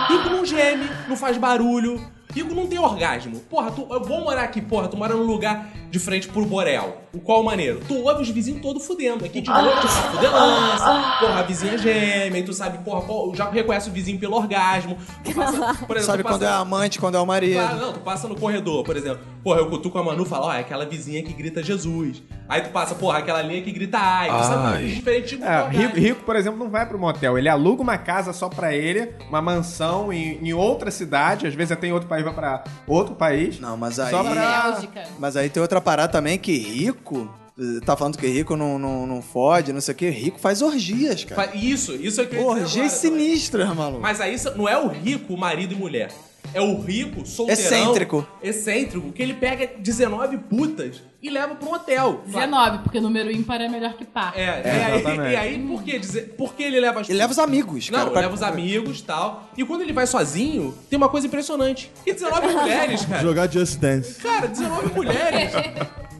[0.09, 2.05] Rico não geme, não faz barulho.
[2.35, 3.39] Rico não tem orgasmo.
[3.49, 6.97] Porra, tu, eu vou morar aqui, porra, tu mora num lugar de frente pro Borel.
[7.13, 7.79] O qual maneiro?
[7.87, 9.23] Tu ouve os vizinhos todos fudendo.
[9.25, 11.17] Aqui de noite, tá fudelança.
[11.21, 14.97] Porra, a vizinha geme, e tu sabe, porra, qual- já reconhece o vizinho pelo orgasmo.
[15.23, 17.59] Tu passa, por exemplo, Sabe tu quando é passa- amante, quando é o marido.
[17.61, 19.21] Ah, não, tu passa no corredor, por exemplo.
[19.47, 22.21] Porra, eu cutuco a Manu e falo, ó, é aquela vizinha que grita Jesus.
[22.49, 24.27] Aí tu passa, porra, aquela linha que grita ai.
[24.27, 24.85] Tu sabe, Ai.
[24.87, 27.37] diferente de É, rico, rico, por exemplo, não vai pro motel.
[27.37, 31.71] Ele aluga uma casa só pra ele, uma mansão em, em outra cidade, às vezes
[31.71, 33.57] até em outro país, vai pra outro país.
[33.57, 34.11] Não, mas aí.
[34.11, 34.83] Só pra-.
[35.17, 37.33] Mas aí tem outra parada também que rico.
[37.57, 40.09] eh, Tá falando que rico não, não, não fode, não sei o que.
[40.09, 41.55] Rico faz orgias, cara.
[41.55, 44.01] Isso, isso é o que eu Orgias sinistras, maluco.
[44.01, 46.11] Mas aí não é o rico, marido e mulher.
[46.53, 47.61] É o rico, solteirão...
[47.63, 48.27] Excêntrico.
[48.41, 52.21] Excêntrico, que ele pega 19 putas e leva pra um hotel.
[52.25, 54.33] 19, porque número ímpar é melhor que par.
[54.35, 54.69] É, e,
[55.05, 56.35] aí, e aí, por que dizer...
[56.37, 58.03] Por que ele leva as Ele leva os amigos, Não, cara.
[58.07, 59.49] ele pra- leva os amigos e tal.
[59.57, 61.91] E quando ele vai sozinho, tem uma coisa impressionante.
[62.05, 63.21] E 19 mulheres, cara.
[63.21, 64.15] Jogar Just Dance.
[64.21, 65.51] Cara, 19 mulheres.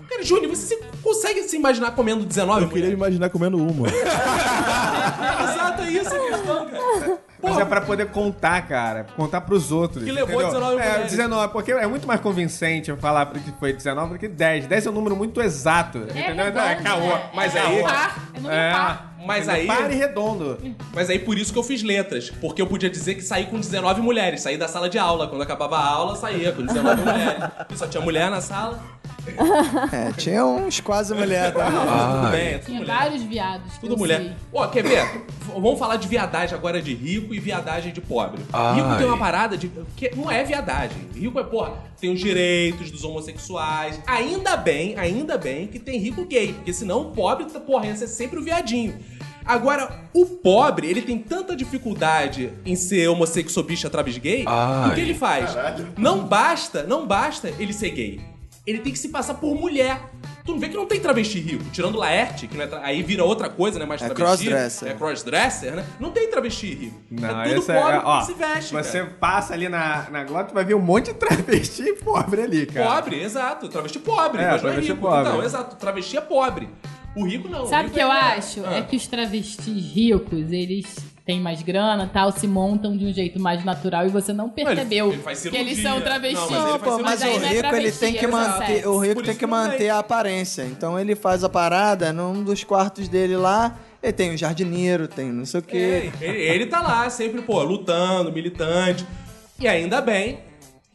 [0.10, 2.98] Cara, Júnior, você se- consegue se imaginar comendo 19 Eu queria mulheres?
[2.98, 3.88] imaginar comendo uma.
[5.44, 7.20] Exato, é isso a questão, cara.
[7.42, 9.06] Mas Pô, é pra poder contar, cara.
[9.16, 10.04] Contar pros outros.
[10.04, 11.12] Que levou 19 É, mulheres.
[11.12, 14.66] 19, porque é muito mais convincente eu falar que foi 19 do que 10.
[14.66, 16.00] 10 é um número muito exato.
[16.14, 16.46] É entendeu?
[16.46, 17.00] redondo, é caô.
[17.00, 17.30] né?
[17.34, 18.72] Mas é aí- Par, é número É.
[18.72, 19.14] par.
[19.26, 20.58] Mas aí- Pare redondo.
[20.94, 22.30] Mas aí por isso que eu fiz letras.
[22.30, 24.42] Porque eu podia dizer que saí com 19 mulheres.
[24.42, 25.28] Saí da sala de aula.
[25.28, 27.44] Quando acabava a aula, saía com 19 mulheres.
[27.70, 28.80] E só tinha mulher na sala.
[29.92, 31.72] É, tinha uns quase mulher também.
[31.72, 32.96] Tudo bem, é tudo Tinha mulher.
[32.98, 33.78] vários viados.
[33.80, 34.36] Tudo mulher.
[34.54, 35.06] Ó, quer ver?
[35.06, 35.22] V-
[35.54, 38.42] Vamos falar de viadagem agora de rico e viadagem de pobre.
[38.54, 38.76] Ai.
[38.76, 39.72] Rico tem uma parada de.
[39.96, 40.98] que não é viadagem.
[41.16, 44.00] Rico é, porra, tem os direitos dos homossexuais.
[44.06, 46.54] Ainda bem, ainda bem que tem rico gay.
[46.54, 48.96] Porque senão o pobre, tá, porra, ia ser sempre o viadinho.
[49.46, 54.50] Agora, o pobre, ele tem tanta dificuldade em ser homossexual, bicha, travesti gay, que o
[54.52, 54.94] Ai.
[54.94, 55.56] que ele faz?
[55.98, 58.20] Não basta, não basta ele ser gay.
[58.68, 59.98] Ele tem que se passar por mulher.
[60.46, 61.64] Tu não vê que não tem travesti rico?
[61.72, 63.86] Tirando Laerte, que não é tra- aí vira outra coisa, né?
[63.86, 64.46] Mais É travesti.
[64.46, 64.90] crossdresser.
[64.90, 65.86] É crossdresser, né?
[66.00, 67.00] Não tem travesti rico.
[67.10, 68.02] Não, é tudo pobre é.
[68.04, 69.16] Ó, que se veste, você cara.
[69.20, 72.96] passa ali na, na Glória, tu vai ver um monte de travesti pobre ali, cara.
[72.96, 73.70] Pobre, exato.
[73.70, 75.02] Travesti pobre, É, mas não é travesti rico.
[75.08, 75.32] pobre.
[75.32, 75.76] Não, exato.
[75.78, 76.70] Travesti é pobre.
[77.16, 77.66] O rico não.
[77.66, 78.64] Sabe o que eu é- acho?
[78.66, 78.76] Ah.
[78.76, 80.96] É que os travestis ricos, eles
[81.28, 85.12] têm mais grana tal, se montam de um jeito mais natural e você não percebeu
[85.12, 86.50] ele faz que eles são travestis.
[86.50, 88.98] Não, mas ele pô, mas o é rico ele travesti, tem que é manter, o
[88.98, 89.90] rico tem que manter tem.
[89.90, 90.64] a aparência.
[90.64, 93.78] Então ele faz a parada num dos quartos dele lá.
[94.02, 96.12] Ele tem um jardineiro, tem não sei o quê.
[96.22, 99.06] É, ele, ele tá lá sempre, pô, lutando, militante.
[99.60, 100.47] E ainda bem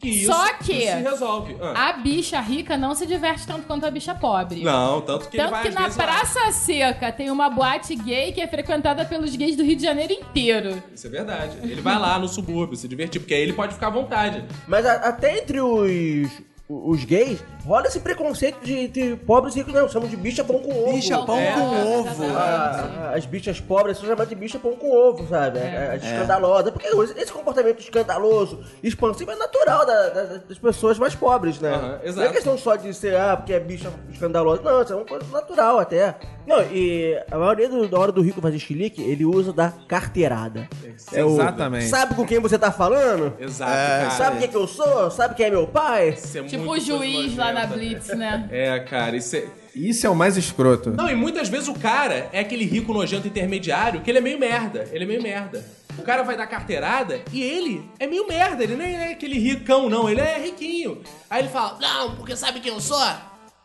[0.09, 1.55] isso, Só que- isso se resolve.
[1.61, 1.89] Ah.
[1.89, 4.61] A bicha rica não se diverte tanto quanto a bicha pobre.
[4.63, 6.03] Não, tanto que Tanto vai que na vezes lá.
[6.05, 10.13] Praça Seca tem uma boate gay que é frequentada pelos gays do Rio de Janeiro
[10.13, 10.81] inteiro.
[10.93, 11.57] Isso é verdade.
[11.63, 14.43] Ele vai lá no subúrbio se divertir, porque aí ele pode ficar à vontade.
[14.67, 16.29] Mas a- até entre os,
[16.69, 19.73] os gays, rola esse preconceito de, de pobres e ricos.
[19.73, 20.93] Não, chamam de bicha pão com ovo.
[20.93, 21.51] Bicha pão É.
[21.51, 22.23] com ovo.
[22.35, 25.59] Ah, as bichas pobres são chamadas de bicha pão com ovo, sabe?
[25.59, 25.93] É.
[25.95, 26.71] As escandalosas.
[26.71, 26.87] Porque
[27.19, 31.73] esse comportamento escandaloso, expansivo, é natural da- da- das pessoas mais pobres, né?
[31.73, 32.27] Aham, Não exato.
[32.27, 34.61] é questão só de ser, ah, porque é bicha escandalosa.
[34.61, 36.15] Não, isso é uma coisa natural até.
[36.47, 40.67] Não, e a maioria do, da hora do rico fazer chilique, ele usa da carteirada.
[41.13, 41.85] É o- Exatamente.
[41.87, 43.33] Sabe com quem você tá falando?
[43.39, 44.09] Exato, É.
[44.11, 45.09] Sabe quem que eu sou?
[45.11, 46.09] Sabe quem é meu pai?
[46.09, 47.65] É Tipo o juiz lá na.
[47.65, 48.47] Blitz, né?
[48.51, 49.45] É, cara, isso é...
[49.75, 50.91] Isso é o mais escroto.
[50.91, 54.37] Não, e muitas vezes o cara é aquele rico nojento intermediário que ele é meio
[54.37, 54.87] merda.
[54.91, 55.65] Ele é meio merda.
[55.97, 58.63] O cara vai dar carteirada e ele é meio merda.
[58.63, 60.07] Ele nem é aquele ricão, não.
[60.07, 61.01] Ele é riquinho.
[61.27, 63.03] Aí ele fala, não, porque sabe quem eu sou?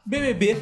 [0.06, 0.56] BBB.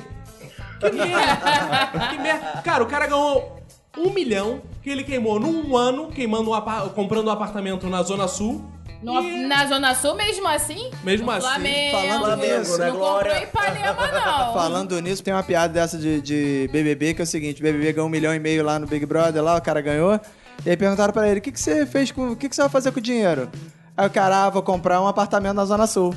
[0.81, 2.09] Que merda.
[2.11, 2.63] que merda.
[2.65, 3.63] Cara, o cara ganhou
[3.97, 8.27] um milhão que ele queimou num ano, queimando um apa- comprando um apartamento na Zona
[8.27, 8.65] Sul.
[9.07, 10.91] No- E- Na Zona Sul, mesmo assim?
[11.05, 11.97] Mesmo assim, Flamengo.
[11.97, 13.47] falando nisso, né, Não Glória?
[13.47, 14.53] comprou Ipanema, não.
[14.53, 18.09] Falando nisso, tem uma piada dessa de, de BBB que é o seguinte: BBB ganhou
[18.09, 20.21] um milhão e meio lá no Big Brother, lá o cara ganhou.
[20.65, 22.33] E aí perguntaram pra ele: o que, que você fez com.
[22.33, 23.49] O que, que você vai fazer com o dinheiro?
[23.97, 26.13] Aí o cara, ah, vou comprar um apartamento na Zona Sul.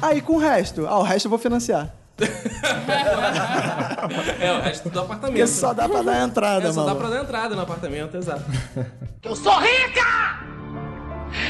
[0.00, 0.86] Aí com o resto?
[0.86, 1.92] Ah, o resto eu vou financiar.
[4.40, 5.32] É, o resto do apartamento.
[5.32, 7.00] Porque só dá pra dar entrada, É, só dá mano.
[7.00, 8.44] pra dar entrada no apartamento, exato.
[9.22, 10.40] Eu sou rica!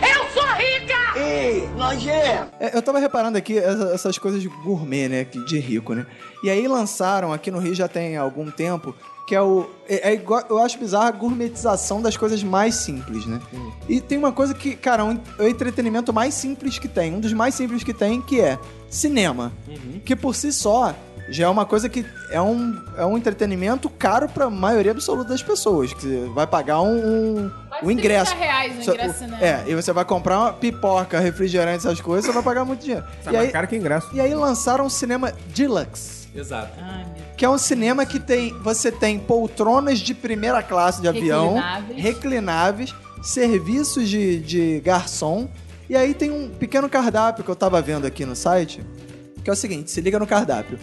[0.03, 1.19] Eu sou rica!
[1.19, 2.49] Ei, nojento!
[2.61, 5.25] É, Eu tava reparando aqui essa- essas coisas de gourmet, né?
[5.25, 6.07] que- De rico, né?
[6.43, 8.95] E aí lançaram aqui no Rio já tem algum tempo,
[9.27, 9.69] que é o.
[9.89, 13.41] É, é igual, eu acho bizarro a gourmetização das coisas mais simples, né?
[13.89, 17.21] E tem uma coisa que, cara, um, é o entretenimento mais simples que tem, um
[17.21, 19.53] dos mais simples que tem, que é cinema.
[20.05, 20.95] Que por si só
[21.31, 25.43] já é uma coisa que é um, é um entretenimento caro pra maioria absoluta das
[25.43, 25.93] pessoas.
[25.93, 27.51] Que você vai pagar um, um,
[27.83, 28.33] um ingresso.
[28.33, 29.39] 30 reais o ingresso, né?
[29.41, 33.05] É, e você vai comprar uma pipoca, refrigerante, essas coisas, você vai pagar muito dinheiro.
[33.23, 34.09] Tá e, mais aí, caro que ingresso.
[34.13, 36.29] e aí lançaram um cinema deluxe.
[36.35, 36.73] Exato.
[36.81, 37.07] Ai,
[37.37, 38.53] Que é um cinema que tem.
[38.61, 42.03] Você tem poltronas de primeira classe de avião, Reclináveis.
[42.03, 45.49] reclináveis, serviços de, de garçom.
[45.89, 48.85] E aí tem um pequeno cardápio que eu tava vendo aqui no site.
[49.43, 50.79] Que é o seguinte: se liga no cardápio.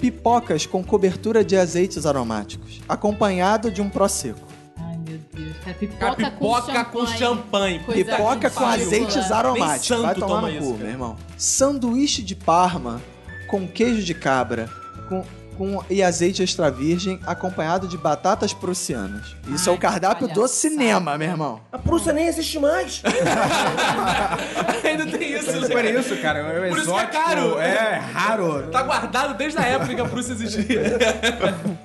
[0.00, 4.46] Pipocas com cobertura de azeites aromáticos, acompanhado de um prosecco.
[4.78, 5.56] Ai, meu Deus.
[5.62, 7.78] Cara, pipoca, pipoca com champanhe.
[7.80, 8.74] Coisa Pipoca com ridícula.
[8.74, 9.90] azeites aromáticos.
[9.90, 10.82] Nem Vai santo tomar toma no isso, cu, cara.
[10.84, 11.16] meu irmão.
[11.36, 13.00] Sanduíche de parma
[13.48, 14.70] com queijo de cabra
[15.08, 15.22] com,
[15.56, 19.34] com, e azeite extra virgem acompanhado de batatas prussianas.
[19.48, 21.60] Isso é Ai, o cardápio do cinema, meu irmão.
[21.70, 23.02] A Prússia nem existe mais.
[24.84, 25.90] Ainda tem isso, Por né?
[25.90, 27.58] isso, cara, é Por isso que é exótico, caro.
[27.58, 28.62] É, raro.
[28.70, 30.98] Tá guardado desde a época que a Prússia existia.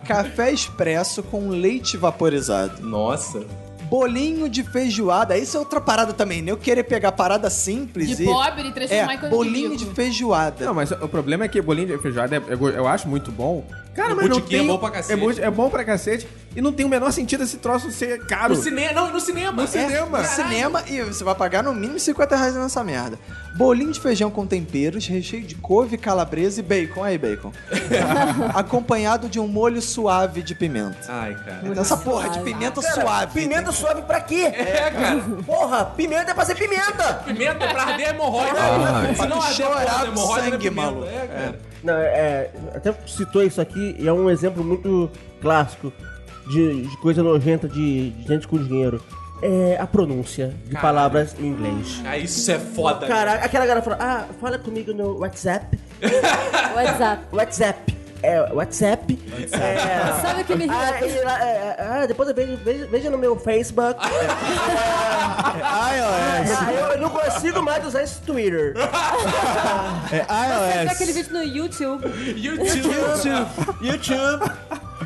[0.07, 2.81] Café expresso com leite vaporizado.
[2.81, 3.45] Nossa.
[3.89, 5.37] Bolinho de feijoada.
[5.37, 6.51] Isso é outra parada também, né?
[6.51, 8.25] Eu querer pegar parada simples De e...
[8.25, 9.85] pobre e transformar em É, coisa de bolinho rico.
[9.85, 10.65] de feijoada.
[10.65, 12.41] Não, mas o problema é que bolinho de feijoada é-
[12.77, 13.65] eu acho muito bom.
[13.93, 14.67] Cara, No mas não é tem...
[14.67, 15.13] bom pra cacete.
[15.13, 16.27] É, muito- é bom pra cacete.
[16.55, 18.55] E não tem o menor sentido esse troço ser caro.
[18.55, 19.51] No cinema, não, no cinema.
[19.51, 20.19] No É, cinema.
[20.19, 23.19] no cinema e você vai pagar no mínimo 50 reais nessa merda.
[23.57, 27.03] Bolinho de feijão com temperos, recheio de couve, calabresa e bacon.
[27.03, 27.51] Aí, bacon.
[28.53, 30.97] Acompanhado de um molho suave de pimenta.
[31.07, 31.59] Ai, cara.
[31.63, 33.39] Então, essa porra de pimenta Cara, suave.
[33.41, 34.43] Pimenta suave pra quê?
[34.53, 35.21] É, cara.
[35.45, 37.13] Porra, pimenta é pra ser pimenta.
[37.25, 38.59] Pimenta é pra arder a hemorroida.
[38.59, 39.15] Ai.
[39.15, 40.91] Se não chorar hemorroida, é sangue, pimenta.
[40.91, 41.05] maluco.
[41.09, 41.59] É, cara.
[41.83, 45.09] Não, é, até citou isso aqui e é um exemplo muito
[45.41, 45.93] clássico
[46.47, 49.01] de, de coisa nojenta de, de gente com dinheiro.
[49.41, 50.81] É a pronúncia de Caralho.
[50.81, 52.01] palavras em inglês.
[52.05, 53.05] Ah, isso é foda.
[53.05, 55.77] Cara, aquela galera fala, ah, fala comigo no WhatsApp.
[56.73, 57.23] WhatsApp.
[57.35, 57.95] WhatsApp.
[58.23, 59.19] É, WhatsApp.
[59.51, 61.29] É, Sabe o que me ah, irrita?
[61.29, 63.99] é, ah, depois eu vejo, veja, veja no meu Facebook.
[65.55, 66.51] É iOS.
[66.51, 68.73] Ah, eu, eu não consigo mais usar esse Twitter.
[70.11, 71.17] É Você vê aquele iOS.
[71.17, 72.07] vídeo no YouTube.
[72.35, 73.47] YouTube.
[73.81, 74.51] YouTube.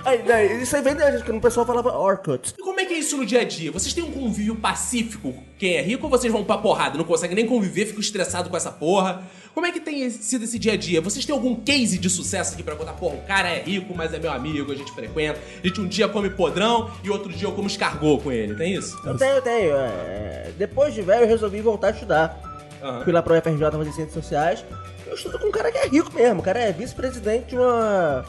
[0.06, 2.54] Aí, daí, isso aí vem da gente, quando o pessoal falava Orkut.
[2.58, 3.72] E como é que é isso no dia a dia?
[3.72, 5.34] Vocês têm um convívio pacífico?
[5.58, 6.98] Quem é rico ou vocês vão pra porrada?
[6.98, 9.24] Não conseguem nem conviver, ficam estressados com essa porra?
[9.54, 11.02] Como é que tem sido esse dia a dia?
[11.02, 12.94] Vocês têm algum case de sucesso aqui pra contar?
[12.94, 15.40] Porra, o cara é rico, mas é meu amigo, a gente frequenta.
[15.64, 18.76] A gente um dia come podrão e outro dia eu como escargot com ele, tem
[18.76, 18.98] isso?
[19.06, 19.72] Eu tenho, eu tenho.
[19.76, 22.40] é, Depois de velho, eu resolvi voltar a estudar.
[22.82, 23.04] Aham.
[23.04, 24.64] Fui lá pro UFRJ fazer ciências sociais.
[25.06, 26.40] Eu estudo com um cara que é rico mesmo.
[26.40, 28.24] O cara é vice-presidente de uma,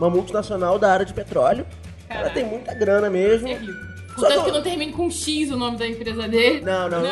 [0.00, 1.64] uma multinacional da área de petróleo.
[2.04, 2.34] O cara Caraca.
[2.34, 3.48] tem muita grana mesmo.
[3.48, 3.90] É rico.
[4.16, 6.60] Que- que não termine com X o nome da empresa dele.
[6.60, 7.10] Não, não, não.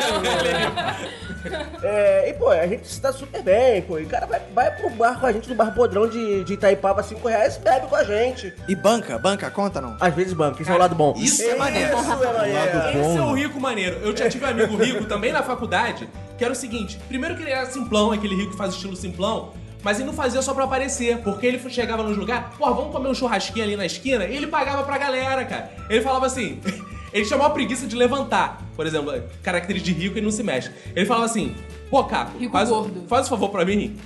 [1.81, 3.97] É, e, pô, a gente se dá super bem, pô.
[3.97, 6.53] E o cara vai, vai pro bar com a gente, no bar podrão de, de
[6.53, 8.53] Itaipava, 5 reais, e bebe com a gente.
[8.67, 9.95] E banca, banca, conta não?
[9.99, 11.13] Às vezes banca, isso é o lado bom.
[11.17, 11.97] isso é maneiro.
[11.97, 12.99] Isso é maneiro.
[12.99, 13.97] Esse é o rico maneiro.
[14.03, 16.07] Eu já tive um amigo rico também na faculdade,
[16.37, 19.53] que era o seguinte: primeiro que ele era simplão, aquele rico que faz estilo simplão.
[19.81, 23.07] Mas ele não fazia só pra aparecer, porque ele chegava nos lugares, pô, vamos comer
[23.09, 25.71] um churrasquinho ali na esquina, e ele pagava pra galera, cara.
[25.89, 26.59] Ele falava assim,
[27.13, 30.71] ele chamou a preguiça de levantar, por exemplo, característica de rico e não se mexe.
[30.95, 31.55] Ele falava assim,
[31.89, 33.05] pô, Caco, Rico faz, gordo.
[33.07, 33.97] faz um favor pra mim,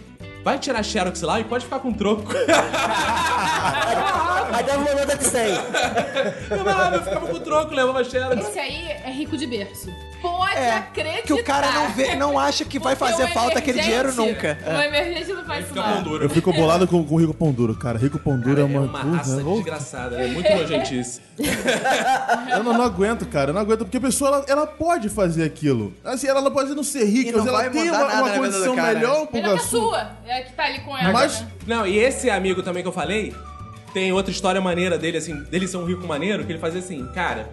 [0.44, 2.32] vai tirar a xerox lá e pode ficar com troco.
[4.54, 5.54] Aí dava uma nota de 100.
[6.52, 8.48] Não, não, eu ficava com troco, levava a xerox.
[8.48, 9.90] Esse aí é rico de berço.
[10.24, 11.22] Pode É, acreditar.
[11.24, 14.58] que o cara não vê, não acha que vai fazer falta aquele dinheiro nunca.
[14.66, 14.88] O É.
[14.88, 16.02] emergente não faz isso não.
[16.02, 16.24] duro.
[16.24, 17.98] Eu fico bolado com, com o Rico Pão Duro, cara.
[18.00, 18.80] Rico Pão Duro é É uma...
[18.82, 21.20] uma Puta, raça desgraçada, é muito nojentice.
[22.56, 23.50] Eu não, não aguento, cara.
[23.50, 25.94] Eu não aguento, porque a pessoa, ela, ela pode fazer aquilo.
[26.04, 28.94] Assim, ela pode não ser rica, não mas ela tem uma, nada uma condição cara,
[28.94, 29.26] melhor né?
[29.26, 30.12] pro Melhor que a sua.
[30.26, 31.48] É a que tá ali com ela, Mas- né?
[31.68, 33.34] Não, e esse amigo também que eu falei,
[33.94, 37.06] tem outra história maneira dele, assim, dele ser um rico maneiro, que ele fazia assim,
[37.14, 37.50] cara,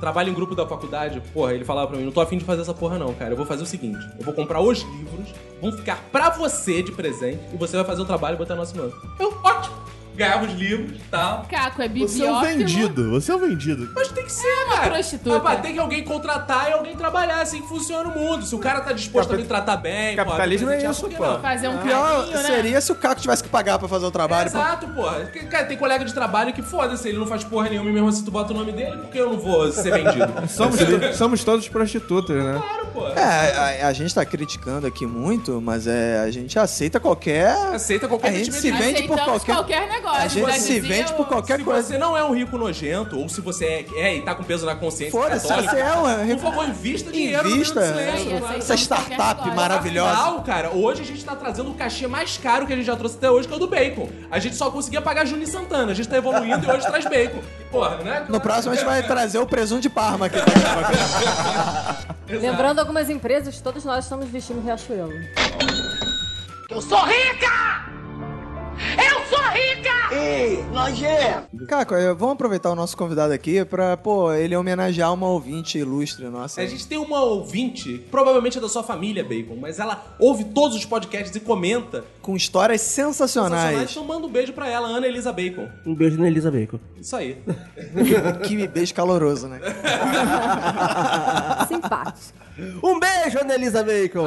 [0.00, 2.62] trabalha em grupo da faculdade, porra, ele falava pra mim, não tô afim de fazer
[2.62, 5.72] essa porra não, cara, eu vou fazer o seguinte, eu vou comprar os livros, vão
[5.72, 8.92] ficar pra você de presente, e você vai fazer o trabalho e botar nosso nome.
[9.18, 9.87] Eu, ótimo!
[10.18, 11.46] Ganhava os livros e tal.
[11.50, 12.58] Caco é Você é um bibliófilo.
[12.58, 13.90] vendido, você é um vendido.
[13.94, 14.90] Mas tem que ser, cara.
[14.90, 15.36] prostituta.
[15.36, 18.44] Rapaz, tem que alguém contratar e alguém trabalhar, assim que funciona o mundo.
[18.44, 21.10] Se o cara tá disposto a me tratar bem, pô, Capitalismo é presentear, isso, por
[21.10, 21.24] que pô.
[21.26, 21.40] não?
[21.40, 22.42] Fazer um Pior carinho, né?
[22.42, 24.50] seria se o Caco tivesse que pagar pra fazer o trabalho.
[24.50, 24.58] pô.
[24.58, 24.88] Exato.
[24.88, 28.08] Porque, Cara, tem colega de trabalho que foda-se, ele não faz porra nenhuma e mesmo
[28.08, 30.28] assim tu bota o nome dele, porque eu não vou ser vendido.
[30.48, 30.78] Somos,
[31.16, 32.60] somos todos prostitutas, né?
[32.60, 33.06] claro, pô.
[33.08, 37.52] É, a, a gente tá criticando aqui muito, mas é, a gente aceita qualquer.
[37.74, 39.54] Aceita qualquer A gente se de- vende por qualquer.
[39.54, 40.07] qualquer negócio.
[40.12, 41.82] A gente se vende por qualquer se coisa.
[41.82, 44.64] você não é um rico nojento, ou se você é, é e tá com peso
[44.66, 47.80] na consciência Foda-se, católica, você é um rico- por favor, invista dinheiro no Invista.
[47.80, 48.58] Aí, claro.
[48.58, 50.10] Essa startup maravilhosa.
[50.12, 52.96] Afinal, cara, hoje a gente tá trazendo o cachê mais caro que a gente já
[52.96, 54.08] trouxe até hoje, que é o do bacon.
[54.30, 55.92] A gente só conseguia pagar Juni Santana.
[55.92, 57.40] A gente tá evoluindo e hoje traz bacon.
[57.70, 58.26] Porra, né?
[58.28, 60.38] No próximo a gente vai trazer o presunto de Parma aqui.
[62.28, 65.12] Lembrando algumas empresas, todos nós estamos vestindo Riachuelo.
[66.70, 67.97] Eu sou rica!
[68.78, 70.14] Eu sou rica!
[70.14, 71.66] Ei, nojento!
[71.66, 76.60] Caco, vamos aproveitar o nosso convidado aqui pra, pô, ele homenagear uma ouvinte ilustre nossa.
[76.60, 80.76] A gente tem uma ouvinte, provavelmente é da sua família, Bacon, mas ela ouve todos
[80.76, 82.04] os podcasts e comenta.
[82.22, 83.60] Com histórias Sensacionais.
[83.62, 83.90] sensacionais.
[83.90, 85.68] Então manda um beijo pra ela, Ana Elisa Bacon.
[85.84, 86.78] Um beijo na Elisa Bacon.
[87.00, 87.38] Isso aí.
[88.46, 89.60] que beijo caloroso, né?
[91.68, 92.38] Simpático.
[92.82, 94.24] Um beijo, Ana Elisa Bacon!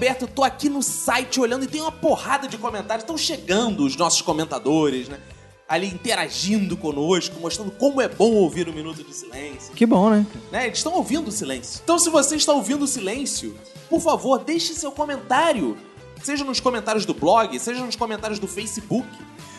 [0.00, 3.02] Roberto, eu tô aqui no site olhando e tem uma porrada de comentários.
[3.02, 5.20] Estão chegando os nossos comentadores, né?
[5.68, 9.74] Ali interagindo conosco, mostrando como é bom ouvir o Minuto de Silêncio.
[9.74, 10.26] Que bom, né?
[10.50, 10.68] né?
[10.68, 11.82] Eles estão ouvindo o silêncio.
[11.84, 13.54] Então, se você está ouvindo o silêncio,
[13.90, 15.76] por favor, deixe seu comentário.
[16.22, 19.06] Seja nos comentários do blog, seja nos comentários do Facebook,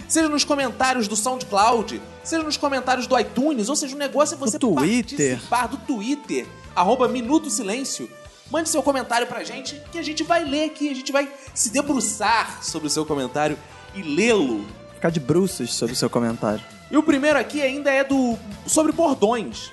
[0.07, 4.38] seja nos comentários do SoundCloud, seja nos comentários do iTunes, ou seja, o negócio é
[4.39, 5.35] você Do Twitter.
[5.38, 8.09] participar do Twitter, arroba Minuto Silêncio.
[8.52, 11.69] Mande seu comentário pra gente, que a gente vai ler aqui, a gente vai se
[11.69, 13.57] debruçar sobre o seu comentário
[13.95, 16.61] e lê-lo Ficar de bruços sobre o seu comentário.
[16.91, 18.38] e o primeiro aqui ainda é do
[18.68, 19.72] sobre bordões.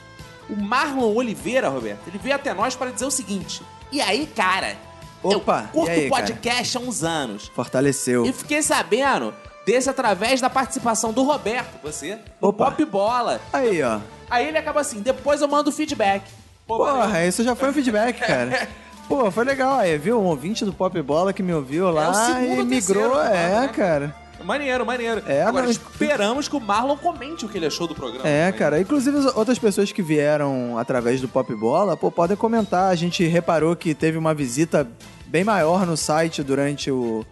[0.49, 4.77] O Marlon Oliveira, Roberto, ele veio até nós para dizer o seguinte: E aí, cara?
[5.23, 6.23] Opa, eu curto aí, cara?
[6.23, 7.49] podcast há uns anos.
[7.55, 8.25] Fortaleceu.
[8.25, 9.35] E fiquei sabendo
[9.67, 12.71] desse através da participação do Roberto, você, Opa.
[12.71, 13.41] Pop Bola.
[13.53, 13.99] Aí, ó.
[14.31, 16.23] Aí ele acaba assim: depois eu mando feedback.
[16.69, 16.77] Pô.
[16.79, 18.69] Porra, isso já foi um feedback, cara.
[19.09, 20.21] Pô, foi legal aí, viu?
[20.21, 23.11] Um ouvinte do Pop Bola que me ouviu É lá segundo e ou terceiro migrou.
[23.23, 23.71] que É, né?
[23.75, 24.15] cara.
[24.45, 25.23] Maneiro, maneiro.
[25.27, 28.29] É, Agora não- esperamos que o Marlon comente o que ele achou do programa.
[28.29, 28.59] É, também.
[28.59, 28.81] cara.
[28.81, 32.93] Inclusive, as outras pessoas que vieram através do Pop Bola, pô, podem comentar.
[32.93, 34.87] A gente reparou que teve uma visita
[35.27, 37.25] bem maior no site durante o-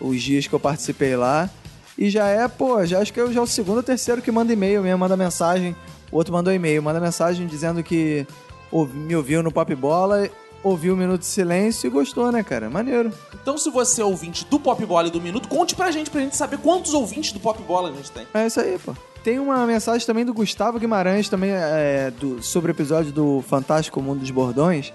[0.00, 1.48] os dias que eu participei lá.
[1.96, 4.32] E já é, pô, já acho que eu já é o segundo ou terceiro que
[4.32, 5.76] manda e-mail mesmo, manda mensagem.
[6.10, 8.26] O outro mandou e-mail, manda mensagem dizendo que
[8.70, 10.28] ouvi- me ouviu no Pop Bola
[10.62, 12.68] ouviu o Minuto de Silêncio e gostou, né, cara?
[12.68, 13.10] Maneiro.
[13.40, 16.20] Então, se você é ouvinte do Pop Bola e do Minuto, conte pra gente, pra
[16.20, 18.26] gente saber quantos ouvintes do Pop Bola a gente tem.
[18.34, 18.94] É isso aí, pô.
[19.24, 24.02] Tem uma mensagem também do Gustavo Guimarães, também é, do, sobre o episódio do Fantástico
[24.02, 24.92] Mundo dos Bordões,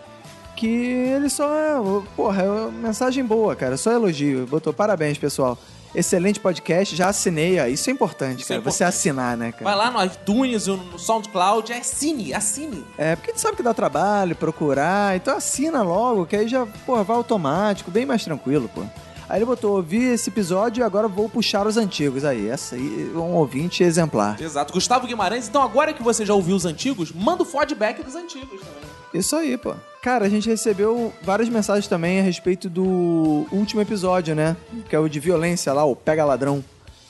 [0.56, 1.76] que ele só é.
[2.16, 3.76] Porra, é uma mensagem boa, cara.
[3.76, 4.46] Só elogio.
[4.46, 5.58] Botou parabéns, pessoal.
[5.96, 7.60] Excelente podcast, já assinei.
[7.60, 7.66] ó.
[7.66, 8.72] Isso é importante, Isso é cara.
[8.72, 9.64] Você assinar, né, cara?
[9.64, 12.86] Vai lá no iTunes, no SoundCloud, assine, assine.
[12.98, 16.66] É, porque a gente sabe que dá trabalho procurar, então assina logo, que aí já,
[16.86, 18.84] porra, vai automático, bem mais tranquilo, pô.
[19.28, 22.24] Aí ele botou, ouvi esse episódio e agora vou puxar os antigos.
[22.24, 24.40] Aí, essa aí é um ouvinte exemplar.
[24.40, 24.72] Exato.
[24.72, 28.62] Gustavo Guimarães, então agora que você já ouviu os antigos, manda o feedback dos antigos
[28.62, 28.95] também.
[29.18, 29.74] Isso aí, pô.
[30.02, 34.56] Cara, a gente recebeu várias mensagens também a respeito do último episódio, né?
[34.90, 36.64] Que é o de violência lá, o Pega Ladrão.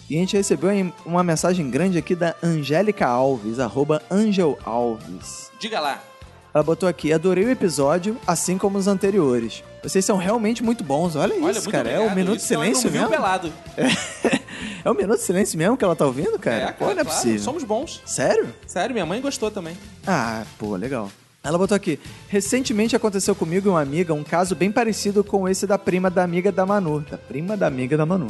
[0.09, 0.69] E a gente recebeu
[1.05, 5.49] uma mensagem grande aqui da Angélica Alves, arroba Angel Alves.
[5.59, 6.01] Diga lá.
[6.53, 9.61] Ela botou aqui, adorei o episódio, assim como os anteriores.
[9.83, 11.15] Vocês são realmente muito bons.
[11.17, 11.89] Olha, Olha, isso, cara.
[11.89, 12.13] é obrigado.
[12.13, 13.09] o Minuto de Isso que ela Silêncio mesmo?
[13.09, 13.53] pelado.
[14.85, 16.57] É o Minuto de Silêncio mesmo que ela tá ouvindo, cara?
[16.57, 17.39] É, Pô, cara, não é claro, possível.
[17.39, 18.01] somos bons.
[18.05, 18.53] Sério?
[18.67, 19.75] Sério, minha mãe gostou também.
[20.05, 21.09] Ah, pô, legal.
[21.45, 21.99] Ela botou aqui.
[22.27, 26.23] Recentemente aconteceu comigo e uma amiga um caso bem parecido com esse da prima da
[26.23, 27.01] amiga da Manu.
[27.01, 28.27] Da prima da amiga da Manu.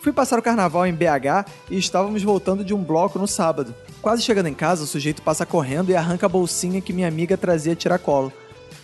[0.00, 3.74] Fui passar o carnaval em BH e estávamos voltando de um bloco no sábado.
[4.00, 7.36] Quase chegando em casa, o sujeito passa correndo e arranca a bolsinha que minha amiga
[7.36, 8.32] trazia tiracolo.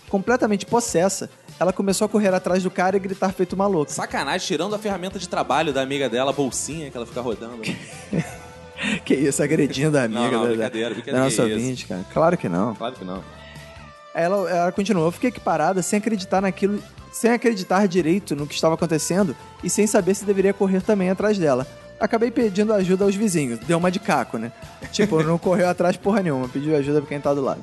[0.08, 3.92] Completamente possessa, ela começou a correr atrás do cara e gritar feito uma louca.
[3.92, 7.62] Sacanagem, tirando a ferramenta de trabalho da amiga dela, a bolsinha que ela fica rodando.
[9.04, 11.54] Que isso, agredindo a Não, amiga não, da, brincadeira, da brincadeira, nossa que isso.
[11.58, 12.04] ouvinte, cara.
[12.12, 12.74] Claro que não.
[12.74, 13.22] claro que não.
[14.14, 15.06] Ela, ela continuou.
[15.06, 16.82] Eu fiquei aqui parada sem acreditar naquilo,
[17.12, 21.38] sem acreditar direito no que estava acontecendo e sem saber se deveria correr também atrás
[21.38, 21.66] dela.
[22.00, 23.58] Acabei pedindo ajuda aos vizinhos.
[23.60, 24.52] Deu uma de caco, né?
[24.92, 26.48] Tipo, não correu atrás porra nenhuma.
[26.48, 27.62] Pediu ajuda pra quem tá do lado.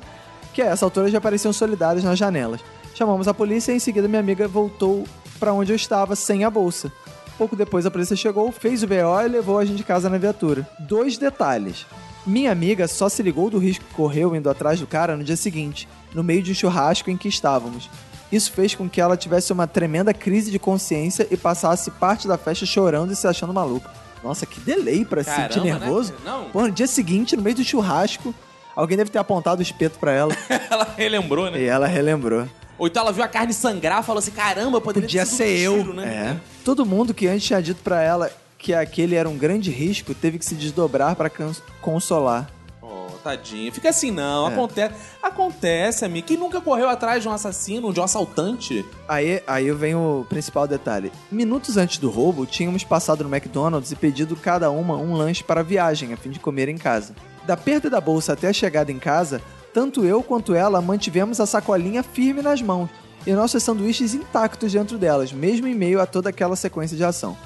[0.52, 2.60] Que a essa altura já apareciam solidários nas janelas.
[2.94, 5.04] Chamamos a polícia e em seguida minha amiga voltou
[5.38, 6.90] pra onde eu estava sem a bolsa.
[7.38, 10.16] Pouco depois a polícia chegou, fez o BO e levou a gente de casa na
[10.16, 10.66] viatura.
[10.78, 11.86] Dois detalhes.
[12.26, 15.36] Minha amiga só se ligou do risco que correu indo atrás do cara no dia
[15.36, 17.88] seguinte, no meio de um churrasco em que estávamos.
[18.32, 22.36] Isso fez com que ela tivesse uma tremenda crise de consciência e passasse parte da
[22.36, 23.88] festa chorando e se achando maluca.
[24.24, 26.12] Nossa, que delay pra se sentir né, nervoso.
[26.24, 26.46] Não.
[26.46, 28.34] Pô, no dia seguinte, no meio do churrasco,
[28.74, 30.36] alguém deve ter apontado o espeto pra ela
[30.68, 31.60] ela relembrou, né?
[31.60, 32.48] e ela relembrou.
[32.78, 35.36] Ou então ela viu a carne sangrar e falou assim: caramba, poderia Podia ter sido
[35.38, 35.82] ser um eu.
[35.82, 36.06] tiro, né?
[36.36, 36.36] É.
[36.64, 40.38] Todo mundo que antes tinha dito pra ela que aquele era um grande risco teve
[40.38, 42.50] que se desdobrar pra cons- consolar.
[42.82, 43.70] Oh, tadinho.
[43.72, 44.48] Fica assim, não.
[44.48, 44.52] É.
[44.52, 44.94] Acontece.
[45.22, 46.26] Acontece, amigo.
[46.26, 48.84] Quem nunca correu atrás de um assassino, de um assaltante?
[49.08, 51.12] Aí, aí vem o principal detalhe.
[51.30, 55.60] Minutos antes do roubo, tínhamos passado no McDonald's e pedido cada uma um lanche para
[55.60, 57.14] a viagem, a fim de comer em casa.
[57.44, 59.40] Da perda da bolsa até a chegada em casa,
[59.76, 62.88] tanto eu quanto ela mantivemos a sacolinha firme nas mãos
[63.26, 67.36] e nossos sanduíches intactos dentro delas, mesmo em meio a toda aquela sequência de ação.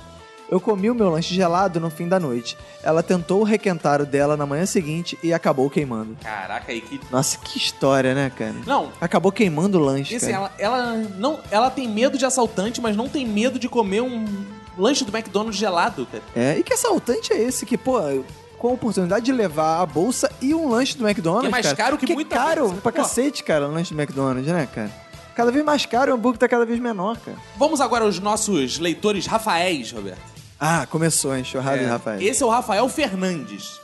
[0.49, 2.57] Eu comi o meu lanche gelado no fim da noite.
[2.85, 6.17] Ela tentou requentar o dela na manhã seguinte e acabou queimando.
[6.23, 7.01] Caraca, aí que.
[7.11, 8.55] Nossa, que história, né, cara?
[8.65, 8.93] Não.
[9.01, 10.53] Acabou queimando o lanche, assim, cara.
[10.57, 14.25] ela, ela, não, ela tem medo de assaltante, mas não tem medo de comer um
[14.79, 16.23] lanche do McDonald's gelado, cara.
[16.37, 17.99] É, e que assaltante é esse que, pô,
[18.61, 21.65] com a oportunidade de levar a bolsa e um lanche do McDonald's, Que é mais
[21.67, 22.81] cara, caro que é muita caro coisa.
[22.83, 22.99] pra Pô.
[22.99, 24.91] cacete, cara, o lanche do McDonald's, né, cara?
[25.35, 27.39] Cada vez mais caro o hambúrguer tá cada vez menor, cara.
[27.57, 30.21] Vamos agora aos nossos leitores Rafaéis, Roberto.
[30.61, 32.21] Ah, começou a enxurrada de Rafael.
[32.21, 33.81] Esse é o Rafael Fernandes.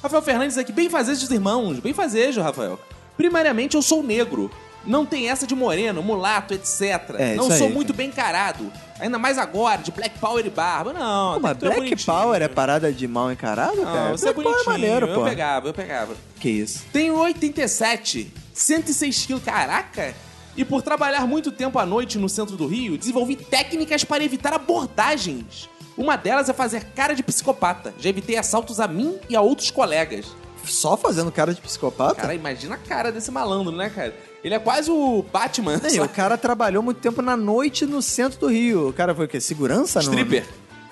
[0.00, 2.78] Rafael Fernandes aqui, bem fazejo dos irmãos, bem fazejo, Rafael.
[3.16, 4.48] Primariamente, eu sou negro.
[4.84, 6.80] Não tem essa de moreno, mulato, etc.
[7.18, 8.72] É, não sou aí, muito bem encarado.
[8.98, 10.92] Ainda mais agora, de Black Power e barba.
[10.92, 12.06] Não, Pô, mas Black bonitinho.
[12.06, 14.10] Power é parada de mal encarado, Não, cara?
[14.10, 14.72] você é Black Power bonitinho.
[14.72, 15.24] maneiro, eu pô.
[15.24, 16.14] pegava, eu pegava.
[16.38, 16.84] Que isso.
[16.92, 20.14] Tenho 87, 106 quilos, caraca!
[20.56, 24.52] E por trabalhar muito tempo à noite no centro do Rio, desenvolvi técnicas para evitar
[24.52, 25.68] abordagens.
[25.96, 27.94] Uma delas é fazer cara de psicopata.
[27.98, 30.26] Já evitei assaltos a mim e a outros colegas.
[30.64, 32.14] Só fazendo cara de psicopata?
[32.14, 34.14] Cara, imagina a cara desse malandro, né, cara?
[34.42, 35.78] Ele é quase o Batman.
[35.82, 38.88] Não, só- o cara trabalhou muito tempo na noite no centro do Rio.
[38.88, 39.40] O cara foi o quê?
[39.40, 40.00] Segurança?
[40.00, 40.44] Stripper.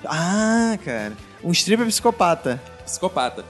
[0.05, 1.13] Ah, cara.
[1.43, 2.61] Um stripper psicopata.
[2.85, 3.45] Psicopata.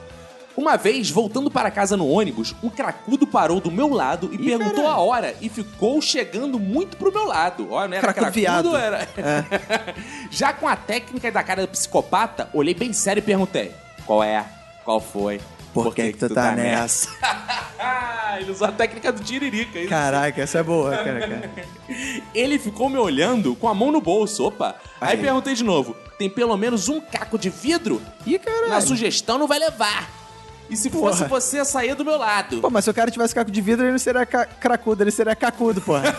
[0.56, 4.74] Uma vez, voltando para casa no ônibus, um cracudo parou do meu lado e perguntou
[4.82, 4.88] caralho.
[4.92, 7.70] a hora e ficou chegando muito pro meu lado.
[7.70, 9.06] Olha, não era Cracudo cracudo, era...
[10.32, 13.72] Já com a técnica da cara do psicopata, olhei bem sério e perguntei:
[14.04, 14.44] Qual é?
[14.84, 15.40] Qual foi?
[15.72, 17.08] Por, que, que tu tá nessa?
[17.78, 19.78] Ah, ele usou a técnica do tiririca.
[19.78, 19.88] isso.
[19.88, 21.20] Caraca, essa é boa, cara.
[21.20, 21.50] cara.
[22.34, 24.44] Ele ficou me olhando com a mão no bolso.
[24.46, 24.76] Opa.
[25.00, 25.22] Aí, Aí.
[25.22, 28.02] perguntei de novo: Tem pelo menos um caco de vidro?
[28.26, 28.68] Ih, caralho.
[28.70, 30.10] Na sugestão não vai levar.
[30.70, 31.12] E se Porra.
[31.12, 32.60] fosse você, saía do meu lado.
[32.60, 35.10] Pô, mas se o cara tivesse caco de vidro, ele não seria ca cracudo, ele
[35.10, 36.14] seria cacudo, porra.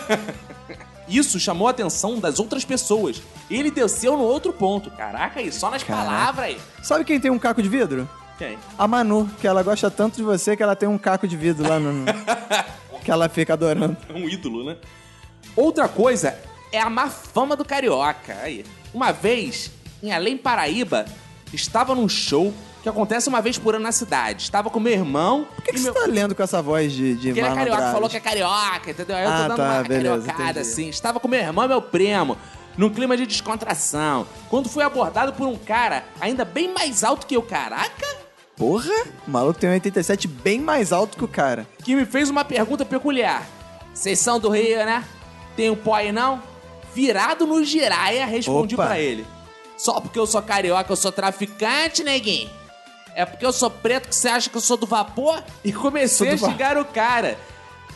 [1.06, 3.20] Isso chamou a atenção das outras pessoas.
[3.50, 4.90] Ele desceu no outro ponto.
[4.92, 6.06] Caraca, aí, só nas Caraca.
[6.08, 6.56] palavras.
[6.82, 8.08] Sabe quem tem um caco de vidro?
[8.40, 8.56] Quem?
[8.78, 11.68] A Manu, que ela gosta tanto de você que ela tem um caco de vidro
[11.68, 12.06] lá no.
[13.04, 13.94] que ela fica adorando.
[14.08, 14.78] É um ídolo, né?
[15.54, 16.38] Outra coisa
[16.72, 18.34] é a má fama do carioca.
[18.42, 18.64] Aí.
[18.94, 19.70] Uma vez,
[20.02, 21.04] em Além Paraíba,
[21.52, 22.50] estava num show
[22.82, 24.44] que acontece uma vez por ano na cidade.
[24.44, 25.46] Estava com meu irmão.
[25.54, 27.92] Por que, que você tá lendo com essa voz de, de Porque ele é carioca,
[27.92, 29.16] falou que é carioca, entendeu?
[29.16, 30.58] Aí eu tô Ah, dando tá, uma beleza, cariocada entendi.
[30.60, 30.88] assim.
[30.88, 32.38] Estava com meu irmão e meu primo,
[32.78, 34.26] num clima de descontração.
[34.48, 38.06] Quando fui abordado por um cara ainda bem mais alto que eu, caraca,
[38.60, 38.92] Porra,
[39.26, 41.66] o maluco tem um 87 bem mais alto que o cara.
[41.82, 43.48] que me fez uma pergunta peculiar.
[43.94, 45.02] Vocês são do Rio, né?
[45.56, 46.42] Tem um pó aí não?
[46.94, 48.84] Virado no giraia, respondi Opa.
[48.84, 49.26] pra ele.
[49.78, 52.50] Só porque eu sou carioca, eu sou traficante, neguinho?
[53.14, 55.42] É porque eu sou preto que você acha que eu sou do vapor?
[55.64, 57.38] E comecei a xingar o cara.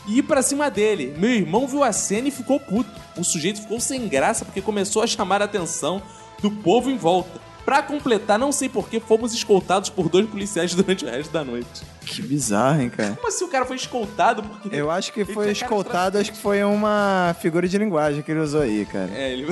[0.07, 1.13] E ir pra cima dele.
[1.15, 2.89] Meu irmão viu a cena e ficou puto.
[3.15, 6.01] O sujeito ficou sem graça porque começou a chamar a atenção
[6.41, 7.39] do povo em volta.
[7.65, 11.83] Pra completar, não sei porquê, fomos escoltados por dois policiais durante o resto da noite.
[12.01, 13.15] Que bizarro, hein, cara.
[13.15, 14.43] Como assim o cara foi escoltado?
[14.43, 18.39] Porque Eu acho que foi escoltado, acho que foi uma figura de linguagem que ele
[18.39, 19.09] usou aí, cara.
[19.11, 19.51] É, ele...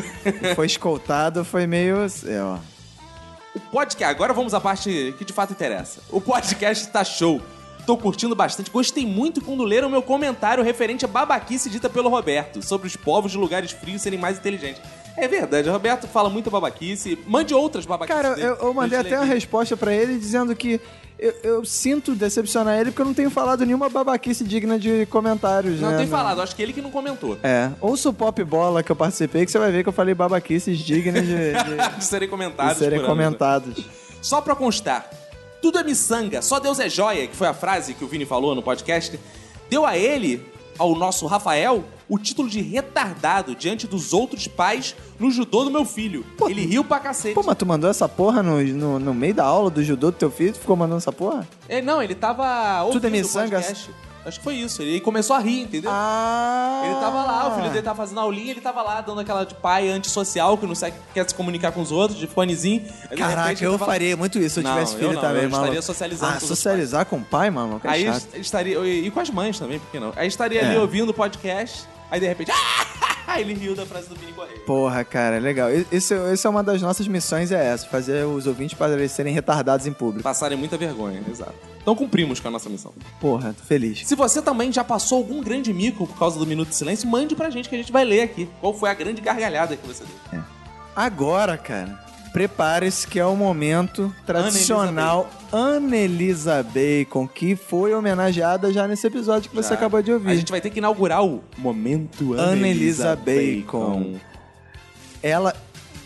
[0.55, 1.97] Foi escoltado, foi meio.
[2.27, 2.59] É, ó.
[3.55, 5.99] O podcast, agora vamos à parte que de fato interessa.
[6.11, 7.41] O podcast tá show.
[7.85, 8.71] Tô curtindo bastante.
[8.71, 13.31] Gostei muito quando leram meu comentário referente à babaquice dita pelo Roberto sobre os povos
[13.31, 14.81] de lugares frios serem mais inteligentes.
[15.15, 17.17] É verdade, o Roberto fala muita babaquice.
[17.27, 18.21] Mande outras babaquices.
[18.21, 18.47] Cara, dele.
[18.47, 20.81] eu, eu mandei até uma resposta pra ele dizendo que
[21.19, 25.79] eu, eu sinto decepcionar ele porque eu não tenho falado nenhuma babaquice digna de comentários,
[25.79, 25.97] Não né?
[25.97, 27.37] tem no- falado, acho que ele que não comentou.
[27.43, 30.15] É, ouça o Pop Bola que eu participei que você vai ver que eu falei
[30.15, 32.77] babaquices dignas de, de- De serem de comentados.
[32.77, 33.13] serem ano, né?
[33.13, 33.85] comentados.
[34.21, 35.07] Só pra constar,
[35.61, 38.55] tudo é miçanga, só Deus é joia, que foi a frase que o Vini falou
[38.55, 39.17] no podcast,
[39.69, 40.43] deu a ele,
[40.77, 45.85] ao nosso Rafael, o título de retardado diante dos outros pais no judô do meu
[45.85, 46.25] filho.
[46.47, 47.33] ele riu pra cacete.
[47.33, 50.17] Pô, mas tu mandou essa porra no, no, no meio da aula do judô do
[50.17, 50.53] teu filho?
[50.53, 51.47] Tu ficou mandando essa porra?
[51.67, 53.91] É, não, ele tava ouvindo Tudo é o podcast.
[54.25, 54.81] Acho que foi isso.
[54.81, 55.91] Ele começou a rir, entendeu?
[55.93, 56.81] Ah!
[56.85, 59.53] Ele tava lá, o filho dele tava fazendo aulinha, ele tava lá dando aquela de
[59.55, 62.83] pai antissocial, que não sabe, quer se comunicar com os outros, de fonezinho.
[63.09, 65.21] Aí, Caraca, repente, eu tava faria muito isso se eu Não, tivesse eu filho não,
[65.21, 65.65] também, eu maluco.
[65.65, 67.81] estaria socializando Ah, com socializar com o pai, mano?
[67.83, 68.27] É Aí chato.
[68.35, 68.79] estaria.
[68.85, 70.13] E com as mães também, por que não?
[70.15, 70.65] Aí estaria É.
[70.69, 72.51] ali ouvindo o podcast, aí de repente.
[73.35, 74.59] Ele riu da frase do Vini Correia.
[74.59, 75.67] Porra, cara, legal.
[75.71, 77.87] Esse, esse é uma das nossas missões, é essa.
[77.87, 80.21] Fazer os ouvintes parecerem retardados em público.
[80.21, 81.55] Passarem muita vergonha, exato.
[81.81, 82.93] Então cumprimos com a nossa missão.
[83.19, 84.05] Porra, tô feliz.
[84.05, 87.35] Se você também já passou algum grande mico por causa do Minuto de Silêncio, mande
[87.35, 88.47] pra gente que a gente vai ler aqui.
[88.61, 90.43] Qual foi a grande gargalhada que você deu?
[90.95, 92.02] Agora, cara,
[92.33, 99.55] prepare-se que é o momento tradicional Anelisa Bacon, que foi homenageada já nesse episódio que
[99.55, 99.75] você Já.
[99.75, 100.31] acabou de ouvir.
[100.31, 103.99] A gente vai ter que inaugurar o Momento Anelisa Anelisa Bacon.
[103.99, 104.15] Bacon.
[105.21, 105.55] Ela,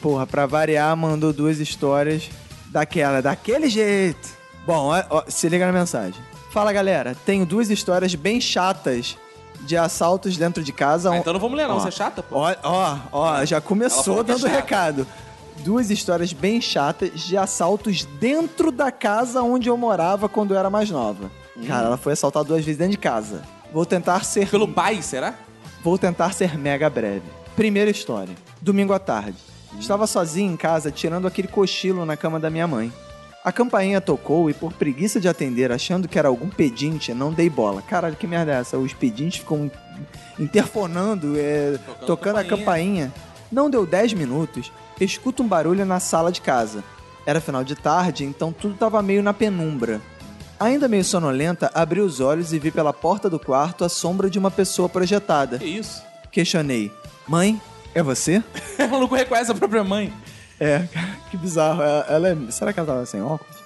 [0.01, 2.29] porra, pra variar, mandou duas histórias
[2.67, 4.29] daquela, daquele jeito.
[4.65, 6.21] Bom, ó, ó, se liga na mensagem.
[6.51, 7.15] Fala, galera.
[7.25, 9.17] Tenho duas histórias bem chatas
[9.61, 11.11] de assaltos dentro de casa.
[11.11, 11.77] Ah, então não vamos ler, não.
[11.77, 12.35] Ó, Você é chata, pô.
[12.37, 14.53] Ó, ó, ó, já começou é dando chata.
[14.55, 15.07] recado.
[15.63, 20.69] Duas histórias bem chatas de assaltos dentro da casa onde eu morava quando eu era
[20.69, 21.29] mais nova.
[21.65, 23.41] Cara, ela foi assaltada duas vezes dentro de casa.
[23.73, 24.47] Vou tentar ser.
[24.47, 24.51] Hum.
[24.51, 25.33] Pelo pai, será?
[25.83, 27.23] Vou tentar ser mega breve.
[27.55, 28.35] Primeira história.
[28.61, 29.37] Domingo à tarde.
[29.79, 32.91] Estava sozinho em casa tirando aquele cochilo na cama da minha mãe.
[33.43, 37.49] A campainha tocou e por preguiça de atender, achando que era algum pedinte, não dei
[37.49, 37.81] bola.
[37.81, 38.77] Caralho, que merda é essa?
[38.77, 39.71] Os pedintes ficam
[40.37, 43.13] interfonando, é, tocando, a campainha.
[43.49, 44.71] Não deu 10 minutos,
[45.05, 46.83] escuto um barulho na sala de casa.
[47.25, 50.01] Era final de tarde, então tudo estava meio na penumbra.
[50.59, 54.39] Ainda meio sonolenta, abri os olhos e vi pela porta do quarto a sombra de
[54.39, 55.59] uma pessoa projetada.
[55.59, 56.01] Que isso?
[56.31, 56.91] Questionei:
[57.27, 57.61] Mãe,
[57.93, 58.43] é você?
[58.79, 60.11] O maluco reconhece a própria mãe.
[60.59, 60.87] É,
[61.29, 61.81] que bizarro.
[61.83, 63.57] Ela, ela é- será que ela tava sem óculos?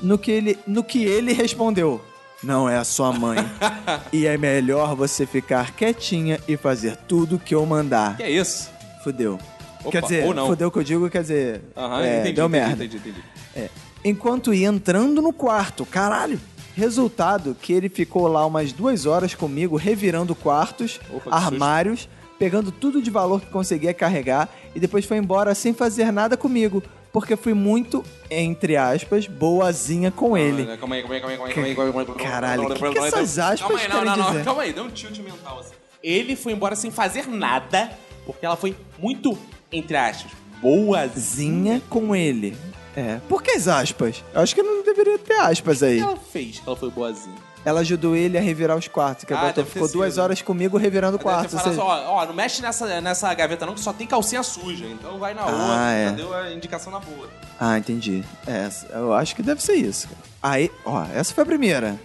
[0.00, 2.00] No que, ele, no que ele respondeu:
[2.42, 3.38] Não é a sua mãe.
[4.12, 8.16] e é melhor você ficar quietinha e fazer tudo que eu mandar.
[8.16, 8.70] Que é isso?
[9.02, 9.38] Fudeu.
[9.82, 10.46] Opa, quer dizer, ou não.
[10.46, 11.60] fudeu que eu digo, quer dizer.
[11.76, 12.84] Aham, é, entendi, deu entendi, merda.
[12.84, 13.24] entendi, entendi.
[13.56, 13.68] É.
[14.04, 16.40] Enquanto ia entrando no quarto, caralho.
[16.74, 22.72] Resultado que ele ficou lá umas duas horas comigo, revirando quartos, Opa, que armários, pegando
[22.72, 26.82] tudo de valor que conseguia carregar e depois foi embora sem fazer nada comigo,
[27.12, 30.62] porque fui muito, entre aspas, boazinha com ele.
[30.72, 32.26] Ah, Calma aí, calma aí, calma aí, calma aí, calma aí, calma aí, calma aí.
[32.26, 34.44] Caralho, que que essas aspas Calma aí, não, querem não, não, dizer?
[34.44, 35.74] calma aí, dá um tilt mental assim.
[36.02, 37.90] Ele foi embora sem fazer nada,
[38.24, 39.36] porque ela foi muito,
[39.72, 40.30] entre aspas,
[40.60, 41.16] boazinha.
[41.18, 42.56] Zinha com ele.
[42.94, 43.18] É.
[43.28, 44.22] Por que as aspas?
[44.34, 45.96] Eu acho que não deveria ter aspas O aí.
[45.96, 47.34] que ela fez que ela foi boazinha?
[47.64, 49.24] Ela ajudou ele a revirar os quartos.
[49.24, 50.22] Que Ah, a deve ter ficou duas sido.
[50.22, 51.54] horas comigo revirando o quarto.
[51.54, 54.42] ou seja- assim, ó, ó, não mexe nessa, nessa gaveta não, que só tem calcinha
[54.42, 54.84] suja.
[54.84, 55.92] Então vai na Ah, outra.
[55.92, 56.04] é.
[56.06, 57.28] Já deu a indicação na boa.
[57.60, 58.24] Ah, entendi.
[58.48, 60.08] É, eu acho que deve ser isso.
[60.08, 60.20] cara.
[60.42, 62.00] Aí, ó, essa foi a primeira.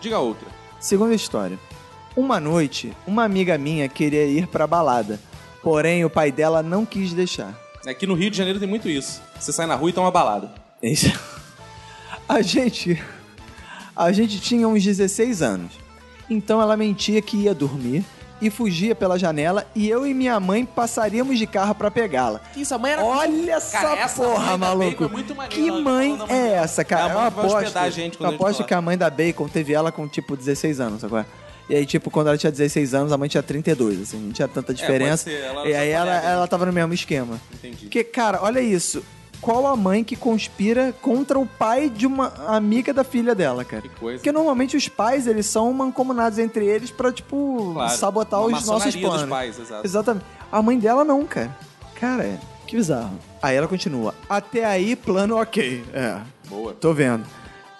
[0.00, 0.46] Diga outra.
[0.80, 1.56] Segunda história.
[2.16, 5.20] Uma noite, uma amiga minha queria ir pra balada.
[5.66, 7.52] Porém, o pai dela não quis deixar.
[7.84, 9.20] Aqui no Rio de Janeiro tem muito isso.
[9.36, 10.48] Você sai na rua e toma balada.
[10.80, 11.12] Isso.
[12.28, 13.02] A gente.
[13.96, 15.72] A gente tinha uns 16 anos.
[16.30, 18.04] Então ela mentia que ia dormir
[18.40, 22.40] e fugia pela janela e eu e minha mãe passaríamos de carro pra pegá-la.
[22.56, 23.04] Isso, a mãe era.
[23.04, 25.04] Olha essa Cara, essa porra, mãe da maluco.
[25.04, 27.08] É muito maneira, que mãe é essa, cara?
[27.08, 28.96] É a Eu aposto, hospedar a gente quando eu a gente aposto que a mãe
[28.96, 31.26] da Bacon teve ela com tipo 16 anos agora.
[31.68, 34.46] E aí, tipo, quando ela tinha 16 anos, a mãe tinha 32, assim, não tinha
[34.46, 35.28] tanta diferença.
[35.28, 37.40] É, pode ser, ela e aí ela, ela tava no mesmo esquema.
[37.54, 37.86] Entendi.
[37.86, 39.02] Porque, cara, olha isso.
[39.40, 43.82] Qual a mãe que conspira contra o pai de uma amiga da filha dela, cara?
[43.82, 44.18] Que coisa.
[44.18, 47.96] Porque normalmente os pais, eles são mancomunados entre eles pra, tipo, Claro.
[47.96, 49.28] sabotar Uma os nossos maçonaria dos planos.
[49.28, 49.86] pais, exato.
[49.86, 50.24] Exatamente.
[50.50, 51.54] A mãe dela não, cara.
[52.00, 52.38] Cara, é.
[52.66, 53.18] Que bizarro.
[53.42, 54.14] Aí ela continua.
[54.28, 55.84] Até aí, plano ok.
[55.92, 56.16] É.
[56.48, 56.72] Boa.
[56.72, 57.24] Tô vendo.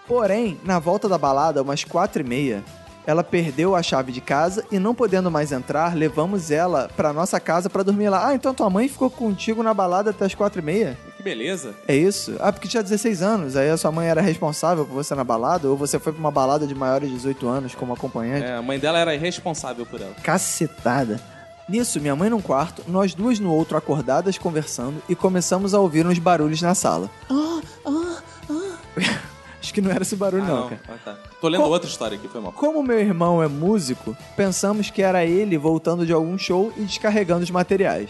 [0.06, 2.62] Porém, na volta da balada, umas quatro e meia,
[3.06, 7.38] ela perdeu a chave de casa e não podendo mais entrar, levamos ela pra nossa
[7.38, 8.28] casa pra dormir lá.
[8.28, 10.98] Ah, então tua mãe ficou contigo na balada até as quatro e meia?
[11.16, 11.74] Que beleza.
[11.86, 12.36] É isso?
[12.40, 15.68] Ah, porque tinha 16 anos, aí a sua mãe era responsável por você na balada,
[15.68, 18.44] ou você foi pra uma balada de maiores de 18 anos como acompanhante?
[18.46, 20.14] É, a mãe dela era irresponsável por ela.
[20.22, 21.20] Cacetada.
[21.68, 26.06] Nisso, minha mãe num quarto, nós duas no outro acordadas conversando e começamos a ouvir
[26.06, 27.10] uns barulhos na sala.
[27.28, 29.20] Ah, ah, ah.
[29.66, 30.80] Acho que não era esse barulho, Ah, não, cara.
[30.88, 31.16] Ah, tá.
[31.40, 32.52] Tô lendo Co- outra história aqui, foi mal.
[32.52, 37.42] Como meu irmão é músico, pensamos que era ele voltando de algum show e descarregando
[37.42, 38.08] os materiais.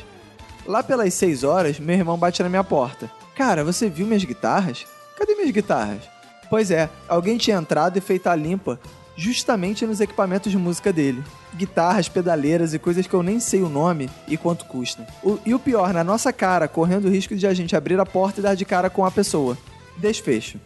[0.66, 3.10] Lá pelas 6 horas, meu irmão bate na minha porta.
[3.34, 4.84] Cara, você viu minhas guitarras?
[5.16, 6.02] Cadê minhas guitarras?
[6.50, 8.78] Pois é, alguém tinha entrado e feito a limpa
[9.16, 11.24] justamente nos equipamentos de música dele.
[11.54, 15.06] Guitarras, pedaleiras e coisas que eu nem sei o nome e quanto custam.
[15.22, 18.04] O- e o pior, na nossa cara, correndo o risco de a gente abrir a
[18.04, 19.56] porta e dar de cara com a pessoa.
[19.96, 20.60] Desfecho.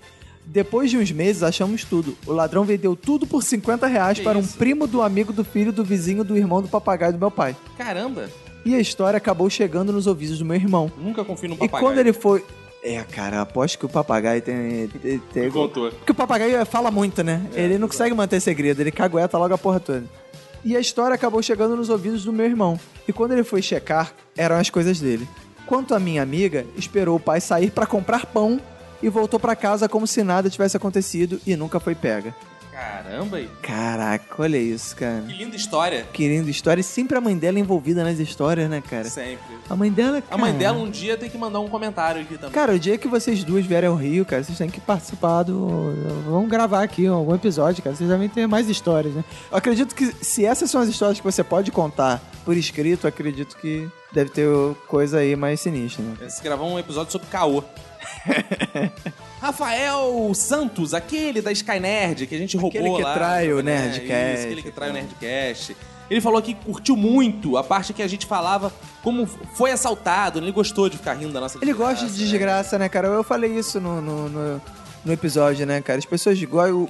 [0.53, 2.17] Depois de uns meses, achamos tudo.
[2.27, 4.59] O ladrão vendeu tudo por 50 reais Que para um isso?
[4.59, 7.55] primo do amigo do filho do vizinho do irmão do papagaio do meu pai.
[7.79, 8.29] Caramba,
[8.65, 10.91] E a história acabou chegando nos ouvidos do meu irmão.
[10.99, 11.85] nunca confio no E papagaio.
[11.85, 12.45] quando ele foi.
[12.83, 14.89] É, cara, aposto que o papagaio tem.
[14.89, 15.91] tem, tem- contou.
[15.93, 17.41] Porque o papagaio fala muito, né?
[17.55, 20.05] ele não consegue manter segredo, ele cagueta logo a porra toda.
[20.65, 22.79] E a história acabou chegando nos ouvidos do meu irmão.
[23.07, 25.29] E quando ele foi checar, eram as coisas dele.
[25.67, 28.61] Quanto à minha amiga, esperou o pai sair pra comprar pão
[29.03, 32.35] e voltou pra casa como se nada tivesse acontecido e nunca foi pega.
[32.73, 33.51] Caramba, aí.
[33.61, 35.23] Caraca, olha isso, cara.
[35.27, 36.07] que linda história.
[36.13, 36.81] Que linda história.
[36.81, 39.05] E sempre a mãe dela envolvida nas histórias, né, cara?
[39.05, 39.59] Sempre.
[39.69, 42.37] A mãe dela, A mãe cara- dela um dia tem que mandar um comentário aqui
[42.37, 42.53] também.
[42.53, 45.93] Cara, o dia que vocês duas vierem ao Rio, cara, vocês têm que participar do.
[46.27, 47.95] Vamos gravar aqui algum episódio, cara.
[47.95, 49.25] Vocês devem ter mais histórias, né?
[49.51, 53.57] Eu acredito que se essas são as histórias que você pode contar por escrito, acredito
[53.59, 54.47] que deve ter
[54.89, 56.29] coisa aí mais sinistra, né?
[56.31, 57.63] Se gravar um episódio sobre caô.
[59.41, 63.15] Rafael Santos, aquele da Sky Nerd que a gente roubou Aquele que lá.
[63.15, 63.83] trai o né?
[63.83, 64.35] Nerdcast.
[64.35, 65.77] Isso, aquele que trai o Nerdcast.
[66.11, 68.73] Ele falou que curtiu muito a parte que a gente falava
[69.03, 70.41] como foi assaltado.
[70.41, 73.07] Ele gostou de ficar rindo da nossa Ele gosta de desgraça, né, cara?
[73.09, 74.63] Eu falei isso no, no, no,
[75.05, 75.99] no episódio, né, cara?
[75.99, 76.89] As pessoas gostam.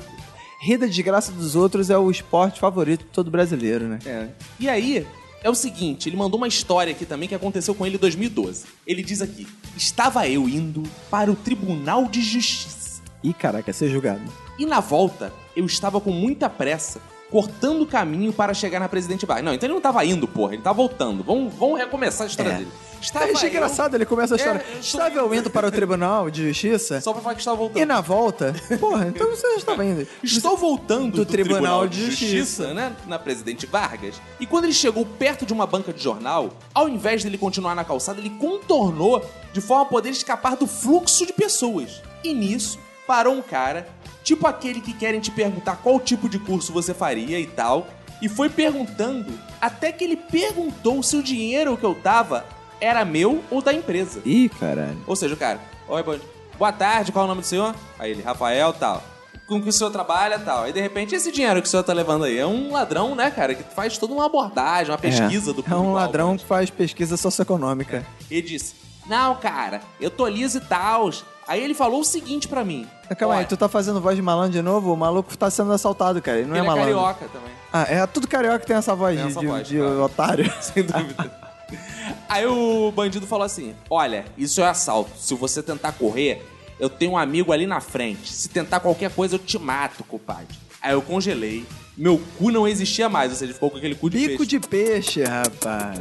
[0.62, 3.98] Rir da desgraça dos outros é o esporte favorito de todo brasileiro, né?
[4.04, 4.26] É.
[4.58, 5.06] E aí,
[5.42, 8.66] é o seguinte, ele mandou uma história aqui também que aconteceu com ele em 2012.
[8.86, 9.46] Ele diz aqui:
[9.76, 13.02] Estava eu indo para o Tribunal de Justiça.
[13.22, 14.22] Ih, caraca, ser julgado.
[14.58, 17.00] E na volta, eu estava com muita pressa,
[17.30, 19.44] cortando o caminho para chegar na Presidente Vargas.
[19.44, 21.22] Não, então ele não estava indo, porra, ele estava voltando.
[21.22, 22.54] Vamos, vamos recomeçar a história É.
[22.58, 22.70] dele.
[23.00, 24.58] Estava Eu achei eu- engraçado, ele começa a história.
[24.68, 27.56] É, eu Estava eu indo para o Tribunal de Justiça Só pra falar que estava
[27.56, 27.80] voltando.
[27.80, 28.54] e na volta.
[28.78, 30.06] Porra, então você já estava indo.
[30.22, 32.74] Estou voltando Do Tribunal de Justiça.
[32.74, 32.94] né?
[33.06, 34.20] Na Presidente Vargas.
[34.38, 37.84] E quando ele chegou perto de uma banca de jornal, ao invés dele continuar na
[37.84, 42.02] calçada, ele contornou de forma a poder escapar do fluxo de pessoas.
[42.22, 43.88] E nisso, parou um cara,
[44.30, 47.88] tipo aquele que querem te perguntar qual tipo de curso você faria e tal,
[48.22, 52.46] e foi perguntando até que ele perguntou se o dinheiro que eu tava
[52.80, 54.22] era meu ou da empresa.
[54.24, 54.96] Ih, caralho.
[55.04, 55.58] Ou seja, o cara,
[55.88, 56.16] oi, bom
[56.56, 57.74] boa tarde, qual é o nome do senhor?
[57.98, 59.02] Aí ele, Rafael, tal.
[59.48, 60.62] Com que o senhor trabalha, tal.
[60.62, 63.32] Aí, de repente, esse dinheiro que o senhor tá levando aí é um ladrão, né,
[63.32, 65.54] cara, que faz toda uma abordagem, uma pesquisa é.
[65.54, 68.06] do É um ladrão que faz pesquisa socioeconômica.
[68.30, 68.74] Ele disse,
[69.08, 71.10] não, cara, eu tô liso e tal.
[71.50, 72.86] Aí ele falou o seguinte pra mim.
[73.18, 74.92] Calma aí, tu tá fazendo voz de malandro de novo?
[74.92, 76.38] O maluco tá sendo assaltado, cara.
[76.38, 76.94] Ele não ele é é malandro.
[76.94, 79.66] carioca também, Ah, é tudo carioca que tem essa voz Tem de, essa de- voz,
[79.68, 80.02] de claro.
[80.04, 80.52] otário.
[80.62, 81.40] sem dúvida.
[82.28, 85.10] Aí o bandido falou assim: Olha, isso é assalto.
[85.18, 86.46] Se você tentar correr,
[86.78, 88.32] Eu tenho um amigo ali na frente.
[88.32, 90.56] Se tentar qualquer coisa, eu te mato, compadre.
[90.80, 91.66] Aí eu congelei.
[91.96, 94.46] Meu cu não existia mais, ou seja, ficou com aquele cu de Bico peixe.
[94.46, 96.00] de peixe, rapaz.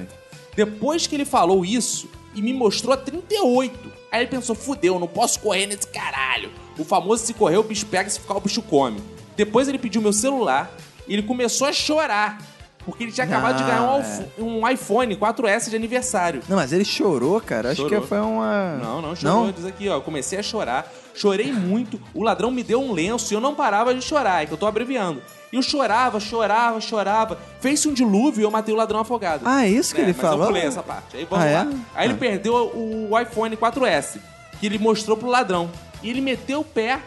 [0.55, 5.07] Depois que ele falou isso e me mostrou a 38, aí ele pensou: fudeu, não
[5.07, 6.51] posso correr nesse caralho.
[6.77, 9.01] O famoso se correr, o bicho pega, se ficar, o bicho come.
[9.35, 10.75] Depois ele pediu meu celular
[11.07, 12.41] e ele começou a chorar.
[12.89, 16.41] Porque ele tinha acabado de ganhar um, Ah, alf- um iPhone 4S de aniversário.
[16.47, 17.71] Não, mas ele chorou, cara.
[17.71, 18.01] Acho Chorou.
[18.01, 18.73] que foi uma.
[18.77, 19.45] Não, não chorou.
[19.45, 19.51] Não?
[19.51, 19.95] Diz aqui, ó.
[19.95, 20.91] eu Comecei a chorar.
[21.15, 21.99] Chorei muito.
[22.13, 24.43] O ladrão me deu um lenço e eu não parava de chorar.
[24.43, 25.21] É que eu tô abreviando.
[25.51, 27.37] E eu chorava, chorava, chorava.
[27.59, 29.41] Fez-se um dilúvio e eu matei o ladrão afogado.
[29.45, 30.41] Ah, é isso que É, ele mas falou?
[30.41, 31.17] eu pulei essa parte.
[31.17, 31.57] Aí vamos Ah, é?
[31.57, 31.67] lá.
[31.95, 32.17] Aí ele Ah.
[32.17, 34.19] perdeu o iPhone 4S,
[34.59, 35.69] que ele mostrou pro ladrão.
[36.03, 36.99] E ele meteu o pé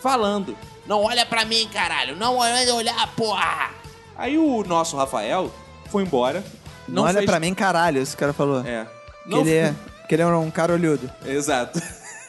[0.00, 0.56] falando:
[0.86, 2.14] Não olha pra mim, caralho.
[2.14, 3.70] Não olha olhar, porra.
[4.18, 5.50] Aí o nosso Rafael
[5.90, 6.42] foi embora.
[6.88, 8.60] Não, olha fez- pra mim, caralho, esse cara falou.
[8.66, 8.86] É.
[9.24, 9.74] Que Não ele, é,
[10.08, 11.10] que ele é um cara olhudo.
[11.24, 11.80] Exato.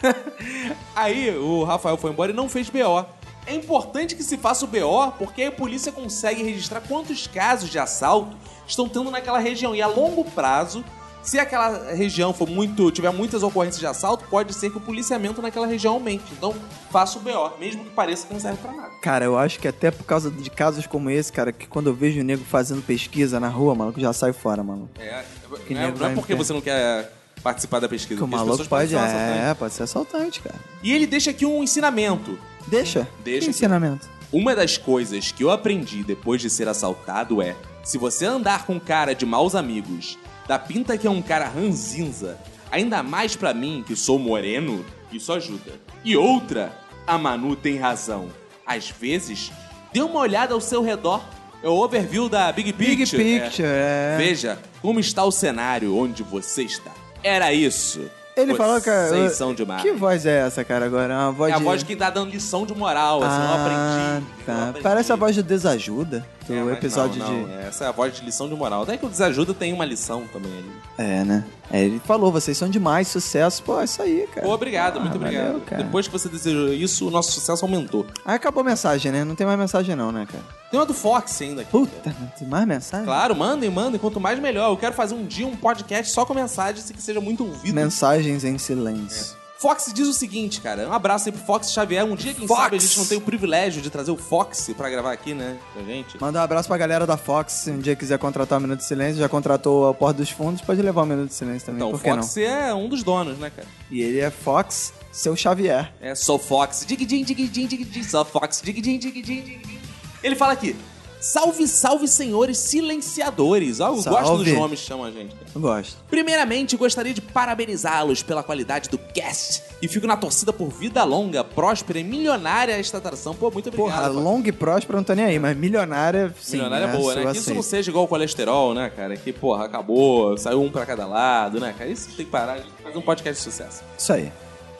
[0.95, 3.05] Aí o Rafael foi embora e não fez BO.
[3.45, 7.69] É importante que se faça o BO porque aí a polícia consegue registrar quantos casos
[7.69, 8.35] de assalto
[8.67, 9.73] estão tendo naquela região.
[9.73, 10.83] E a longo prazo,
[11.23, 15.41] se aquela região for muito, tiver muitas ocorrências de assalto, pode ser que o policiamento
[15.41, 16.23] naquela região aumente.
[16.31, 16.55] Então,
[16.89, 18.89] faça o BO, mesmo que pareça que não serve pra nada.
[19.01, 21.93] Cara, eu acho que até por causa de casos como esse, cara, que quando eu
[21.93, 24.89] vejo o nego fazendo pesquisa na rua, mano, que já sai fora, mano.
[24.99, 25.23] É,
[25.65, 27.11] Que não é, não é porque você não quer
[27.43, 28.95] participar da pesquisa, Que o maluco pode.
[28.95, 30.55] É, pode ser assaltante, cara.
[30.81, 32.37] E ele deixa aqui um ensinamento.
[32.67, 33.07] Deixa.
[33.23, 34.07] Deixa Que ensinamento.
[34.31, 38.79] Uma das coisas que eu aprendi depois de ser assaltado é: se você andar com
[38.79, 40.17] cara de maus amigos,
[40.47, 42.37] da pinta que é um cara ranzinza,
[42.71, 45.73] ainda mais pra mim, que sou moreno, isso ajuda.
[46.03, 46.71] E outra,
[47.05, 48.29] a Manu tem razão.
[48.65, 49.51] Às vezes,
[49.91, 51.21] dê uma olhada ao seu redor.
[51.63, 53.23] É o overview da Big Big Picture.
[53.23, 54.15] Picture, é.
[54.17, 56.91] Veja como está o cenário onde você está.
[57.23, 58.09] Era isso.
[58.37, 59.29] Ele Vocês falou, cara.
[59.31, 59.81] são demais.
[59.81, 61.11] Que voz é essa, cara, agora?
[61.13, 61.63] É uma voz É a de...
[61.63, 64.27] voz de quem tá dando lição de moral, assim, eu Ah, aprendi.
[64.39, 64.63] eu tá.
[64.69, 64.83] aprendi.
[64.83, 67.51] Parece a voz do Desajuda, do É, episódio não, de...
[67.51, 68.83] não, Essa é a voz de lição de moral.
[68.83, 70.71] Até que o Desajuda tem uma lição também ali.
[70.97, 71.43] É, né?
[71.69, 73.61] É, ele falou, vocês são demais, sucesso.
[73.63, 74.47] Pô, é isso aí, cara.
[74.47, 75.83] Pô, obrigado, muito Ah, valeu, obrigado.
[75.83, 78.05] Depois que você desejou isso, o nosso sucesso aumentou.
[78.25, 79.23] Aí acabou a mensagem, né?
[79.23, 80.43] Não tem mais mensagem não, né, cara?
[80.71, 81.71] Tem uma do Fox ainda aqui.
[81.71, 83.05] Puta, não tem mais mensagem?
[83.05, 83.99] Claro, mandem, mandem.
[83.99, 84.69] Quanto mais, melhor.
[84.71, 87.73] Eu quero fazer um dia um podcast só com mensagens e que seja muito ouvido.
[87.73, 89.35] Mensagens em silêncio.
[89.59, 90.87] Fox diz o seguinte, cara.
[90.87, 92.05] Um abraço aí pro Fox Xavier.
[92.05, 92.61] Um dia, quem Fox.
[92.61, 95.57] sabe, a gente não tem o privilégio de trazer o Fox pra gravar aqui, né?
[95.73, 96.21] Pra gente.
[96.21, 97.53] Manda um abraço pra galera da Fox.
[97.53, 100.61] Se um dia quiser contratar o Minuto de Silêncio, já contratou a Porta dos Fundos,
[100.61, 103.49] pode levar o Minuto de Silêncio também, Então, o Fox é um dos donos, né,
[103.49, 103.67] cara?
[103.89, 103.97] não?
[103.97, 105.91] E ele é Fox, seu Xavier.
[105.99, 106.85] É, sou Fox.
[106.85, 108.03] Dig-din, dig-din, dig-din.
[108.03, 108.61] Sou Fox.
[108.61, 109.79] Dig-din, dig-din, dig-din.
[110.23, 110.75] Ele fala aqui.
[111.19, 113.79] Salve, salve, senhores silenciadores.
[113.79, 114.43] Eu gosto Salve.
[114.43, 115.35] dos nomes que chamam a gente.
[115.53, 115.97] Eu gosto.
[116.09, 119.63] Primeiramente, gostaria de parabenizá-los pela qualidade do cast.
[119.81, 123.33] E fico na torcida por vida longa, próspera e milionária esta atração.
[123.33, 123.89] Pô, muito obrigado.
[123.89, 124.23] Porra, Fox.
[124.23, 126.57] long e próspero eu não tô nem aí, mas milionária, sim.
[126.57, 126.97] Milionária é né?
[126.97, 127.31] boa, né?
[127.31, 129.17] Que isso não seja igual o colesterol, né, cara?
[129.17, 131.89] Que, porra, acabou, saiu um pra cada lado, né, cara?
[131.89, 133.83] Isso tem que parar de fazer um podcast de sucesso.
[133.97, 134.31] Isso aí.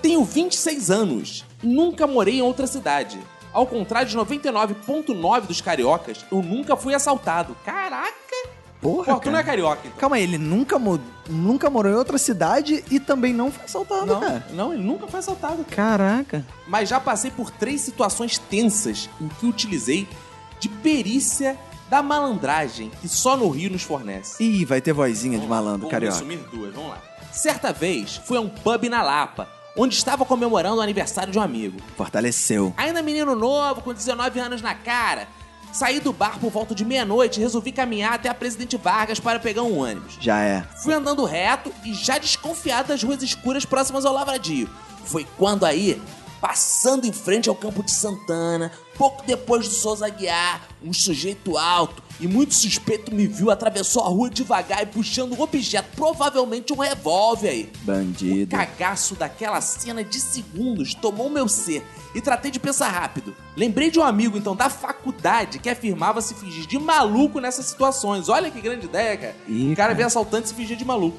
[0.02, 3.20] Tenho 26 anos nunca morei em outra cidade.
[3.54, 7.56] Ao contrário de 99,9% dos cariocas, eu nunca fui assaltado.
[7.66, 8.12] Caraca!
[8.80, 9.58] Porra, Pô, tu não é cara.
[9.58, 9.98] carioca, então.
[9.98, 14.06] Calma aí, ele nunca, mo- nunca morou em outra cidade e também não foi assaltado,
[14.06, 14.46] Não, cara.
[14.52, 15.66] não, ele nunca foi assaltado.
[15.66, 16.46] Caraca.
[16.68, 20.08] Mas já passei por três situações tensas em que utilizei
[20.60, 21.58] de perícia
[21.90, 24.44] da malandragem que só no Rio nos fornece.
[24.44, 26.14] Ih, vai ter vozinha de malandro, Vamos carioca.
[26.16, 27.02] resumir duas, vamos lá.
[27.32, 31.42] Certa vez, fui a um pub na Lapa, onde estava comemorando o aniversário de um
[31.42, 31.80] amigo.
[31.96, 32.74] Fortaleceu.
[32.76, 35.28] Ainda menino novo, com 19 anos na cara,
[35.72, 39.40] saí do bar por volta de meia-noite e resolvi caminhar até a Presidente Vargas para
[39.40, 40.18] pegar um ônibus.
[40.20, 40.64] Já é.
[40.82, 44.68] Fui andando reto e já desconfiado das ruas escuras próximas ao Lavradio.
[45.06, 46.02] Foi quando aí,
[46.40, 52.04] passando em frente ao campo de Santana, pouco depois do Souza Guiar, um sujeito alto
[52.20, 56.78] e muito suspeito me viu, atravessou a rua devagar e puxando um objeto, provavelmente um
[56.78, 57.72] revólver aí.
[57.82, 58.56] Bandido.
[58.56, 61.86] O cagaço daquela cena de segundos tomou meu ser
[62.16, 63.36] e tratei de pensar rápido.
[63.56, 68.30] Lembrei de um amigo, então, da faculdade que afirmava se fingir de maluco nessas situações.
[68.30, 69.36] Olha que grande ideia, cara.
[69.48, 69.94] Ih, o cara cara.
[69.94, 71.18] vê assaltante se fingir de maluco.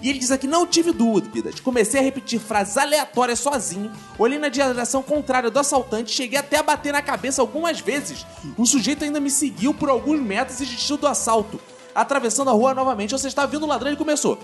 [0.00, 1.60] E ele diz aqui, não tive dúvidas.
[1.60, 6.62] Comecei a repetir frases aleatórias sozinho, olhei na direção contrária do assaltante, cheguei até a
[6.62, 8.26] bater na cabeça algumas vezes.
[8.56, 11.60] O sujeito ainda me seguiu por alguns metros e desistiu do assalto.
[11.94, 14.38] Atravessando a rua novamente, você estava vindo o ladrão e começou.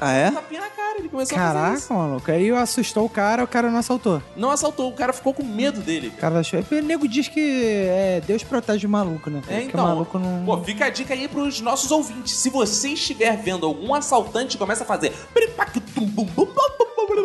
[0.00, 0.30] Ah, é?
[0.30, 1.94] Tapinha na cara, ele começou Caraca, a fazer isso.
[1.94, 2.30] maluco.
[2.30, 4.22] Aí assustou o cara, o cara não assaltou.
[4.36, 6.10] Não assaltou, o cara ficou com medo dele.
[6.18, 6.60] Cara, achou.
[6.60, 7.40] O nego diz que
[7.88, 9.42] é, Deus protege o maluco, né?
[9.48, 9.84] É, então.
[9.84, 10.44] Maluco não...
[10.44, 12.34] Pô, fica a dica aí pros nossos ouvintes.
[12.34, 15.12] Se você estiver vendo algum assaltante, começa a fazer.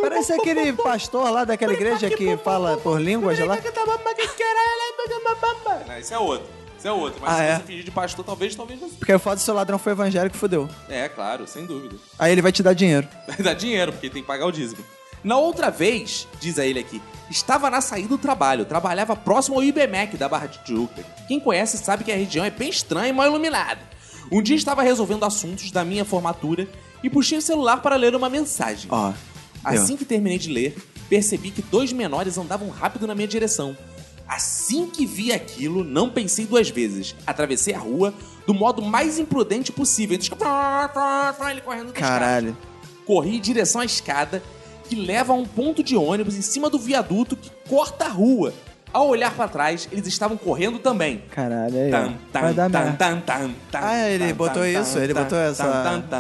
[0.01, 3.57] Parece aquele pastor lá daquela igreja que fala por línguas lá.
[5.87, 6.64] Não, esse é outro.
[6.85, 7.19] Esse é outro.
[7.19, 7.55] Mas Ah, se é?
[7.57, 8.95] você fingir de pastor, talvez, talvez você.
[8.97, 10.69] Porque o fato de seu ladrão foi evangélico, fudeu.
[10.87, 11.95] É, claro, sem dúvida.
[12.19, 13.07] Aí ele vai te dar dinheiro.
[13.27, 14.83] Vai dar dinheiro, porque tem que pagar o dízimo.
[15.23, 17.01] Na outra vez, diz a ele aqui,
[17.31, 21.03] estava na saída do trabalho, trabalhava próximo ao IBMEC da Barra de Tijuca.
[21.27, 23.81] Quem conhece sabe que a região é bem estranha e mal iluminada.
[24.31, 26.67] Um dia estava resolvendo assuntos da minha formatura
[27.01, 28.87] e puxei o celular para ler uma mensagem.
[28.91, 29.11] Ó.
[29.63, 30.77] Assim que terminei de ler,
[31.09, 33.75] percebi que dois menores andavam rápido na minha direção.
[34.27, 37.15] Assim que vi aquilo, não pensei duas vezes.
[37.27, 38.14] Atravessei a rua
[38.45, 40.18] do modo mais imprudente possível.
[40.18, 42.57] Ele correndo Caralho.
[43.06, 44.41] Corri em direção à escada
[44.89, 48.53] que leva a um ponto de ônibus em cima do viaduto que corta a rua.
[48.91, 51.22] Ao olhar pra trás, eles estavam correndo também.
[51.30, 51.91] Caralho, aí.
[51.91, 55.14] Tan, tan, Vai dar tan, tan, tan, tan, Ah, ele tan, botou tan, isso, ele
[55.14, 55.65] botou essa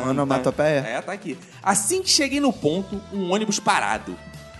[0.09, 0.79] onomatopeia?
[0.79, 1.37] É, tá aqui.
[1.63, 4.15] Assim que cheguei no ponto, um ônibus parado.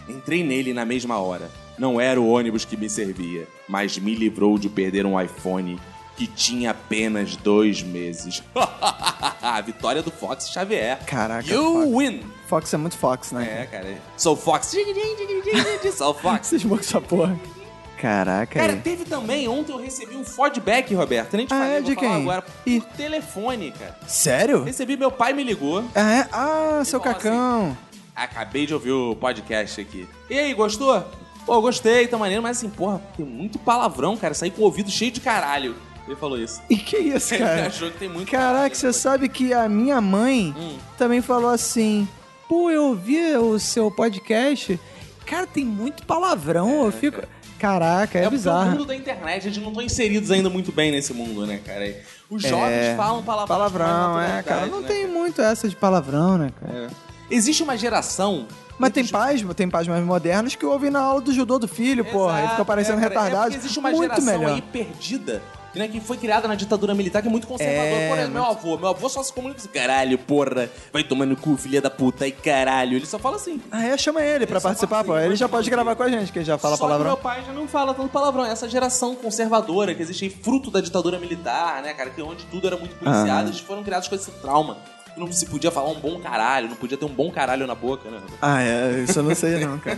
[0.08, 1.50] Entrei nele na mesma hora.
[1.78, 5.80] Não era o ônibus que me servia, mas me livrou de perder um iPhone
[6.16, 8.42] que tinha apenas dois meses.
[9.42, 11.00] A vitória do Fox Xavier.
[11.06, 11.48] Caraca.
[11.54, 11.98] You Fox.
[11.98, 12.22] win!
[12.48, 13.62] Fox é muito Fox, né?
[13.62, 13.98] É, cara.
[14.18, 14.74] Sou Fox.
[15.96, 16.48] Sou Fox.
[16.48, 17.38] Cismou com essa porra.
[18.00, 18.60] Caraca.
[18.60, 18.80] Cara, aí.
[18.82, 21.36] teve também, ontem eu recebi um feedback, Roberto.
[21.38, 21.82] Nem te Ah, falei, é?
[21.82, 22.14] De quem?
[22.14, 22.42] agora.
[22.42, 23.98] Por telefone, cara.
[24.08, 24.64] Sério?
[24.64, 25.84] Recebi, meu pai me ligou.
[25.96, 26.28] Ah, é?
[26.32, 27.78] Ah, seu falou cacão.
[28.16, 30.08] Acabei de ouvir o podcast aqui.
[30.30, 31.06] E aí, gostou?
[31.46, 34.34] Pô, gostei, tá maneiro, mas assim, porra, tem muito palavrão, cara.
[34.34, 35.76] Saí com o ouvido cheio de caralho.
[36.08, 36.62] Ele falou isso.
[36.70, 37.68] E que isso, Ele cara?
[37.68, 40.78] achou que tem muito Caraca, você sabe que a minha mãe Hum.
[40.98, 42.08] também falou assim:
[42.48, 44.80] pô, eu ouvi o seu podcast.
[45.26, 46.86] Cara, tem muito palavrão.
[46.86, 47.22] eu fico.
[47.58, 48.72] Caraca, é, É, porque o bizarro.
[48.72, 51.96] mundo da internet, eles não estão inseridos ainda muito bem nesse mundo, né, cara?
[52.30, 53.48] Os jovens É, falam palavrão.
[53.58, 54.66] Palavrão, é, cara.
[54.68, 56.90] Não né, tem muito essa de palavrão, né, cara?
[57.32, 58.46] Existe uma geração.
[58.78, 62.04] Mas tem pais, tem pais mais modernos que ouvem na aula do judô do filho,
[62.06, 62.44] porra.
[62.44, 63.44] E fica parecendo é, cara, É retardado.
[63.52, 64.56] porque existe uma muito geração melhor.
[64.56, 65.42] aí perdida,
[65.74, 67.84] né, que foi criada na ditadura militar, que é muito conservador.
[67.86, 68.78] É, Por exemplo, meu avô.
[68.78, 72.26] Meu avô só se comunica assim, caralho, porra, vai tomar no cu, filha da puta,
[72.28, 72.96] e caralho.
[72.98, 73.62] Ele só fala assim.
[73.72, 73.98] Ah, é?
[73.98, 75.18] Chama ele pra participar, pô.
[75.18, 77.08] Ele já pode gravar com a gente, que ele já fala Só palavrão.
[77.08, 78.46] meu pai já não fala tanto palavrão.
[78.46, 82.10] Essa geração conservadora que existe aí, fruto da ditadura militar, né, cara?
[82.10, 83.50] Que onde tudo era muito policiado, Ah.
[83.50, 84.78] eles foram criados com esse trauma.
[85.18, 88.10] Não se podia falar um bom caralho, não podia ter um bom caralho na boca,
[88.10, 88.20] né?
[88.42, 89.98] Ah, é, isso eu não sei não, cara.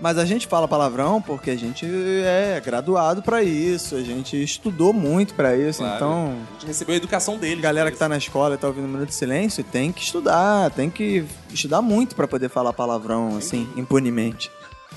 [0.00, 1.84] Mas a gente fala palavrão porque a gente
[2.24, 5.96] é graduado pra isso, a gente estudou muito pra isso, Claro.
[5.96, 6.36] então...
[6.50, 7.60] A gente recebeu a educação deles.
[7.60, 10.88] Galera que tá na escola e tá ouvindo Minuto de Silêncio tem que estudar, tem
[10.88, 14.50] que estudar muito pra poder falar palavrão, assim, impunemente.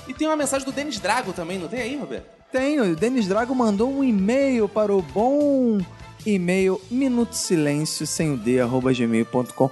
[0.06, 2.26] E tem uma mensagem do Denis Drago também, não tem aí, Roberto?
[2.52, 5.78] Tenho, o Denis Drago mandou um e-mail para o bom
[6.24, 9.70] e-mail minutosilêncio sem o d arroba gmail.com.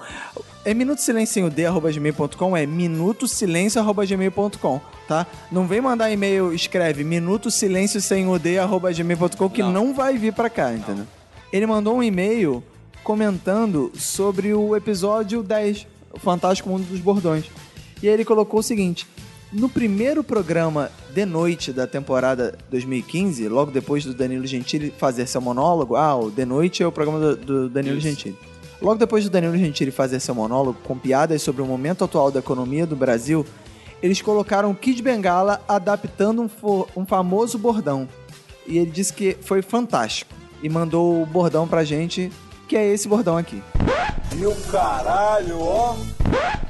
[0.64, 5.27] É minuto silêncio sem o d arroba gmail.com, é minuto silêncio arroba gmail.com, tá?
[5.51, 9.94] Não vem mandar e-mail, escreve minuto silêncio sem o d arroba gmail.com que não.
[9.94, 11.06] vai vir pra cá, entendeu?
[11.52, 12.62] Ele mandou um e-mail
[13.02, 17.47] comentando sobre o episódio 10, o Fantástico Mundo dos Bordões.
[18.02, 19.06] E aí ele colocou o seguinte:
[19.52, 25.40] no primeiro programa de noite da temporada 2015, logo depois do Danilo Gentili fazer seu
[25.40, 28.06] monólogo, ah, o de noite é o programa do, do Danilo Isso.
[28.09, 28.36] Gentili.
[28.81, 32.39] Logo depois do Danilo Gentili fazer seu monólogo com piadas sobre o momento atual da
[32.39, 33.44] economia do Brasil,
[34.02, 38.09] eles colocaram Kid Bengala adaptando um, fo- um famoso bordão.
[38.66, 40.32] E ele disse que foi fantástico.
[40.62, 42.31] E mandou o bordão pra gente,
[42.68, 43.62] que é esse bordão aqui.
[44.36, 45.97] Meu caralho, ó.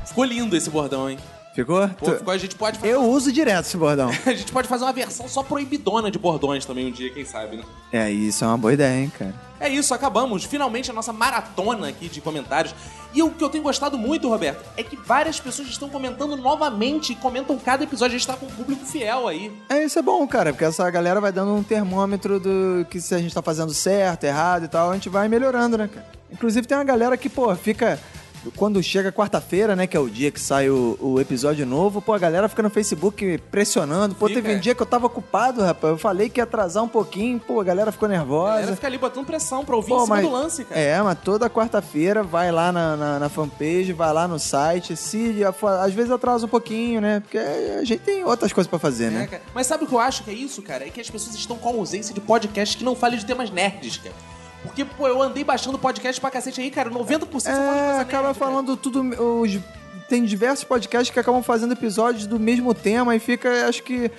[0.07, 1.19] Ficou lindo esse bordão, hein?
[1.55, 1.89] Ficou?
[1.89, 2.93] Pô, ficou, a gente pode fazer...
[2.93, 4.09] Eu uso direto esse bordão.
[4.25, 7.57] A gente pode fazer uma versão só proibidona de bordões também um dia, quem sabe,
[7.57, 7.65] né?
[7.93, 9.35] É, isso é uma boa ideia, hein, cara.
[9.59, 10.45] É isso, acabamos.
[10.45, 12.75] Finalmente a nossa maratona aqui de comentários.
[13.13, 17.13] E o que eu tenho gostado muito, Roberto, é que várias pessoas estão comentando novamente
[17.13, 18.15] e comentam cada episódio.
[18.15, 19.53] A gente tá com um público fiel aí.
[19.69, 23.15] É, isso é bom, cara, porque essa galera vai dando um termômetro do que se
[23.15, 26.07] a gente tá fazendo certo, errado e tal, a gente vai melhorando, né, cara?
[26.33, 27.99] Inclusive tem uma galera que, pô, fica.
[28.57, 32.13] Quando chega quarta-feira, né, que é o dia que sai o, o episódio novo, pô,
[32.15, 34.15] a galera fica no Facebook pressionando.
[34.15, 34.41] Pô, Fica.
[34.43, 35.93] teve um dia que eu tava ocupado, rapaz.
[35.93, 38.55] Eu falei que ia atrasar um pouquinho, pô, a galera ficou A nervosa.
[38.57, 40.81] galera fica ali botando pressão pra ouvir Pô, em cima mas- do lance, cara.
[40.81, 44.97] É, mas toda quarta-feira vai lá na, na, na fanpage, vai lá no site.
[44.97, 45.35] Se
[45.83, 47.21] às vezes atrasa um pouquinho, né?
[47.21, 49.27] Porque a gente tem outras coisas pra fazer, É, né?
[49.27, 49.43] cara.
[49.55, 50.87] Mas sabe o que eu acho que é isso, cara?
[50.87, 53.51] É que as pessoas estão com a ausência de podcasts que não falem de temas
[53.51, 54.15] nerds, cara.
[54.63, 56.91] Porque, pô, eu andei baixando podcast pra cacete aí, cara.
[56.91, 59.01] 90% são É, acaba falando tudo
[59.41, 59.59] os
[60.09, 64.11] tem diversos podcasts que acabam fazendo episódios do mesmo tema e fica, acho que.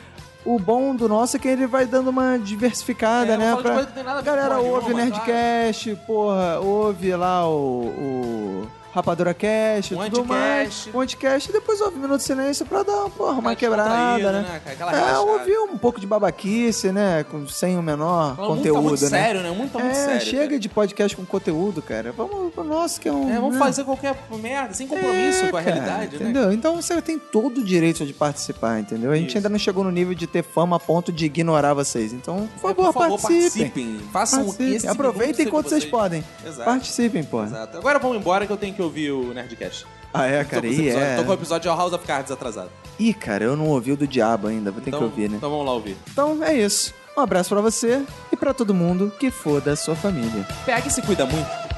[0.44, 3.52] O bom do nosso é que ele vai dando uma diversificada, É, né?
[3.52, 7.84] fala de coisa que tem nada a ver Galera ouve Nerdcast, porra, ouve lá o,
[7.86, 10.90] o Rapadura Cast, Um tudo mais.
[10.94, 14.62] Um Anticast e depois ouve Minuto de Silêncio pra dar porra, uma quebrada, né?
[14.66, 14.98] né, cara?
[14.98, 17.24] É, ouvir um pouco de babaquice, né?
[17.24, 19.10] Com, sem o menor Fala muito, conteúdo, tá muito né?
[19.10, 19.52] sério, né?
[19.52, 22.12] Muito, tá muito é, sério, chega de podcast com conteúdo, cara.
[22.12, 23.30] Vamos pro nosso, que é um.
[23.30, 23.60] É, vamos né?
[23.60, 26.24] fazer qualquer merda, sem compromisso com a Cara, realidade, né?
[26.24, 26.52] entendeu?
[26.52, 29.12] Então você tem todo o direito de participar, entendeu?
[29.12, 29.38] A gente Isso.
[29.38, 32.12] ainda não chegou no nível de ter fama a ponto de ignorar vocês.
[32.12, 33.70] Então, por É, favor, por favor, participem.
[33.70, 34.00] participem.
[34.12, 34.90] Façam Participem.
[34.90, 36.24] Aproveitem enquanto de vocês podem.
[36.46, 36.70] Exato.
[36.70, 37.44] Participem, pô.
[37.44, 37.78] Exato.
[37.78, 39.86] Agora vamos embora que eu tenho que ouvir o Nerdcast.
[40.14, 40.62] Ah, é, Tô cara?
[40.64, 41.16] com, esse E episódio, é.
[41.18, 42.70] tô com o episódio House of Cards atrasado.
[43.00, 44.70] Ih, cara, eu não ouvi o do diabo ainda.
[44.72, 45.38] Vou ter Então, que ouvir, né?
[45.38, 45.96] então vamos lá ouvir.
[46.12, 46.94] Então é isso.
[47.18, 50.46] Um abraço pra você e pra todo mundo que for da sua família.
[50.66, 51.71] PH se cuida muito.